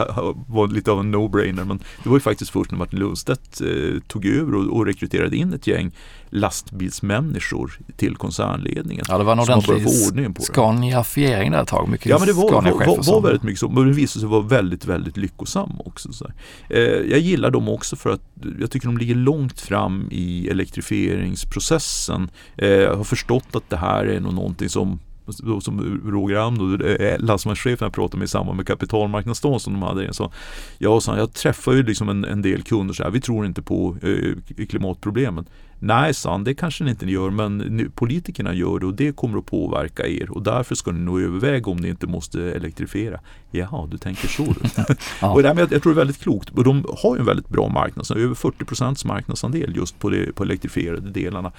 var 0.49 0.69
lite 0.69 0.91
av 0.91 1.01
en 1.01 1.15
no-brainer 1.15 1.65
men 1.65 1.79
det 2.03 2.09
var 2.09 2.17
ju 2.17 2.21
faktiskt 2.21 2.51
först 2.51 2.71
när 2.71 2.79
Martin 2.79 2.99
Lundstedt 2.99 3.61
eh, 3.61 4.01
tog 4.07 4.27
över 4.27 4.54
och, 4.55 4.77
och 4.77 4.87
rekryterade 4.87 5.37
in 5.37 5.53
ett 5.53 5.67
gäng 5.67 5.93
lastbilsmänniskor 6.31 7.79
till 7.97 8.17
koncernledningen. 8.17 9.05
Ja, 9.09 9.19
det 9.19 9.25
var 9.25 9.33
en 9.33 9.39
ordentlig 9.39 9.87
Scaniafiering 10.41 11.51
där 11.51 11.63
ett 11.63 11.69
tag. 11.69 11.89
Mycket 11.89 12.07
ja, 12.07 12.19
men 12.19 12.27
det 12.27 12.33
var, 12.33 12.53
var, 12.53 13.13
var, 13.13 13.21
väldigt 13.21 13.43
mycket 13.43 13.61
så. 13.61 13.69
Men 13.69 13.87
det 13.87 13.93
visade 13.93 14.21
sig 14.21 14.29
vara 14.29 14.43
väldigt, 14.43 14.85
väldigt 14.85 15.17
lyckosam 15.17 15.81
också. 15.85 16.13
Så 16.13 16.31
eh, 16.69 16.81
jag 16.81 17.19
gillar 17.19 17.51
dem 17.51 17.69
också 17.69 17.97
för 17.97 18.11
att 18.11 18.21
jag 18.61 18.71
tycker 18.71 18.87
de 18.87 18.99
ligger 18.99 19.15
långt 19.15 19.61
fram 19.61 20.09
i 20.11 20.49
elektrifieringsprocessen. 20.49 22.31
Eh, 22.57 22.69
jag 22.69 22.97
har 22.97 23.05
förstått 23.05 23.49
att 23.53 23.71
det 23.71 23.77
här 23.77 24.05
är 24.05 24.21
nog 24.21 24.35
någonting 24.35 24.69
som 24.69 25.01
som 25.61 26.01
Roger 26.05 26.37
Am, 26.37 26.79
lastvagnschefen 27.19 27.87
jag 27.87 27.93
pratade 27.93 28.19
med 28.19 28.25
i 28.25 28.29
samband 28.29 28.57
med 28.57 28.67
kapitalmarknadsdagen 28.67 29.61
som 29.61 29.73
de 29.73 29.83
hade. 29.83 30.15
Så, 30.15 30.33
ja, 30.79 31.01
så 31.01 31.15
jag 31.17 31.33
träffar 31.33 31.73
ju 31.73 31.83
liksom 31.83 32.09
en, 32.09 32.25
en 32.25 32.43
del 32.43 32.63
kunder 32.63 32.95
så 32.95 33.03
här, 33.03 33.11
vi 33.11 33.21
tror 33.21 33.47
inte 33.47 33.63
på 33.63 33.97
eh, 34.03 34.67
klimatproblemen. 34.67 35.47
Nej, 35.79 36.15
sa 36.15 36.31
han, 36.31 36.45
det 36.45 36.55
kanske 36.55 36.85
ni 36.85 36.91
inte 36.91 37.07
gör, 37.07 37.31
men 37.31 37.91
politikerna 37.95 38.55
gör 38.55 38.79
det 38.79 38.87
och 38.87 38.95
det 38.95 39.17
kommer 39.17 39.39
att 39.39 39.47
påverka 39.47 40.07
er 40.07 40.31
och 40.31 40.43
därför 40.43 40.75
ska 40.75 40.93
ni 40.93 41.01
nog 41.01 41.21
överväga 41.21 41.71
om 41.71 41.77
ni 41.77 41.89
inte 41.89 42.07
måste 42.07 42.43
elektrifiera. 42.43 43.21
Jaha, 43.51 43.87
du 43.87 43.99
tänker 43.99 44.29
så 44.29 44.55
ja. 45.21 45.33
och 45.33 45.43
jag, 45.43 45.59
jag 45.59 45.69
tror 45.69 45.83
det 45.83 45.91
är 45.91 46.05
väldigt 46.05 46.21
klokt. 46.21 46.51
Och 46.51 46.65
de 46.65 46.85
har 47.03 47.17
ju 47.17 47.21
en 47.21 47.27
väldigt 47.27 47.49
bra 47.49 47.69
marknad, 47.69 48.11
över 48.17 48.35
40 48.35 48.65
procents 48.65 49.05
marknadsandel 49.05 49.77
just 49.77 49.99
på, 49.99 50.11
det, 50.11 50.33
på 50.35 50.43
elektrifierade 50.43 51.11
delarna 51.11 51.53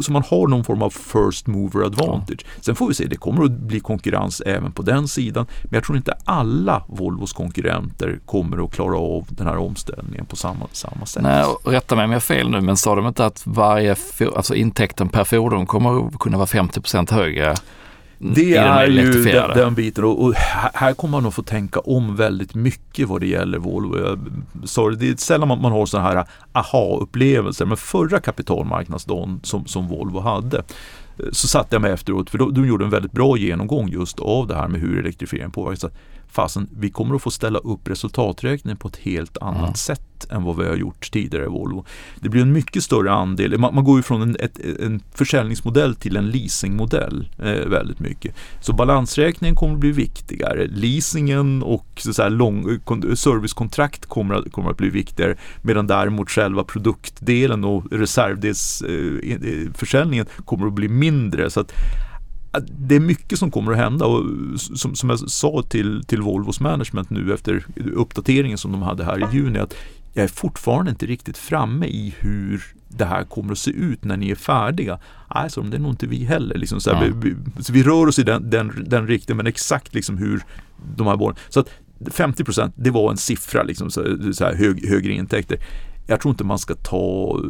så 0.00 0.12
man 0.12 0.22
har 0.22 0.46
någon 0.46 0.64
form 0.64 0.82
av 0.82 0.90
first 0.90 1.46
mover 1.46 1.84
advantage. 1.84 2.40
Ja. 2.44 2.60
Sen 2.60 2.74
får 2.74 2.88
vi 2.88 2.94
se, 2.94 3.06
det 3.06 3.16
kommer 3.16 3.44
att 3.44 3.50
bli 3.50 3.80
konkurrens 3.80 4.40
även 4.40 4.72
på 4.72 4.82
den 4.82 5.08
sidan. 5.08 5.46
Men 5.62 5.74
jag 5.74 5.84
tror 5.84 5.96
inte 5.96 6.14
alla 6.24 6.82
Volvos 6.88 7.32
konkurrenter 7.32 8.20
kommer 8.26 8.64
att 8.64 8.72
klara 8.72 8.98
av 8.98 9.26
den 9.28 9.46
här 9.46 9.56
omställningen 9.56 10.26
på 10.26 10.36
samma, 10.36 10.66
samma 10.72 11.06
sätt. 11.06 11.22
Nej, 11.22 11.44
rätta 11.64 11.96
mig 11.96 12.04
om 12.04 12.10
jag 12.10 12.16
har 12.16 12.20
fel 12.20 12.50
nu, 12.50 12.60
men 12.60 12.76
sa 12.76 12.94
de 12.94 13.06
inte 13.06 13.26
att 13.26 13.42
varje, 13.46 13.96
alltså 14.36 14.54
intäkten 14.54 15.08
per 15.08 15.24
fordon 15.24 15.66
kommer 15.66 16.06
att 16.06 16.18
kunna 16.18 16.36
vara 16.36 16.46
50% 16.46 17.12
högre 17.12 17.54
det 18.22 18.56
är 18.56 18.86
ju 18.86 19.22
den, 19.22 19.50
den, 19.54 19.74
biten. 19.74 20.04
Och, 20.04 20.24
och, 20.24 20.34
här 20.74 20.94
kommer 20.94 21.10
man 21.20 21.26
att 21.26 21.34
få 21.34 21.42
tänka 21.42 21.80
om 21.80 22.16
väldigt 22.16 22.54
mycket 22.54 23.08
vad 23.08 23.20
det 23.20 23.26
gäller 23.26 23.58
Volvo. 23.58 23.98
Jag, 23.98 24.18
sorry, 24.64 24.96
det 24.96 25.08
är 25.08 25.16
sällan 25.16 25.48
man, 25.48 25.60
man 25.60 25.72
har 25.72 25.86
sådana 25.86 26.08
här 26.08 26.24
aha-upplevelser. 26.52 27.66
Men 27.66 27.76
förra 27.76 28.20
kapitalmarknadsdagen 28.20 29.40
som, 29.42 29.66
som 29.66 29.88
Volvo 29.88 30.20
hade 30.20 30.62
så 31.32 31.48
satte 31.48 31.74
jag 31.74 31.82
mig 31.82 31.92
efteråt, 31.92 32.30
för 32.30 32.38
de 32.38 32.66
gjorde 32.66 32.84
en 32.84 32.90
väldigt 32.90 33.12
bra 33.12 33.36
genomgång 33.36 33.88
just 33.88 34.20
av 34.20 34.46
det 34.46 34.54
här 34.54 34.68
med 34.68 34.80
hur 34.80 34.98
elektrifieringen 34.98 35.50
påverkar 35.50 35.90
fasen, 36.32 36.68
vi 36.78 36.90
kommer 36.90 37.14
att 37.14 37.22
få 37.22 37.30
ställa 37.30 37.58
upp 37.58 37.88
resultaträkningen 37.88 38.76
på 38.76 38.88
ett 38.88 38.96
helt 38.96 39.38
annat 39.38 39.62
mm. 39.62 39.74
sätt 39.74 40.26
än 40.30 40.42
vad 40.42 40.56
vi 40.56 40.66
har 40.66 40.76
gjort 40.76 41.10
tidigare 41.10 41.44
i 41.44 41.48
Volvo. 41.48 41.84
Det 42.20 42.28
blir 42.28 42.42
en 42.42 42.52
mycket 42.52 42.84
större 42.84 43.12
andel, 43.12 43.58
man, 43.58 43.74
man 43.74 43.84
går 43.84 43.96
ju 43.96 44.02
från 44.02 44.22
en, 44.22 44.36
ett, 44.40 44.58
en 44.80 45.02
försäljningsmodell 45.14 45.94
till 45.94 46.16
en 46.16 46.30
leasingmodell 46.30 47.28
eh, 47.38 47.68
väldigt 47.68 48.00
mycket. 48.00 48.34
Så 48.60 48.72
balansräkningen 48.72 49.56
kommer 49.56 49.74
att 49.74 49.80
bli 49.80 49.92
viktigare, 49.92 50.66
leasingen 50.66 51.62
och 51.62 51.86
så, 51.96 52.14
så 52.14 52.28
lång, 52.28 52.80
servicekontrakt 53.14 54.06
kommer 54.06 54.34
att, 54.34 54.52
kommer 54.52 54.70
att 54.70 54.76
bli 54.76 54.90
viktigare 54.90 55.36
medan 55.62 55.86
däremot 55.86 56.30
själva 56.30 56.64
produktdelen 56.64 57.64
och 57.64 57.92
reservdelsförsäljningen 57.92 60.26
eh, 60.26 60.32
kommer 60.44 60.66
att 60.66 60.72
bli 60.72 60.88
mindre. 60.88 61.50
Så 61.50 61.60
att 61.60 61.72
det 62.60 62.96
är 62.96 63.00
mycket 63.00 63.38
som 63.38 63.50
kommer 63.50 63.72
att 63.72 63.78
hända 63.78 64.06
och 64.06 64.24
som, 64.60 64.94
som 64.94 65.10
jag 65.10 65.18
sa 65.18 65.62
till, 65.68 66.04
till 66.06 66.22
Volvos 66.22 66.60
management 66.60 67.10
nu 67.10 67.34
efter 67.34 67.66
uppdateringen 67.94 68.58
som 68.58 68.72
de 68.72 68.82
hade 68.82 69.04
här 69.04 69.18
i 69.18 69.36
juni 69.36 69.58
att 69.58 69.74
jag 70.12 70.24
är 70.24 70.28
fortfarande 70.28 70.90
inte 70.90 71.06
riktigt 71.06 71.38
framme 71.38 71.86
i 71.86 72.14
hur 72.18 72.64
det 72.88 73.04
här 73.04 73.24
kommer 73.24 73.52
att 73.52 73.58
se 73.58 73.70
ut 73.70 74.04
när 74.04 74.16
ni 74.16 74.30
är 74.30 74.34
färdiga. 74.34 74.98
Nej, 75.34 75.50
så 75.50 75.60
det 75.60 75.76
är 75.76 75.80
nog 75.80 75.92
inte 75.92 76.06
vi 76.06 76.24
heller. 76.24 76.58
Liksom 76.58 76.80
så, 76.80 76.94
här, 76.94 77.12
vi, 77.16 77.34
så 77.62 77.72
vi 77.72 77.82
rör 77.82 78.06
oss 78.06 78.18
i 78.18 78.22
den, 78.22 78.50
den, 78.50 78.84
den 78.86 79.06
riktningen 79.06 79.36
men 79.36 79.46
exakt 79.46 79.94
liksom 79.94 80.18
hur 80.18 80.42
de 80.96 81.06
här 81.06 81.16
båda. 81.16 81.36
Så 81.48 81.60
att 81.60 81.68
50 82.10 82.44
det 82.76 82.90
var 82.90 83.10
en 83.10 83.16
siffra, 83.16 83.62
liksom, 83.62 83.90
så, 83.90 84.32
så 84.32 84.44
här, 84.44 84.54
hög, 84.54 84.88
högre 84.88 85.12
intäkter 85.12 85.58
jag 86.06 86.20
tror 86.20 86.30
inte 86.30 86.44
man 86.44 86.58
ska 86.58 86.74
ta 86.74 87.40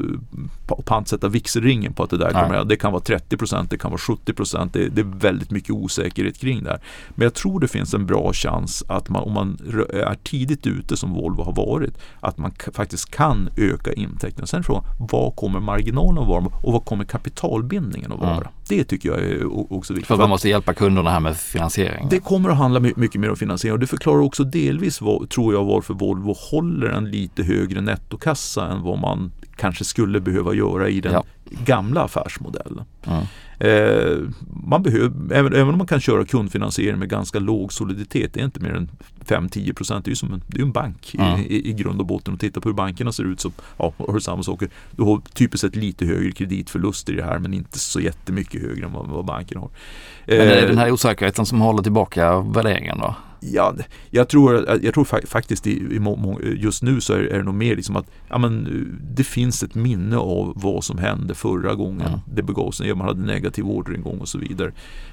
och 0.68 0.84
pantsätta 0.84 1.28
vigselringen 1.28 1.92
på 1.92 2.02
att 2.02 2.10
det 2.10 2.18
där 2.18 2.30
kommer. 2.32 2.56
Nej. 2.56 2.66
Det 2.66 2.76
kan 2.76 2.92
vara 2.92 3.02
30% 3.02 3.66
det 3.70 3.78
kan 3.78 3.90
vara 3.90 3.98
70 3.98 4.32
det, 4.72 4.88
det, 4.88 5.00
är 5.00 5.18
väldigt 5.18 5.50
mycket 5.50 5.70
osäkerhet 5.70 6.38
kring 6.38 6.64
det 6.64 6.70
här. 6.70 6.80
Men 7.08 7.24
jag 7.24 7.34
tror 7.34 7.60
det 7.60 7.68
finns 7.68 7.94
en 7.94 8.06
bra 8.06 8.32
chans 8.32 8.84
att 8.88 9.08
man, 9.08 9.22
om 9.22 9.32
man 9.32 9.58
är 9.90 10.16
tidigt 10.22 10.66
ute 10.66 10.96
som 10.96 11.14
Volvo 11.14 11.42
har 11.42 11.52
varit, 11.52 11.98
att 12.20 12.38
man 12.38 12.52
faktiskt 12.72 13.10
kan 13.10 13.48
öka 13.56 13.92
intäkterna. 13.92 14.46
Sen 14.46 14.64
frågan, 14.64 14.84
vad 14.98 15.36
kommer 15.36 15.60
marginalen 15.60 16.22
att 16.22 16.28
vara 16.28 16.44
och 16.62 16.72
vad 16.72 16.84
kommer 16.84 17.04
kapitalbindningen 17.04 18.12
att 18.12 18.20
vara? 18.20 18.36
Mm. 18.36 18.48
Det 18.68 18.84
tycker 18.84 19.08
jag 19.08 19.18
är 19.18 19.72
också 19.72 19.94
viktigt. 19.94 20.06
För 20.06 20.16
man 20.16 20.28
måste 20.28 20.48
hjälpa 20.48 20.74
kunderna 20.74 21.10
här 21.10 21.20
med 21.20 21.36
finansiering? 21.36 22.06
Det 22.10 22.18
kommer 22.18 22.50
att 22.50 22.56
handla 22.56 22.80
mycket 22.80 23.20
mer 23.20 23.30
om 23.30 23.36
finansiering 23.36 23.72
och 23.72 23.78
det 23.78 23.86
förklarar 23.86 24.20
också 24.20 24.44
delvis, 24.44 25.00
vad, 25.00 25.28
tror 25.28 25.54
jag, 25.54 25.64
varför 25.64 25.94
Volvo 25.94 26.34
håller 26.50 26.88
en 26.88 27.10
lite 27.10 27.42
högre 27.42 27.80
nettokassa 27.80 28.41
massa 28.42 28.72
än 28.72 28.82
vad 28.82 28.98
man 28.98 29.32
kanske 29.56 29.84
skulle 29.84 30.20
behöva 30.20 30.54
göra 30.54 30.88
i 30.88 31.00
den 31.00 31.12
ja. 31.12 31.24
gamla 31.64 32.02
affärsmodellen. 32.02 32.84
Mm. 33.06 33.24
Eh, 33.58 34.18
man 34.66 34.82
behöver, 34.82 35.34
även, 35.34 35.52
även, 35.52 35.68
om 35.68 35.78
man 35.78 35.86
kan 35.86 36.00
köra 36.00 36.24
kundfinansiering 36.24 36.98
med 36.98 37.08
ganska 37.08 37.38
låg 37.38 37.72
soliditet, 37.72 38.34
det 38.34 38.40
är 38.40 38.44
inte 38.44 38.60
mer 38.60 38.74
än 38.74 38.90
5-10 39.26 39.74
procent, 39.74 40.04
det 40.04 40.08
är 40.08 40.12
ju 40.12 40.16
som 40.16 40.32
en, 40.32 40.42
det 40.46 40.58
är 40.58 40.62
en 40.62 40.72
bank 40.72 41.14
mm. 41.18 41.40
i, 41.40 41.42
i, 41.42 41.70
i, 41.70 41.72
grund 41.72 42.00
och 42.00 42.06
botten. 42.06 42.34
Och 42.34 42.40
titta 42.40 42.60
på 42.60 42.68
hur 42.68 42.74
bankerna 42.74 43.12
ser 43.12 43.24
ut 43.24 43.40
så 43.40 43.52
ja, 43.76 43.92
har 43.96 44.14
du 44.14 44.20
samma 44.20 44.42
saker. 44.42 44.68
Du 44.90 45.02
har 45.02 45.20
typiskt 45.34 45.60
sett 45.60 45.76
lite 45.76 46.06
högre 46.06 46.32
kreditförluster 46.32 47.12
i 47.12 47.16
det 47.16 47.24
här 47.24 47.38
men 47.38 47.54
inte 47.54 47.78
så 47.78 48.00
jättemycket 48.00 48.62
högre 48.62 48.86
än 48.86 48.92
vad, 48.92 49.06
vad 49.06 49.24
banken 49.24 49.58
har. 49.58 49.70
Men 50.26 50.36
det 50.36 50.60
är 50.60 50.68
den 50.68 50.78
här 50.78 50.90
osäkerheten 50.90 51.46
som 51.46 51.60
håller 51.60 51.82
tillbaka 51.82 52.40
värderingen 52.40 52.98
då? 52.98 53.14
Ja, 53.44 53.74
jag 54.10 54.28
tror, 54.28 54.78
jag 54.82 54.94
tror 54.94 55.26
faktiskt 55.26 55.66
just 56.56 56.82
nu 56.82 57.00
så 57.00 57.12
är, 57.12 57.18
är 57.18 57.38
det 57.38 57.44
nog 57.44 57.54
mer 57.54 57.76
liksom 57.76 57.96
att 57.96 58.06
ja, 58.28 58.38
men, 58.38 58.88
det 59.14 59.24
finns 59.24 59.62
ett 59.62 59.74
minne 59.74 60.16
av 60.16 60.52
vad 60.56 60.84
som 60.84 60.98
hände 60.98 61.34
förra 61.34 61.74
gången 61.74 62.06
mm. 62.06 62.20
det 62.34 62.42
begav 62.42 62.70
sig. 62.70 62.94
Man 62.94 63.06
hade 63.06 63.26
negativ 63.26 63.66
orderingång 63.66 64.18
och 64.18 64.28
så 64.28 64.38
vidare. 64.38 64.72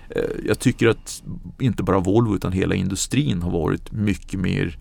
Eh, 0.10 0.24
jag 0.46 0.60
tycker 0.60 0.88
att 0.88 1.24
inte 1.60 1.84
bara 1.84 2.00
Volvo 2.00 2.36
utan 2.36 2.52
hela 2.52 2.76
industrin 2.76 3.42
har 3.42 3.52
varit 3.52 3.92
mycket 3.92 4.40
mer 4.40 4.78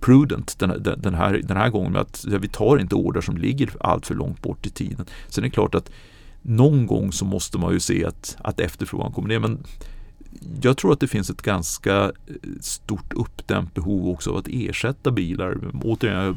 prudent 0.00 0.58
den, 0.58 0.82
den, 0.98 1.14
här, 1.14 1.40
den 1.44 1.56
här 1.56 1.70
gången 1.70 1.92
med 1.92 2.00
att 2.00 2.24
vi 2.24 2.48
tar 2.48 2.78
inte 2.78 2.94
order 2.94 3.20
som 3.20 3.36
ligger 3.36 3.70
allt 3.80 4.06
för 4.06 4.14
långt 4.14 4.42
bort 4.42 4.66
i 4.66 4.70
tiden. 4.70 5.06
Sen 5.28 5.44
är 5.44 5.48
det 5.48 5.54
klart 5.54 5.74
att 5.74 5.90
någon 6.42 6.86
gång 6.86 7.12
så 7.12 7.24
måste 7.24 7.58
man 7.58 7.72
ju 7.72 7.80
se 7.80 8.04
att, 8.04 8.36
att 8.40 8.60
efterfrågan 8.60 9.12
kommer 9.12 9.28
ner. 9.28 9.38
Men 9.38 9.58
jag 10.62 10.76
tror 10.76 10.92
att 10.92 11.00
det 11.00 11.08
finns 11.08 11.30
ett 11.30 11.42
ganska 11.42 12.04
eh, 12.04 12.10
stort 12.60 13.12
uppdämt 13.12 13.74
behov 13.74 14.08
också 14.08 14.30
av 14.30 14.36
att 14.36 14.48
ersätta 14.48 15.10
bilar. 15.10 15.58
Återigen, 15.82 16.36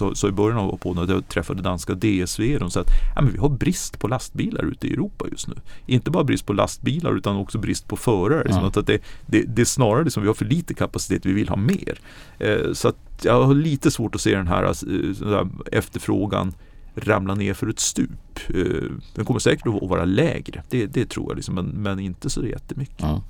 jag 0.00 0.16
sa 0.16 0.28
i 0.28 0.32
början 0.32 0.58
av 0.58 0.76
på 0.76 0.94
när 0.94 1.12
jag 1.12 1.28
träffade 1.28 1.62
danska 1.62 1.94
DSV. 1.94 2.58
De 2.58 2.70
sa 2.70 2.80
att 2.80 2.90
ja, 3.14 3.22
men 3.22 3.32
vi 3.32 3.38
har 3.38 3.48
brist 3.48 3.98
på 3.98 4.08
lastbilar 4.08 4.64
ute 4.64 4.86
i 4.86 4.92
Europa 4.92 5.26
just 5.30 5.48
nu. 5.48 5.54
Inte 5.86 6.10
bara 6.10 6.24
brist 6.24 6.46
på 6.46 6.52
lastbilar 6.52 7.16
utan 7.16 7.36
också 7.36 7.58
brist 7.58 7.88
på 7.88 7.96
förare. 7.96 8.48
Mm. 8.50 8.72
Så 8.72 8.80
att 8.80 8.86
det, 8.86 8.98
det, 9.26 9.42
det 9.42 9.62
är 9.62 9.66
snarare 9.66 10.04
liksom, 10.04 10.22
vi 10.22 10.26
har 10.26 10.34
för 10.34 10.44
lite 10.44 10.74
kapacitet, 10.74 11.26
vi 11.26 11.32
vill 11.32 11.48
ha 11.48 11.56
mer. 11.56 11.98
Eh, 12.38 12.72
så 12.72 12.88
att 12.88 12.96
jag 13.22 13.42
har 13.42 13.54
lite 13.54 13.90
svårt 13.90 14.14
att 14.14 14.20
se 14.20 14.36
den 14.36 14.46
här, 14.46 14.64
eh, 14.64 15.46
efterfrågan 15.72 16.54
ramla 16.94 17.34
ner 17.34 17.54
för 17.54 17.68
ett 17.68 17.80
stup. 17.80 18.10
Eh, 18.48 18.90
den 19.14 19.24
kommer 19.24 19.40
säkert 19.40 19.66
att 19.66 19.88
vara 19.88 20.04
lägre, 20.04 20.62
det, 20.68 20.86
det 20.86 21.08
tror 21.08 21.30
jag, 21.30 21.36
liksom, 21.36 21.54
men, 21.54 21.66
men 21.66 22.00
inte 22.00 22.30
så 22.30 22.46
jättemycket. 22.46 23.02
Mm. 23.02 23.20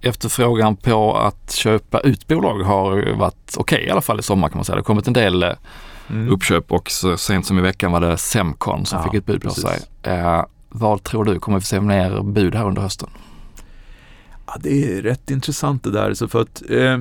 Efterfrågan 0.00 0.76
på 0.76 1.16
att 1.16 1.52
köpa 1.52 2.00
ut 2.00 2.26
bolag 2.26 2.58
har 2.58 3.12
varit 3.12 3.54
okej 3.56 3.76
okay, 3.76 3.88
i 3.88 3.90
alla 3.90 4.00
fall 4.00 4.20
i 4.20 4.22
sommar 4.22 4.48
kan 4.48 4.58
man 4.58 4.64
säga. 4.64 4.76
Det 4.76 4.80
har 4.80 4.84
kommit 4.84 5.06
en 5.06 5.12
del 5.12 5.42
eh, 5.42 5.52
mm. 6.10 6.28
uppköp 6.28 6.72
och 6.72 6.90
så 6.90 7.16
sent 7.16 7.46
som 7.46 7.58
i 7.58 7.62
veckan 7.62 7.92
var 7.92 8.00
det 8.00 8.16
Semcon 8.16 8.86
som 8.86 8.98
ja, 8.98 9.04
fick 9.04 9.14
ett 9.14 9.26
bud 9.26 9.42
på 9.42 9.50
sig. 9.50 9.78
Eh, 10.02 10.44
vad 10.68 11.02
tror 11.02 11.24
du, 11.24 11.38
kommer 11.38 11.58
vi 11.58 11.62
få 11.62 11.66
se 11.66 11.80
mer 11.80 12.22
bud 12.22 12.54
här 12.54 12.64
under 12.64 12.82
hösten? 12.82 13.08
Ja, 14.46 14.56
det 14.60 14.98
är 14.98 15.02
rätt 15.02 15.30
intressant 15.30 15.84
det 15.84 15.90
där. 15.90 16.14
Så 16.14 16.28
för 16.28 16.42
att 16.42 16.62
eh, 16.70 16.98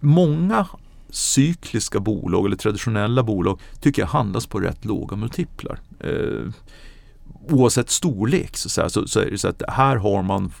Många 0.00 0.66
cykliska 1.10 2.00
bolag 2.00 2.46
eller 2.46 2.56
traditionella 2.56 3.22
bolag 3.22 3.60
tycker 3.80 4.02
jag 4.02 4.06
handlas 4.06 4.46
på 4.46 4.60
rätt 4.60 4.84
låga 4.84 5.16
multiplar. 5.16 5.80
Eh, 6.00 6.52
oavsett 7.48 7.90
storlek 7.90 8.56
så, 8.56 8.68
så, 8.68 8.90
så, 8.90 9.08
så, 9.08 9.20
är 9.20 9.30
det 9.30 9.38
så 9.38 9.48
att 9.48 9.62
här 9.68 9.96
har 9.96 10.22
man 10.22 10.52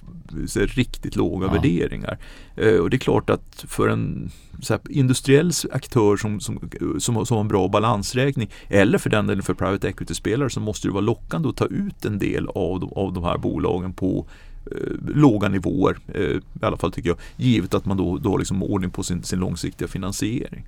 så 0.46 0.60
riktigt 0.60 1.16
låga 1.16 1.46
ja. 1.46 1.52
värderingar. 1.52 2.18
Eh, 2.56 2.74
och 2.74 2.90
det 2.90 2.96
är 2.96 2.98
klart 2.98 3.30
att 3.30 3.64
för 3.68 3.88
en 3.88 4.30
här, 4.68 4.80
industriell 4.88 5.50
aktör 5.72 6.16
som, 6.16 6.40
som, 6.40 6.70
som, 6.98 7.26
som 7.26 7.34
har 7.34 7.40
en 7.40 7.48
bra 7.48 7.68
balansräkning 7.68 8.50
eller 8.68 8.98
för 8.98 9.10
den 9.10 9.26
delen 9.26 9.42
för 9.42 9.54
private 9.54 9.88
equity-spelare 9.88 10.50
så 10.50 10.60
måste 10.60 10.88
det 10.88 10.92
vara 10.92 11.00
lockande 11.00 11.48
att 11.48 11.56
ta 11.56 11.66
ut 11.66 12.04
en 12.04 12.18
del 12.18 12.48
av 12.48 12.80
de, 12.80 12.92
av 12.92 13.12
de 13.12 13.24
här 13.24 13.38
bolagen 13.38 13.92
på 13.92 14.26
Eh, 14.66 15.14
låga 15.14 15.48
nivåer. 15.48 15.96
Eh, 16.14 16.22
I 16.22 16.40
alla 16.60 16.76
fall 16.76 16.92
tycker 16.92 17.08
jag. 17.08 17.18
Givet 17.36 17.74
att 17.74 17.86
man 17.86 17.96
då, 17.96 18.18
då 18.18 18.36
liksom 18.36 18.38
har 18.38 18.38
liksom 18.38 18.62
ordning 18.62 18.90
på 18.90 19.02
sin, 19.02 19.22
sin 19.22 19.38
långsiktiga 19.38 19.88
finansiering. 19.88 20.66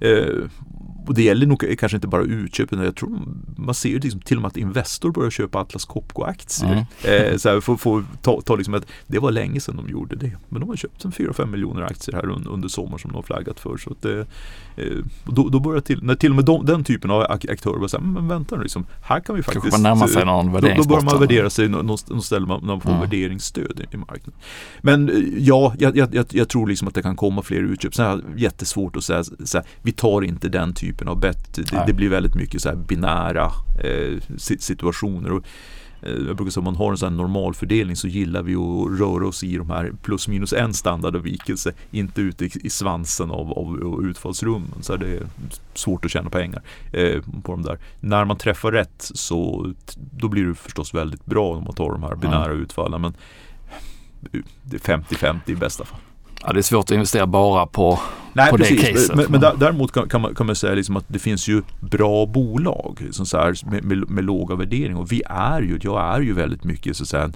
Eh, 0.00 0.44
och 1.06 1.14
det 1.14 1.22
gäller 1.22 1.46
nog 1.46 1.78
kanske 1.78 1.96
inte 1.96 2.08
bara 2.08 2.22
utköp, 2.22 2.72
utan 2.72 2.84
jag 2.84 2.96
tror 2.96 3.18
man 3.56 3.74
ser 3.74 3.88
ju 3.88 3.98
liksom 3.98 4.20
till 4.20 4.36
och 4.36 4.42
med 4.42 4.48
att 4.48 4.56
Investor 4.56 5.10
börjar 5.10 5.30
köpa 5.30 5.58
Atlas 5.58 5.84
Copco-aktier. 5.84 6.86
Mm. 7.04 7.32
Eh, 7.32 7.36
så 7.36 7.48
här, 7.48 7.60
för, 7.60 7.76
för, 7.76 8.04
ta, 8.22 8.40
ta 8.40 8.56
liksom 8.56 8.80
det 9.06 9.18
var 9.18 9.30
länge 9.30 9.60
sedan 9.60 9.76
de 9.76 9.88
gjorde 9.88 10.16
det, 10.16 10.32
men 10.48 10.60
de 10.60 10.68
har 10.68 10.76
köpt 10.76 11.04
en 11.04 11.12
4-5 11.12 11.46
miljoner 11.46 11.82
aktier 11.82 12.16
här 12.16 12.30
under, 12.30 12.50
under 12.50 12.68
sommaren 12.68 12.98
som 12.98 13.10
de 13.10 13.14
har 13.14 13.22
flaggat 13.22 13.60
för. 13.60 13.76
Så 13.76 13.90
att 13.90 14.02
det, 14.02 14.26
eh, 14.76 15.04
då, 15.24 15.48
då 15.48 15.60
börjar 15.60 15.80
till, 15.80 16.02
när 16.02 16.14
till 16.14 16.30
och 16.30 16.36
med 16.36 16.44
de, 16.44 16.66
den 16.66 16.84
typen 16.84 17.10
av 17.10 17.22
aktörer 17.22 17.74
börjar 17.74 17.88
säga, 17.88 18.00
men 18.00 18.28
vänta 18.28 18.56
nu, 18.56 18.62
liksom, 18.62 18.86
här 19.02 19.20
kan 19.20 19.36
vi 19.36 19.42
faktiskt... 19.42 19.62
Kanske 19.62 19.80
man 19.80 19.82
närmar 19.82 20.06
sig 20.06 20.24
någon 20.24 20.52
då, 20.52 20.82
då 20.82 20.88
börjar 20.88 21.04
man 21.04 21.20
värdera 21.20 21.50
sig 21.50 21.68
någon 21.68 22.22
ställe 22.22 22.46
man, 22.46 22.66
man 22.66 22.80
får 22.80 22.90
mm. 22.90 23.00
värderingsstöd 23.00 23.80
i, 23.80 23.94
i 23.94 23.96
marknaden. 23.96 24.34
Men 24.80 25.08
eh, 25.08 25.14
ja, 25.38 25.74
jag, 25.78 25.96
jag, 25.96 26.26
jag, 26.30 26.48
tror 26.48 26.66
liksom 26.66 26.88
att 26.88 26.94
det 26.94 27.02
kan 27.02 27.16
komma 27.16 27.42
fler 27.42 27.58
utköp. 27.58 27.94
Sen 27.94 28.06
är 28.06 28.22
jättesvårt 28.36 28.96
att 28.96 29.04
säga, 29.04 29.24
så 29.24 29.58
här, 29.58 29.66
vi 29.82 29.92
tar 29.92 30.22
inte 30.22 30.48
den 30.48 30.74
typen 30.74 30.95
av 31.04 31.20
bett. 31.20 31.54
Det, 31.54 31.84
det 31.86 31.92
blir 31.92 32.08
väldigt 32.08 32.34
mycket 32.34 32.62
så 32.62 32.76
binära 32.76 33.52
eh, 33.84 34.22
situationer. 34.38 35.32
Och, 35.32 35.44
eh, 36.02 36.12
jag 36.12 36.36
brukar 36.36 36.50
säga 36.50 36.60
om 36.60 36.64
man 36.64 36.76
har 36.76 36.90
en 36.90 36.98
sån 36.98 37.16
normal 37.16 37.54
fördelning 37.54 37.96
så 37.96 38.08
gillar 38.08 38.42
vi 38.42 38.54
att 38.54 39.00
röra 39.00 39.26
oss 39.26 39.44
i 39.44 39.56
de 39.56 39.70
här 39.70 39.92
plus 40.02 40.28
minus 40.28 40.52
en 40.52 40.74
standardavvikelse, 40.74 41.72
inte 41.90 42.20
ute 42.20 42.44
i, 42.44 42.50
i 42.62 42.70
svansen 42.70 43.30
av, 43.30 43.52
av, 43.52 44.04
utfallsrummen. 44.04 44.82
Så 44.82 44.96
det 44.96 45.16
är 45.16 45.22
svårt 45.74 46.04
att 46.04 46.10
tjäna 46.10 46.30
pengar 46.30 46.62
eh, 46.92 47.22
på 47.42 47.52
de 47.52 47.62
där. 47.62 47.78
När 48.00 48.24
man 48.24 48.38
träffar 48.38 48.72
rätt 48.72 49.10
så 49.14 49.72
då 49.96 50.28
blir 50.28 50.44
det 50.44 50.54
förstås 50.54 50.94
väldigt 50.94 51.26
bra 51.26 51.56
om 51.56 51.64
man 51.64 51.74
tar 51.74 51.90
de 51.90 52.02
här 52.02 52.14
binära 52.14 52.44
mm. 52.44 52.62
utfallen. 52.62 53.00
Men 53.00 53.14
det 54.62 54.88
är 54.88 54.98
50-50 54.98 55.40
i 55.46 55.54
bästa 55.54 55.84
fall. 55.84 55.98
Ja, 56.42 56.52
det 56.52 56.60
är 56.60 56.62
svårt 56.62 56.84
att 56.84 56.90
investera 56.90 57.26
bara 57.26 57.66
på, 57.66 58.00
Nej, 58.36 58.50
på 58.50 58.56
precis. 58.56 58.80
det 58.80 58.92
caset. 58.92 59.16
Men, 59.16 59.26
men 59.28 59.40
däremot 59.40 59.92
kan, 59.92 60.08
kan, 60.08 60.20
man, 60.20 60.34
kan 60.34 60.46
man 60.46 60.56
säga 60.56 60.74
liksom 60.74 60.96
att 60.96 61.04
det 61.08 61.18
finns 61.18 61.48
ju 61.48 61.62
bra 61.80 62.26
bolag 62.26 62.98
liksom 63.00 63.26
så 63.26 63.38
här, 63.38 63.70
med, 63.70 63.84
med, 63.84 64.10
med, 64.10 64.24
låga 64.24 64.54
värderingar. 64.54 65.00
Och 65.00 65.12
vi 65.12 65.22
är 65.26 65.60
ju, 65.62 65.78
jag 65.82 66.14
är 66.14 66.20
ju 66.20 66.32
väldigt 66.32 66.64
mycket 66.64 66.96
så 66.96 67.02
att 67.02 67.08
säga, 67.08 67.30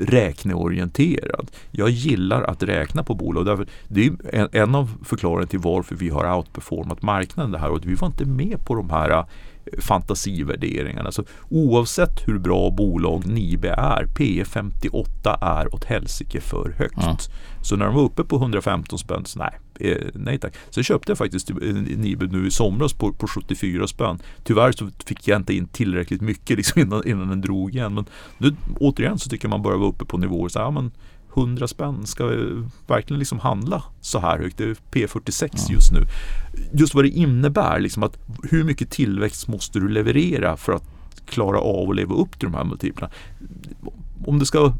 räkneorienterad. 0.00 1.50
Jag 1.70 1.90
gillar 1.90 2.42
att 2.42 2.62
räkna 2.62 3.02
på 3.02 3.14
bolag. 3.14 3.46
Därför, 3.46 3.66
det 3.88 4.06
är 4.06 4.48
en, 4.52 4.74
av 4.74 4.90
förklaringarna 5.04 5.46
till 5.46 5.58
varför 5.58 5.94
vi 5.94 6.08
har 6.08 6.36
outperformat 6.36 7.02
marknaden 7.02 7.52
det 7.52 7.58
här 7.58 7.70
och 7.70 7.86
vi 7.86 7.94
var 7.94 8.06
inte 8.06 8.24
med 8.24 8.66
på 8.66 8.74
de 8.74 8.90
här 8.90 9.24
fantasivärderingarna. 9.78 11.06
Alltså, 11.06 11.24
oavsett 11.48 12.28
hur 12.28 12.38
bra 12.38 12.70
bolag 12.70 13.26
Nibe 13.26 13.68
är, 13.68 14.06
P 14.16 14.44
58 14.44 15.38
är 15.40 15.74
åt 15.74 15.84
helsike 15.84 16.40
för 16.40 16.74
högt. 16.78 17.02
Mm. 17.02 17.16
Så 17.62 17.76
när 17.76 17.86
de 17.86 17.94
var 17.94 18.02
uppe 18.02 18.24
på 18.24 18.36
115 18.36 18.98
spänn, 18.98 19.24
så 19.24 19.38
nej, 19.38 19.58
eh, 19.80 20.06
nej 20.14 20.38
tack. 20.38 20.54
Sen 20.70 20.84
köpte 20.84 21.10
jag 21.10 21.18
faktiskt 21.18 21.50
Nibe 21.96 22.26
nu 22.26 22.46
i 22.46 22.50
somras 22.50 22.92
på, 22.92 23.12
på 23.12 23.26
74 23.26 23.86
spänn. 23.86 24.18
Tyvärr 24.44 24.72
så 24.72 24.90
fick 25.06 25.28
jag 25.28 25.36
inte 25.36 25.54
in 25.54 25.68
tillräckligt 25.68 26.20
mycket 26.20 26.56
liksom 26.56 26.82
innan, 26.82 27.08
innan 27.08 27.28
den 27.28 27.40
drog 27.40 27.74
igen. 27.74 27.94
Men 27.94 28.04
nu, 28.38 28.56
återigen 28.80 29.18
så 29.18 29.30
tycker 29.30 29.44
jag 29.44 29.50
man 29.50 29.62
börjar 29.62 29.78
vara 29.78 29.88
uppe 29.88 30.04
på 30.04 30.18
nivåer 30.18 30.48
så 30.48 30.58
ja, 30.58 30.70
men 30.70 30.90
100 31.36 31.68
spänn 31.68 32.06
ska 32.06 32.24
verkligen 32.86 33.18
liksom 33.18 33.38
handla 33.38 33.82
så 34.00 34.18
här 34.18 34.38
högt. 34.38 34.58
Det 34.58 34.64
är 34.64 34.76
P46 34.90 35.48
ja. 35.52 35.74
just 35.74 35.92
nu. 35.92 36.00
Just 36.72 36.94
vad 36.94 37.04
det 37.04 37.08
innebär, 37.08 37.80
liksom 37.80 38.02
att 38.02 38.18
hur 38.42 38.64
mycket 38.64 38.90
tillväxt 38.90 39.48
måste 39.48 39.78
du 39.78 39.88
leverera 39.88 40.56
för 40.56 40.72
att 40.72 40.84
klara 41.26 41.58
av 41.58 41.90
att 41.90 41.96
leva 41.96 42.14
upp 42.14 42.38
till 42.38 42.48
de 42.50 42.54
här 42.54 42.64
multiplarna 42.64 43.12
om 44.26 44.38
det 44.38 44.46
ska, 44.46 44.72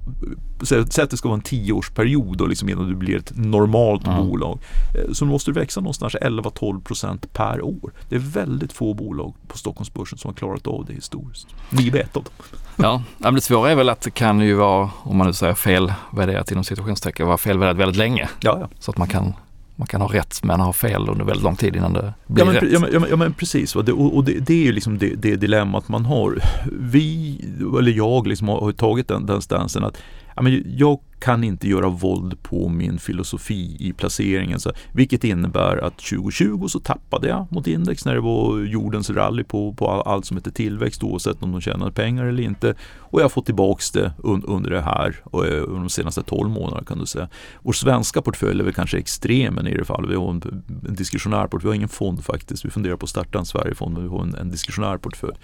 säg 0.62 1.02
att 1.02 1.10
det 1.10 1.16
ska 1.16 1.28
vara 1.28 1.36
en 1.36 1.42
tioårsperiod 1.42 2.36
då 2.36 2.46
liksom 2.46 2.68
innan 2.68 2.88
du 2.88 2.94
blir 2.94 3.16
ett 3.16 3.32
normalt 3.36 4.06
mm. 4.06 4.26
bolag. 4.26 4.58
Eh, 4.94 5.12
så 5.12 5.24
måste 5.24 5.50
du 5.50 5.60
växa 5.60 5.80
någonstans 5.80 6.14
11-12% 6.14 7.26
per 7.32 7.62
år. 7.62 7.92
Det 8.08 8.16
är 8.16 8.20
väldigt 8.20 8.72
få 8.72 8.94
bolag 8.94 9.34
på 9.48 9.58
Stockholmsbörsen 9.58 10.18
som 10.18 10.28
har 10.28 10.34
klarat 10.34 10.66
av 10.66 10.84
det 10.84 10.92
historiskt. 10.92 11.46
Ni 11.70 11.88
är 11.88 11.96
ett 11.96 12.16
av 12.16 12.22
dem. 12.22 12.32
Ja, 12.76 13.02
men 13.18 13.34
det 13.34 13.40
svåra 13.40 13.70
är 13.70 13.74
väl 13.74 13.88
att 13.88 14.00
det 14.00 14.10
kan 14.10 14.40
ju 14.40 14.54
vara, 14.54 14.90
om 15.02 15.16
man 15.16 15.26
nu 15.26 15.32
säger 15.32 15.54
felvärderat 15.54 16.50
inom 16.50 16.64
situationstecken, 16.64 17.26
vara 17.26 17.38
felvärderat 17.38 17.76
väldigt 17.76 17.96
länge. 17.96 18.28
Ja, 18.40 18.58
ja. 18.60 18.68
Så 18.78 18.90
att 18.90 18.98
man 18.98 19.08
kan 19.08 19.32
man 19.78 19.86
kan 19.86 20.00
ha 20.00 20.08
rätt 20.08 20.42
men 20.42 20.60
ha 20.60 20.72
fel 20.72 21.08
under 21.08 21.24
väldigt 21.24 21.42
lång 21.42 21.56
tid 21.56 21.76
innan 21.76 21.92
det 21.92 22.14
blir 22.26 22.44
ja, 22.44 22.52
men, 22.52 22.54
rätt. 22.54 22.72
Ja 22.72 23.00
men, 23.00 23.10
ja, 23.10 23.16
men 23.16 23.32
precis, 23.32 23.76
och, 23.76 23.84
det, 23.84 23.92
och 23.92 24.24
det, 24.24 24.32
det, 24.32 24.54
är 24.54 24.64
ju 24.64 24.72
liksom 24.72 24.98
det, 24.98 25.14
det 25.14 25.36
dilemmat 25.36 25.88
man 25.88 26.04
har. 26.04 26.38
Vi, 26.80 27.40
eller 27.78 27.92
jag, 27.92 28.26
liksom 28.26 28.48
har, 28.48 28.60
har 28.60 28.72
tagit 28.72 29.08
den, 29.08 29.26
den 29.26 29.42
stansen 29.42 29.84
att 29.84 29.96
ja, 30.25 30.25
men 30.42 30.62
jag 30.78 30.98
kan 31.18 31.44
inte 31.44 31.68
göra 31.68 31.88
våld 31.88 32.42
på 32.42 32.68
min 32.68 32.98
filosofi 32.98 33.76
i 33.80 33.92
placeringen. 33.92 34.60
Så, 34.60 34.72
vilket 34.92 35.24
innebär 35.24 35.76
att 35.76 35.98
2020 35.98 36.66
så 36.68 36.80
tappade 36.80 37.28
jag 37.28 37.46
mot 37.50 37.66
index 37.66 38.04
när 38.04 38.14
det 38.14 38.20
var 38.20 38.58
jordens 38.58 39.10
rally 39.10 39.44
på, 39.44 39.72
på 39.72 39.88
allt 39.88 40.26
som 40.26 40.36
heter 40.36 40.50
tillväxt 40.50 41.02
oavsett 41.02 41.42
om 41.42 41.52
de 41.52 41.60
tjänar 41.60 41.90
pengar 41.90 42.26
eller 42.26 42.42
inte. 42.42 42.74
Och 42.98 43.20
jag 43.20 43.24
har 43.24 43.28
fått 43.28 43.46
tillbaks 43.46 43.90
det 43.90 44.12
un, 44.24 44.42
under 44.46 44.70
det 44.70 44.80
här 44.80 45.16
och, 45.24 45.46
eh, 45.46 45.62
under 45.62 45.80
de 45.80 45.88
senaste 45.88 46.22
12 46.22 46.50
månaderna 46.50 46.84
kan 46.84 46.98
du 46.98 47.06
säga. 47.06 47.28
Vår 47.62 47.72
svenska 47.72 48.22
portfölj 48.22 48.60
är 48.60 48.64
väl 48.64 48.74
kanske 48.74 48.98
extremen 48.98 49.66
i 49.66 49.74
det 49.74 49.84
fallet. 49.84 50.10
Vi 50.10 50.14
har 50.14 50.30
en, 50.30 50.62
en 50.88 50.94
diskretionär 50.94 51.46
portfölj, 51.46 51.62
vi 51.62 51.68
har 51.68 51.74
ingen 51.74 51.88
fond 51.88 52.24
faktiskt. 52.24 52.64
Vi 52.64 52.70
funderar 52.70 52.96
på 52.96 53.04
att 53.04 53.10
starta 53.10 53.38
en 53.38 53.46
Sverigefond 53.46 53.94
men 53.94 54.02
vi 54.02 54.10
har 54.10 54.22
en, 54.22 54.34
en 54.34 54.50
diskretionär 54.50 54.98
portfölj. 54.98 55.36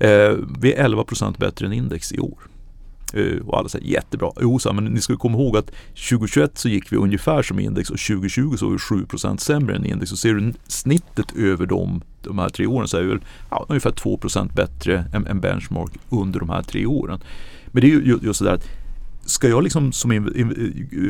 Eh, 0.00 0.32
vi 0.60 0.72
är 0.72 0.88
11% 0.88 1.38
bättre 1.38 1.66
än 1.66 1.72
index 1.72 2.12
i 2.12 2.18
år. 2.18 2.38
Eh, 3.12 3.46
och 3.46 3.58
alla 3.58 3.68
säger 3.68 3.86
jättebra. 3.86 4.30
Jo, 4.40 4.58
så, 4.58 4.72
men 4.72 4.84
ni 4.84 5.00
ska 5.00 5.16
komma 5.16 5.38
ihåg 5.38 5.56
att 5.56 5.70
2021 6.08 6.58
så 6.58 6.68
gick 6.68 6.92
vi 6.92 6.96
ungefär 6.96 7.42
som 7.42 7.58
index 7.58 7.90
och 7.90 7.98
2020 7.98 8.56
så 8.56 8.64
var 8.66 8.72
vi 8.72 8.78
7% 8.78 9.36
sämre 9.36 9.76
än 9.76 9.86
index. 9.86 10.12
Och 10.12 10.18
ser 10.18 10.34
du 10.34 10.52
snittet 10.66 11.36
över 11.36 11.66
de, 11.66 12.02
de 12.22 12.38
här 12.38 12.48
tre 12.48 12.66
åren 12.66 12.88
så 12.88 12.96
är 12.96 13.02
vi 13.02 13.08
väl 13.08 13.20
ja, 13.50 13.66
ungefär 13.68 13.90
2% 13.90 14.54
bättre 14.54 15.04
än, 15.14 15.26
än 15.26 15.40
benchmark 15.40 15.90
under 16.10 16.40
de 16.40 16.48
här 16.50 16.62
tre 16.62 16.86
åren. 16.86 17.20
Men 17.66 17.80
det 17.80 17.86
är 17.86 17.90
ju 17.90 18.18
just 18.22 18.40
det 18.40 18.46
där 18.46 18.54
att 18.54 18.68
ska 19.26 19.48
jag 19.48 19.62
liksom 19.62 19.92
som 19.92 20.10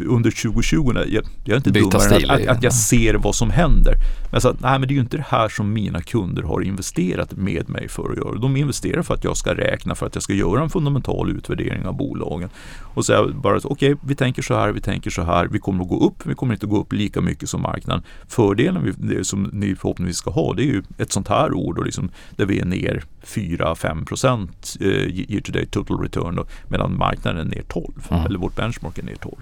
under 0.08 0.30
2020, 0.30 0.92
jag, 0.94 1.24
jag 1.44 1.52
är 1.52 1.56
inte 1.56 1.70
dummare 1.70 2.16
än 2.16 2.30
att, 2.30 2.40
att, 2.40 2.56
att, 2.56 2.62
jag 2.62 2.74
ser 2.74 3.14
vad 3.14 3.34
som 3.34 3.50
händer. 3.50 3.92
Men 3.92 4.30
jag 4.32 4.42
sa, 4.42 4.56
nej 4.58 4.78
men 4.78 4.88
det 4.88 4.92
är 4.92 4.94
ju 4.94 5.00
inte 5.00 5.16
det 5.16 5.26
här 5.28 5.48
som 5.48 5.72
mina 5.72 6.00
kunder 6.00 6.42
har 6.42 6.60
investerat 6.60 7.32
med 7.32 7.68
mig 7.68 7.88
för 7.88 8.10
att 8.10 8.16
göra. 8.16 8.38
De 8.38 8.56
investerar 8.56 9.02
för 9.02 9.14
att 9.14 9.24
jag 9.24 9.36
ska 9.36 9.54
räkna, 9.54 9.94
för 9.94 10.06
att 10.06 10.14
jag 10.14 10.22
ska 10.22 10.32
göra 10.32 10.62
en 10.62 10.70
fundamental 10.70 11.30
utvärdering 11.30 11.86
av 11.86 11.96
bolagen. 11.96 12.48
Och 12.94 13.06
säga 13.06 13.28
bara, 13.28 13.56
okej, 13.56 13.94
okay, 13.94 13.94
vi 14.08 14.14
tänker 14.14 14.42
så 14.42 14.54
här, 14.54 14.72
vi 14.72 14.80
tänker 14.80 15.10
så 15.10 15.22
här, 15.22 15.46
vi 15.46 15.58
kommer 15.58 15.82
att 15.82 15.88
gå 15.90 16.06
upp, 16.06 16.26
vi 16.26 16.34
kommer 16.34 16.54
inte 16.54 16.66
att 16.66 16.70
gå 16.70 16.80
upp 16.80 16.92
lika 16.92 17.20
mycket 17.20 17.48
som 17.48 17.62
marknaden. 17.62 18.02
Fördelen 18.28 18.94
vi, 18.98 19.24
som 19.24 19.42
ni 19.42 19.74
förhoppningsvis 19.74 20.16
ska 20.16 20.30
ha, 20.30 20.52
det 20.54 20.62
är 20.62 20.66
ju 20.66 20.82
ett 20.98 21.12
sånt 21.12 21.28
här 21.28 21.54
ord 21.54 21.78
och 21.78 21.84
liksom, 21.84 22.10
där 22.36 22.46
vi 22.46 22.60
är 22.60 22.64
ner 22.64 23.04
4-5 23.24 24.04
procent 24.04 24.76
eh, 24.80 24.86
year 24.86 25.40
to 25.40 25.52
date 25.52 25.66
total 25.66 26.00
return 26.00 26.36
då, 26.36 26.46
medan 26.68 26.96
marknaden 26.98 27.40
är 27.40 27.56
ner 27.56 27.62
12 27.68 27.92
mm. 28.10 28.26
eller 28.26 28.38
vårt 28.38 28.56
benchmark 28.56 28.98
är 28.98 29.02
ner 29.02 29.16
12. 29.16 29.34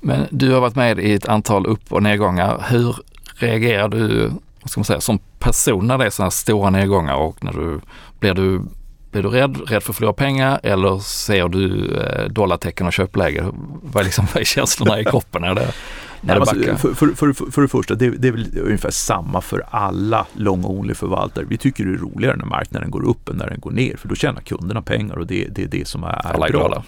Men 0.00 0.26
du 0.30 0.52
har 0.52 0.60
varit 0.60 0.76
med 0.76 0.98
i 0.98 1.12
ett 1.12 1.26
antal 1.26 1.66
upp 1.66 1.92
och 1.92 2.02
nedgångar. 2.02 2.64
Hur 2.68 2.96
reagerar 3.34 3.88
du 3.88 4.30
vad 4.60 4.70
ska 4.70 4.80
man 4.80 4.84
säga, 4.84 5.00
som 5.00 5.18
person 5.38 5.86
när 5.86 5.98
det 5.98 6.06
är 6.06 6.10
sådana 6.10 6.30
stora 6.30 6.70
nedgångar 6.70 7.14
och 7.14 7.44
när 7.44 7.52
du 7.52 7.80
blir 8.18 8.34
du 8.34 8.62
blir 9.10 9.22
du 9.22 9.28
rädd, 9.28 9.56
rädd 9.56 9.82
för 9.82 9.92
att 9.92 9.96
förlora 9.96 10.12
pengar 10.12 10.60
eller 10.62 10.98
ser 10.98 11.48
du 11.48 11.94
eh, 11.96 12.28
dollartecken 12.28 12.86
och 12.86 12.92
köpläge? 12.92 13.44
Vad 13.82 14.00
är, 14.00 14.04
liksom, 14.04 14.26
vad 14.34 14.40
är 14.40 14.44
känslorna 14.44 15.00
i 15.00 15.04
kroppen? 15.10 15.44
Är 15.44 15.54
det, 15.54 15.72
när 16.20 16.34
det 16.34 16.40
alltså, 16.40 16.76
för, 16.76 16.94
för, 16.94 17.32
för, 17.32 17.50
för, 17.50 17.62
det 17.62 17.68
första, 17.68 17.94
det, 17.94 18.10
det, 18.10 18.28
är 18.28 18.32
väl 18.32 18.58
ungefär 18.62 18.90
samma 18.90 19.40
för 19.40 19.64
alla 19.70 20.26
long 20.34 20.64
only 20.64 20.94
förvaltare. 20.94 21.44
Vi 21.48 21.56
tycker 21.58 21.84
det 21.84 21.90
är 21.90 21.96
roligare 21.96 22.36
när 22.36 22.44
marknaden 22.44 22.90
går 22.90 23.04
upp 23.04 23.28
än 23.28 23.36
när 23.36 23.50
den 23.50 23.60
går 23.60 23.70
ner 23.70 23.96
för 23.96 24.08
då 24.08 24.14
tjänar 24.14 24.40
kunderna 24.40 24.82
pengar 24.82 25.18
och 25.18 25.26
det, 25.26 25.48
det 25.50 25.62
är 25.62 25.66
det 25.68 25.88
som 25.88 26.04
är, 26.04 26.46
är 26.46 26.52
bra. 26.52 26.84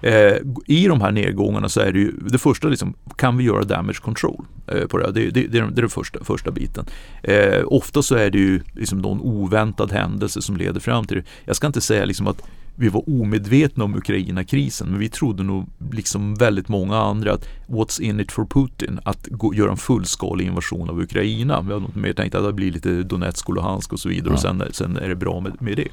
Eh, 0.00 0.36
I 0.66 0.86
de 0.88 1.00
här 1.00 1.12
nedgångarna 1.12 1.68
så 1.68 1.80
är 1.80 1.92
det 1.92 1.98
ju 1.98 2.12
det 2.12 2.38
första, 2.38 2.68
liksom, 2.68 2.94
kan 3.16 3.36
vi 3.36 3.44
göra 3.44 3.64
damage 3.64 4.00
control? 4.02 4.44
Eh, 4.66 4.86
på 4.86 4.98
det? 4.98 5.12
Det, 5.12 5.30
det, 5.30 5.46
det, 5.46 5.58
är 5.58 5.70
den 5.70 5.88
första, 5.88 6.24
första 6.24 6.50
biten. 6.50 6.86
Eh, 7.22 7.62
ofta 7.66 8.02
så 8.02 8.14
är 8.14 8.30
det 8.30 8.38
ju 8.38 8.60
liksom 8.72 8.98
någon 8.98 9.20
oväntad 9.20 9.92
händelse 9.92 10.42
som 10.42 10.56
leder 10.56 10.80
fram 10.80 11.04
till 11.04 11.16
det. 11.16 11.24
Jag 11.44 11.56
ska 11.56 11.66
inte 11.66 11.80
säga 11.80 12.04
liksom 12.04 12.26
att 12.26 12.42
vi 12.76 12.88
var 12.88 13.08
omedvetna 13.08 13.84
om 13.84 13.94
Ukraina-krisen 13.94 14.88
men 14.88 14.98
vi 14.98 15.08
trodde 15.08 15.42
nog 15.42 15.66
liksom 15.92 16.34
väldigt 16.34 16.68
många 16.68 16.96
andra 16.98 17.32
att 17.32 17.48
what's 17.66 18.00
in 18.00 18.20
it 18.20 18.32
for 18.32 18.44
Putin? 18.44 19.00
Att 19.04 19.26
gå, 19.26 19.54
göra 19.54 19.70
en 19.70 19.76
fullskalig 19.76 20.46
invasion 20.46 20.90
av 20.90 21.00
Ukraina. 21.00 21.60
Vi 21.60 21.72
hade 21.72 21.86
mer 21.94 22.12
tänkt 22.12 22.34
att 22.34 22.44
det 22.44 22.52
blir 22.52 22.72
lite 22.72 23.02
Donetsk 23.02 23.48
och 23.48 23.54
Luhansk 23.54 23.92
och 23.92 24.00
så 24.00 24.08
vidare 24.08 24.28
ja. 24.28 24.34
och 24.34 24.40
sen, 24.40 24.62
sen 24.70 24.96
är 24.96 25.08
det 25.08 25.16
bra 25.16 25.40
med, 25.40 25.62
med 25.62 25.76
det. 25.76 25.88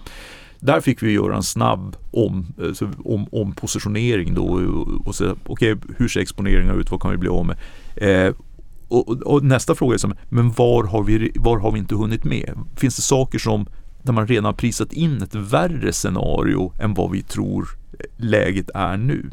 Där 0.60 0.82
fick 0.82 1.04
vi 1.04 1.12
göra 1.12 1.36
en 1.36 1.44
snabb 1.44 1.96
om, 2.12 2.46
alltså, 2.62 2.90
om, 3.06 3.28
om 3.32 3.54
positionering 3.54 4.34
då 4.34 4.44
och, 4.44 5.08
och 5.08 5.16
se 5.16 5.26
okej 5.46 5.74
okay, 5.74 5.96
hur 5.98 6.08
ser 6.08 6.20
exponeringen 6.20 6.80
ut, 6.80 6.92
vad 6.92 7.02
kan 7.02 7.12
vi 7.12 7.18
bli 7.18 7.30
av 7.30 7.46
med? 7.46 7.58
Eh, 7.96 8.34
och, 8.88 9.10
och, 9.10 9.22
och, 9.22 9.44
nästa 9.44 9.76
fråga 9.76 9.94
är 9.94 9.98
som, 9.98 10.14
men 10.30 10.52
var 10.52 10.84
har, 10.84 11.04
vi, 11.04 11.32
var 11.36 11.60
har 11.60 11.72
vi 11.72 11.80
inte 11.80 11.96
hunnit 11.96 12.24
med? 12.24 12.58
Finns 12.76 12.96
det 12.96 13.02
saker 13.02 13.40
som 13.40 13.66
där 14.04 14.14
man 14.14 14.28
redan 14.28 14.46
har 14.46 14.54
prisat 14.54 14.94
in 14.94 15.22
ett 15.22 15.36
värre 15.36 15.94
scenario 15.94 16.74
än 16.80 16.94
vad 16.94 17.12
vi 17.12 17.22
tror 17.22 17.68
eh, 18.00 18.06
läget 18.18 18.70
är 18.74 18.98
nu. 18.98 19.30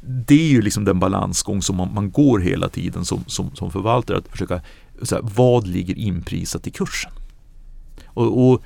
Det 0.00 0.34
är 0.34 0.48
ju 0.48 0.62
liksom 0.62 0.84
den 0.84 0.98
balansgång 0.98 1.62
som 1.62 1.76
man, 1.76 1.94
man 1.94 2.10
går 2.10 2.38
hela 2.38 2.68
tiden 2.68 3.04
som, 3.04 3.24
som, 3.26 3.50
som 3.54 3.70
förvaltare 3.70 4.18
att 4.18 4.28
försöka, 4.28 4.60
så 5.02 5.14
här, 5.14 5.22
vad 5.34 5.66
ligger 5.66 5.98
inprisat 5.98 6.66
i 6.66 6.70
kursen? 6.70 7.12
Och, 8.06 8.48
och 8.48 8.62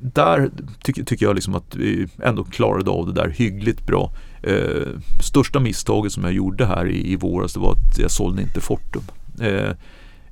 där 0.00 0.50
tycker, 0.82 1.04
tycker 1.04 1.26
jag 1.26 1.34
liksom 1.34 1.54
att 1.54 1.76
vi 1.76 2.08
ändå 2.22 2.44
klarade 2.44 2.90
av 2.90 3.06
det 3.06 3.12
där 3.12 3.28
hyggligt 3.28 3.86
bra. 3.86 4.12
Eh, 4.42 4.88
största 5.22 5.60
misstaget 5.60 6.12
som 6.12 6.24
jag 6.24 6.32
gjorde 6.32 6.66
här 6.66 6.88
i, 6.88 7.12
i 7.12 7.16
våras 7.16 7.54
det 7.54 7.60
var 7.60 7.72
att 7.72 7.98
jag 7.98 8.10
sålde 8.10 8.42
inte 8.42 8.60
Fortum. 8.60 9.02
Eh, 9.40 9.72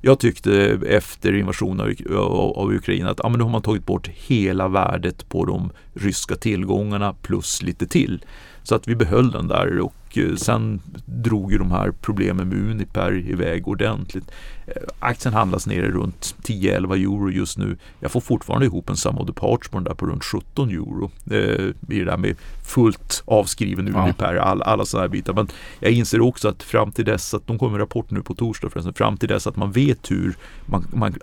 jag 0.01 0.19
tyckte 0.19 0.79
efter 0.87 1.35
invasionen 1.35 1.95
av, 2.09 2.57
av 2.57 2.73
Ukraina 2.73 3.09
att 3.09 3.19
ja, 3.23 3.29
men 3.29 3.37
nu 3.37 3.43
har 3.43 3.51
man 3.51 3.61
tagit 3.61 3.85
bort 3.85 4.07
hela 4.07 4.67
värdet 4.67 5.29
på 5.29 5.45
de 5.45 5.69
ryska 5.93 6.35
tillgångarna 6.35 7.13
plus 7.13 7.61
lite 7.61 7.87
till. 7.87 8.25
Så 8.67 8.75
att 8.75 8.87
vi 8.87 8.95
behöll 8.95 9.31
den 9.31 9.47
där 9.47 9.79
och 9.79 9.93
Eh, 10.17 10.35
sen 10.35 10.81
drog 11.05 11.51
ju 11.51 11.57
de 11.57 11.71
här 11.71 11.91
problemen 12.01 12.49
med 12.49 12.71
Uniper 12.71 13.17
iväg 13.17 13.67
ordentligt. 13.67 14.31
Eh, 14.67 14.73
aktien 14.99 15.33
handlas 15.33 15.67
nere 15.67 15.91
runt 15.91 16.35
10-11 16.43 16.95
euro 16.95 17.29
just 17.31 17.57
nu. 17.57 17.77
Jag 17.99 18.11
får 18.11 18.21
fortfarande 18.21 18.65
ihop 18.65 18.89
en 18.89 18.97
sum 18.97 19.17
of 19.17 19.27
the 19.27 19.33
parts 19.33 19.69
på 19.69 19.77
den 19.77 19.83
där 19.83 19.93
på 19.93 20.05
runt 20.05 20.23
17 20.23 20.69
euro. 20.69 21.11
Eh, 21.31 21.95
I 21.95 21.99
det 21.99 22.05
där 22.05 22.17
med 22.17 22.35
fullt 22.65 23.23
avskriven 23.25 23.95
Uniper, 23.95 24.33
ja. 24.33 24.41
all, 24.41 24.61
alla 24.61 24.85
sådana 24.85 25.03
här 25.03 25.09
bitar. 25.09 25.33
Men 25.33 25.47
jag 25.79 25.91
inser 25.91 26.21
också 26.21 26.47
att 26.47 26.63
fram 26.63 26.91
till 26.91 27.05
dess 27.05 27.33
att, 27.33 27.47
de 27.47 27.59
kommer 27.59 27.79
rapport 27.79 28.11
nu 28.11 28.21
på 28.21 28.33
torsdag 28.33 28.69
förresten, 28.69 28.93
fram 28.93 29.17
till 29.17 29.29
dess 29.29 29.47
att 29.47 29.55
man 29.55 29.71
vet 29.71 30.11
hur 30.11 30.35
man, 30.65 30.87
man 30.93 31.15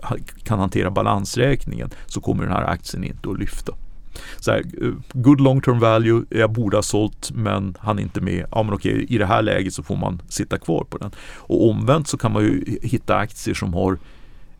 kan 0.43 0.59
hantera 0.59 0.91
balansräkningen 0.91 1.89
så 2.05 2.21
kommer 2.21 2.43
den 2.43 2.53
här 2.53 2.63
aktien 2.63 3.03
inte 3.03 3.29
att 3.29 3.39
lyfta 3.39 3.73
så 4.39 4.51
här, 4.51 4.63
eh, 4.81 4.91
good 5.13 5.41
long 5.41 5.61
term 5.61 5.79
value, 5.79 6.23
jag 6.29 6.51
borde 6.51 6.77
ha 6.77 6.83
sålt 6.83 7.31
men 7.33 7.77
han 7.79 7.99
är 7.99 8.03
inte 8.03 8.21
med. 8.21 8.45
Ja 8.51 8.63
men 8.63 8.73
okej, 8.73 9.05
i 9.09 9.17
det 9.17 9.25
här 9.25 9.41
läget 9.41 9.73
så 9.73 9.83
får 9.83 9.95
man 9.95 10.21
sitta 10.29 10.57
kvar 10.57 10.85
på 10.89 10.97
den. 10.97 11.11
Och 11.37 11.69
omvänt 11.69 12.07
så 12.07 12.17
kan 12.17 12.31
man 12.31 12.43
ju 12.43 12.79
hitta 12.81 13.15
aktier 13.15 13.55
som 13.55 13.73
har 13.73 13.97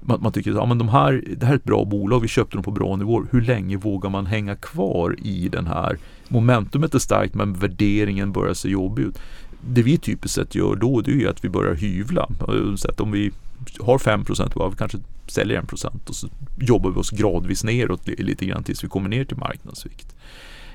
man, 0.05 0.21
man 0.21 0.31
tycker 0.31 0.51
att 0.51 0.69
ja, 0.69 0.75
de 0.75 0.89
här, 0.89 1.23
det 1.37 1.45
här 1.45 1.53
är 1.53 1.57
ett 1.57 1.63
bra 1.63 1.85
bolag, 1.85 2.19
vi 2.19 2.27
köpte 2.27 2.57
dem 2.57 2.63
på 2.63 2.71
bra 2.71 2.95
nivåer. 2.95 3.25
Hur 3.31 3.41
länge 3.41 3.77
vågar 3.77 4.09
man 4.09 4.25
hänga 4.25 4.55
kvar 4.55 5.15
i 5.19 5.49
den 5.49 5.67
här? 5.67 5.97
Momentumet 6.27 6.93
är 6.93 6.99
starkt 6.99 7.35
men 7.35 7.53
värderingen 7.53 8.31
börjar 8.31 8.53
se 8.53 8.69
jobbig 8.69 9.03
ut. 9.03 9.19
Det 9.67 9.83
vi 9.83 9.97
typiskt 9.97 10.35
sett 10.35 10.55
gör 10.55 10.75
då 10.75 11.01
det 11.01 11.23
är 11.23 11.27
att 11.27 11.43
vi 11.45 11.49
börjar 11.49 11.75
hyvla. 11.75 12.29
Så 12.77 12.89
att 12.89 13.01
om 13.01 13.11
vi 13.11 13.31
har 13.79 13.97
5% 13.97 14.69
vi 14.69 14.77
kanske 14.77 14.97
säljer 15.27 15.59
1 15.59 16.09
och 16.09 16.15
så 16.15 16.29
jobbar 16.59 16.91
vi 16.91 16.97
oss 16.97 17.09
gradvis 17.09 17.63
neråt 17.63 18.07
lite 18.07 18.45
grann 18.45 18.63
tills 18.63 18.83
vi 18.83 18.87
kommer 18.87 19.09
ner 19.09 19.25
till 19.25 19.37
marknadsvikt. 19.37 20.15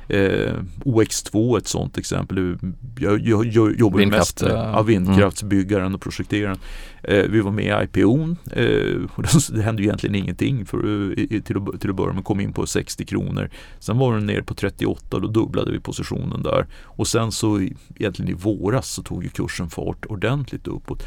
Eh, 0.09 0.55
OX2 0.85 1.59
ett 1.59 1.67
sånt 1.67 1.99
exempel. 1.99 2.59
Jag, 2.99 3.21
jag, 3.21 3.47
jag 3.47 3.79
jobbar 3.79 3.99
Vindkraft, 3.99 4.43
mest 4.43 4.55
med 4.55 4.73
ja, 4.75 4.83
vindkraftsbyggaren 4.83 5.95
och 5.95 6.01
projekteraren. 6.01 6.59
Eh, 7.03 7.25
vi 7.31 7.41
var 7.41 7.51
med 7.51 7.65
i 7.65 7.85
IPO. 7.85 8.37
Eh, 8.53 9.01
det 9.53 9.63
hände 9.63 9.83
egentligen 9.83 10.15
ingenting 10.15 10.67
för, 10.67 11.19
i, 11.19 11.43
till, 11.43 11.57
att, 11.57 11.81
till 11.81 11.91
att 11.91 11.97
börja 11.97 12.13
med. 12.13 12.25
Kom 12.25 12.41
in 12.41 12.53
på 12.53 12.67
60 12.67 13.07
kronor. 13.07 13.51
Sen 13.79 13.99
var 13.99 14.15
den 14.15 14.27
ner 14.27 14.43
på 14.43 14.55
38 14.55 15.17
och 15.17 15.23
då 15.23 15.29
dubblade 15.29 15.73
vi 15.73 15.81
positionen 15.81 16.43
där. 16.43 16.67
Och 16.85 17.07
sen 17.07 17.33
så 17.33 17.61
egentligen 17.97 18.31
i 18.31 18.35
våras 18.35 18.89
så 18.89 19.03
tog 19.03 19.25
ju 19.25 19.29
kursen 19.29 19.71
fart 19.71 20.07
ordentligt 20.07 20.67
uppåt. 20.67 21.03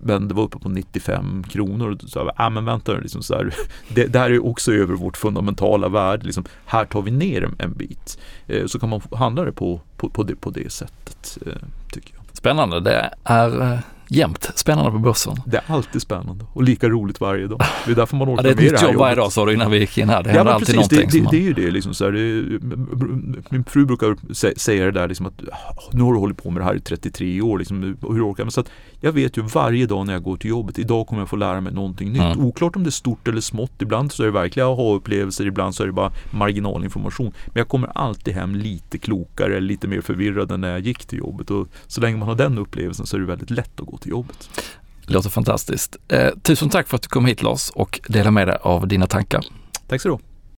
Men 0.00 0.28
det 0.28 0.34
var 0.34 0.42
uppe 0.42 0.58
på 0.58 0.68
95 0.68 1.42
kronor. 1.42 1.90
Och 1.90 2.10
så, 2.10 2.32
ah, 2.36 2.50
men 2.50 2.64
vänta 2.64 2.92
liksom 2.92 3.22
så 3.22 3.34
här, 3.34 3.54
det, 3.88 4.06
det 4.06 4.18
här 4.18 4.30
är 4.30 4.46
också 4.46 4.72
över 4.72 4.94
vårt 4.94 5.16
fundamentala 5.16 5.88
värde. 5.88 6.24
Liksom, 6.24 6.44
här 6.66 6.84
tar 6.84 7.02
vi 7.02 7.10
ner 7.10 7.44
en, 7.44 7.56
en 7.58 7.72
bit. 7.72 8.18
Eh, 8.46 8.66
så 8.66 8.78
kan 8.78 8.88
man 8.88 9.00
handla 9.12 9.44
det 9.44 9.52
på, 9.52 9.80
på, 9.96 10.10
på, 10.10 10.22
det, 10.22 10.36
på 10.36 10.50
det 10.50 10.72
sättet. 10.72 11.38
Eh, 11.46 11.52
tycker 11.92 12.14
jag. 12.14 12.36
Spännande. 12.36 12.80
Det 12.80 13.10
är 13.24 13.72
eh, 13.72 13.78
jämt 14.08 14.50
spännande 14.54 14.90
på 14.90 14.98
börsen. 14.98 15.36
Det 15.46 15.56
är 15.56 15.62
alltid 15.66 16.02
spännande 16.02 16.46
och 16.52 16.62
lika 16.62 16.88
roligt 16.88 17.20
varje 17.20 17.46
dag. 17.46 17.60
Det 17.86 17.90
är 17.90 17.96
därför 17.96 18.16
man 18.16 18.28
orkar 18.28 18.44
ja, 18.48 18.54
det 18.54 18.62
är 18.62 18.66
ett 18.66 18.72
nytt 18.72 18.82
jobb 18.82 18.96
varje 18.96 19.14
dag 19.14 19.32
sa 19.32 19.46
du 19.46 19.54
innan 19.54 19.70
vi 19.70 19.78
gick 19.78 19.98
in 19.98 20.08
här. 20.08 20.22
Det 20.22 20.30
händer 20.30 20.50
ja, 20.50 20.54
alltid 20.54 20.76
precis, 20.76 20.90
någonting. 20.92 21.24
Det, 21.24 21.30
det, 21.30 21.36
det, 21.36 21.42
är 21.42 21.46
ju 21.46 21.52
det 21.52 21.70
liksom 21.70 21.94
så 21.94 22.04
här, 22.04 22.12
det, 22.12 23.50
Min 23.50 23.64
fru 23.64 23.86
brukar 23.86 24.16
säga 24.58 24.84
det 24.84 24.90
där 24.90 25.08
liksom 25.08 25.26
att 25.26 25.42
nu 25.92 26.02
har 26.02 26.12
du 26.12 26.18
hållit 26.18 26.42
på 26.42 26.50
med 26.50 26.60
det 26.60 26.64
här 26.64 26.74
i 26.74 26.80
33 26.80 27.40
år. 27.42 27.58
Liksom, 27.58 27.82
hur 27.82 28.30
orkar 28.30 28.44
man? 28.44 28.50
Så 28.50 28.60
att 28.60 28.70
jag 29.00 29.12
vet 29.12 29.36
ju 29.36 29.42
varje 29.42 29.86
dag 29.86 30.06
när 30.06 30.12
jag 30.12 30.22
går 30.22 30.36
till 30.36 30.50
jobbet, 30.50 30.78
idag 30.78 31.06
kommer 31.06 31.22
jag 31.22 31.28
få 31.28 31.36
lära 31.36 31.60
mig 31.60 31.72
någonting 31.72 32.12
nytt. 32.12 32.22
Mm. 32.22 32.40
Oklart 32.40 32.76
om 32.76 32.84
det 32.84 32.88
är 32.88 32.90
stort 32.90 33.28
eller 33.28 33.40
smått. 33.40 33.82
Ibland 33.82 34.12
så 34.12 34.22
är 34.22 34.26
det 34.26 34.32
verkliga 34.32 34.66
aha-upplevelser, 34.66 35.46
ibland 35.46 35.74
så 35.74 35.82
är 35.82 35.86
det 35.86 35.92
bara 35.92 36.12
marginalinformation. 36.30 37.32
Men 37.46 37.54
jag 37.54 37.68
kommer 37.68 37.90
alltid 37.94 38.34
hem 38.34 38.54
lite 38.54 38.98
klokare, 38.98 39.60
lite 39.60 39.88
mer 39.88 40.00
förvirrad 40.00 40.52
än 40.52 40.60
när 40.60 40.70
jag 40.70 40.80
gick 40.80 41.06
till 41.06 41.18
jobbet. 41.18 41.50
Och 41.50 41.68
så 41.86 42.00
länge 42.00 42.16
man 42.16 42.28
har 42.28 42.34
den 42.34 42.58
upplevelsen 42.58 43.06
så 43.06 43.16
är 43.16 43.20
det 43.20 43.26
väldigt 43.26 43.50
lätt 43.50 43.80
att 43.80 43.86
gå 43.86 43.97
till 43.98 44.10
jobbet. 44.10 44.50
Låter 45.06 45.30
fantastiskt. 45.30 45.96
Eh, 46.08 46.30
tusen 46.42 46.68
tack 46.68 46.88
för 46.88 46.96
att 46.96 47.02
du 47.02 47.08
kom 47.08 47.26
hit 47.26 47.42
Lars 47.42 47.70
och 47.70 48.00
delade 48.08 48.30
med 48.30 48.48
dig 48.48 48.58
av 48.62 48.88
dina 48.88 49.06
tankar. 49.06 49.44
Tack 49.88 50.00
så 50.02 50.08
du 50.08 50.27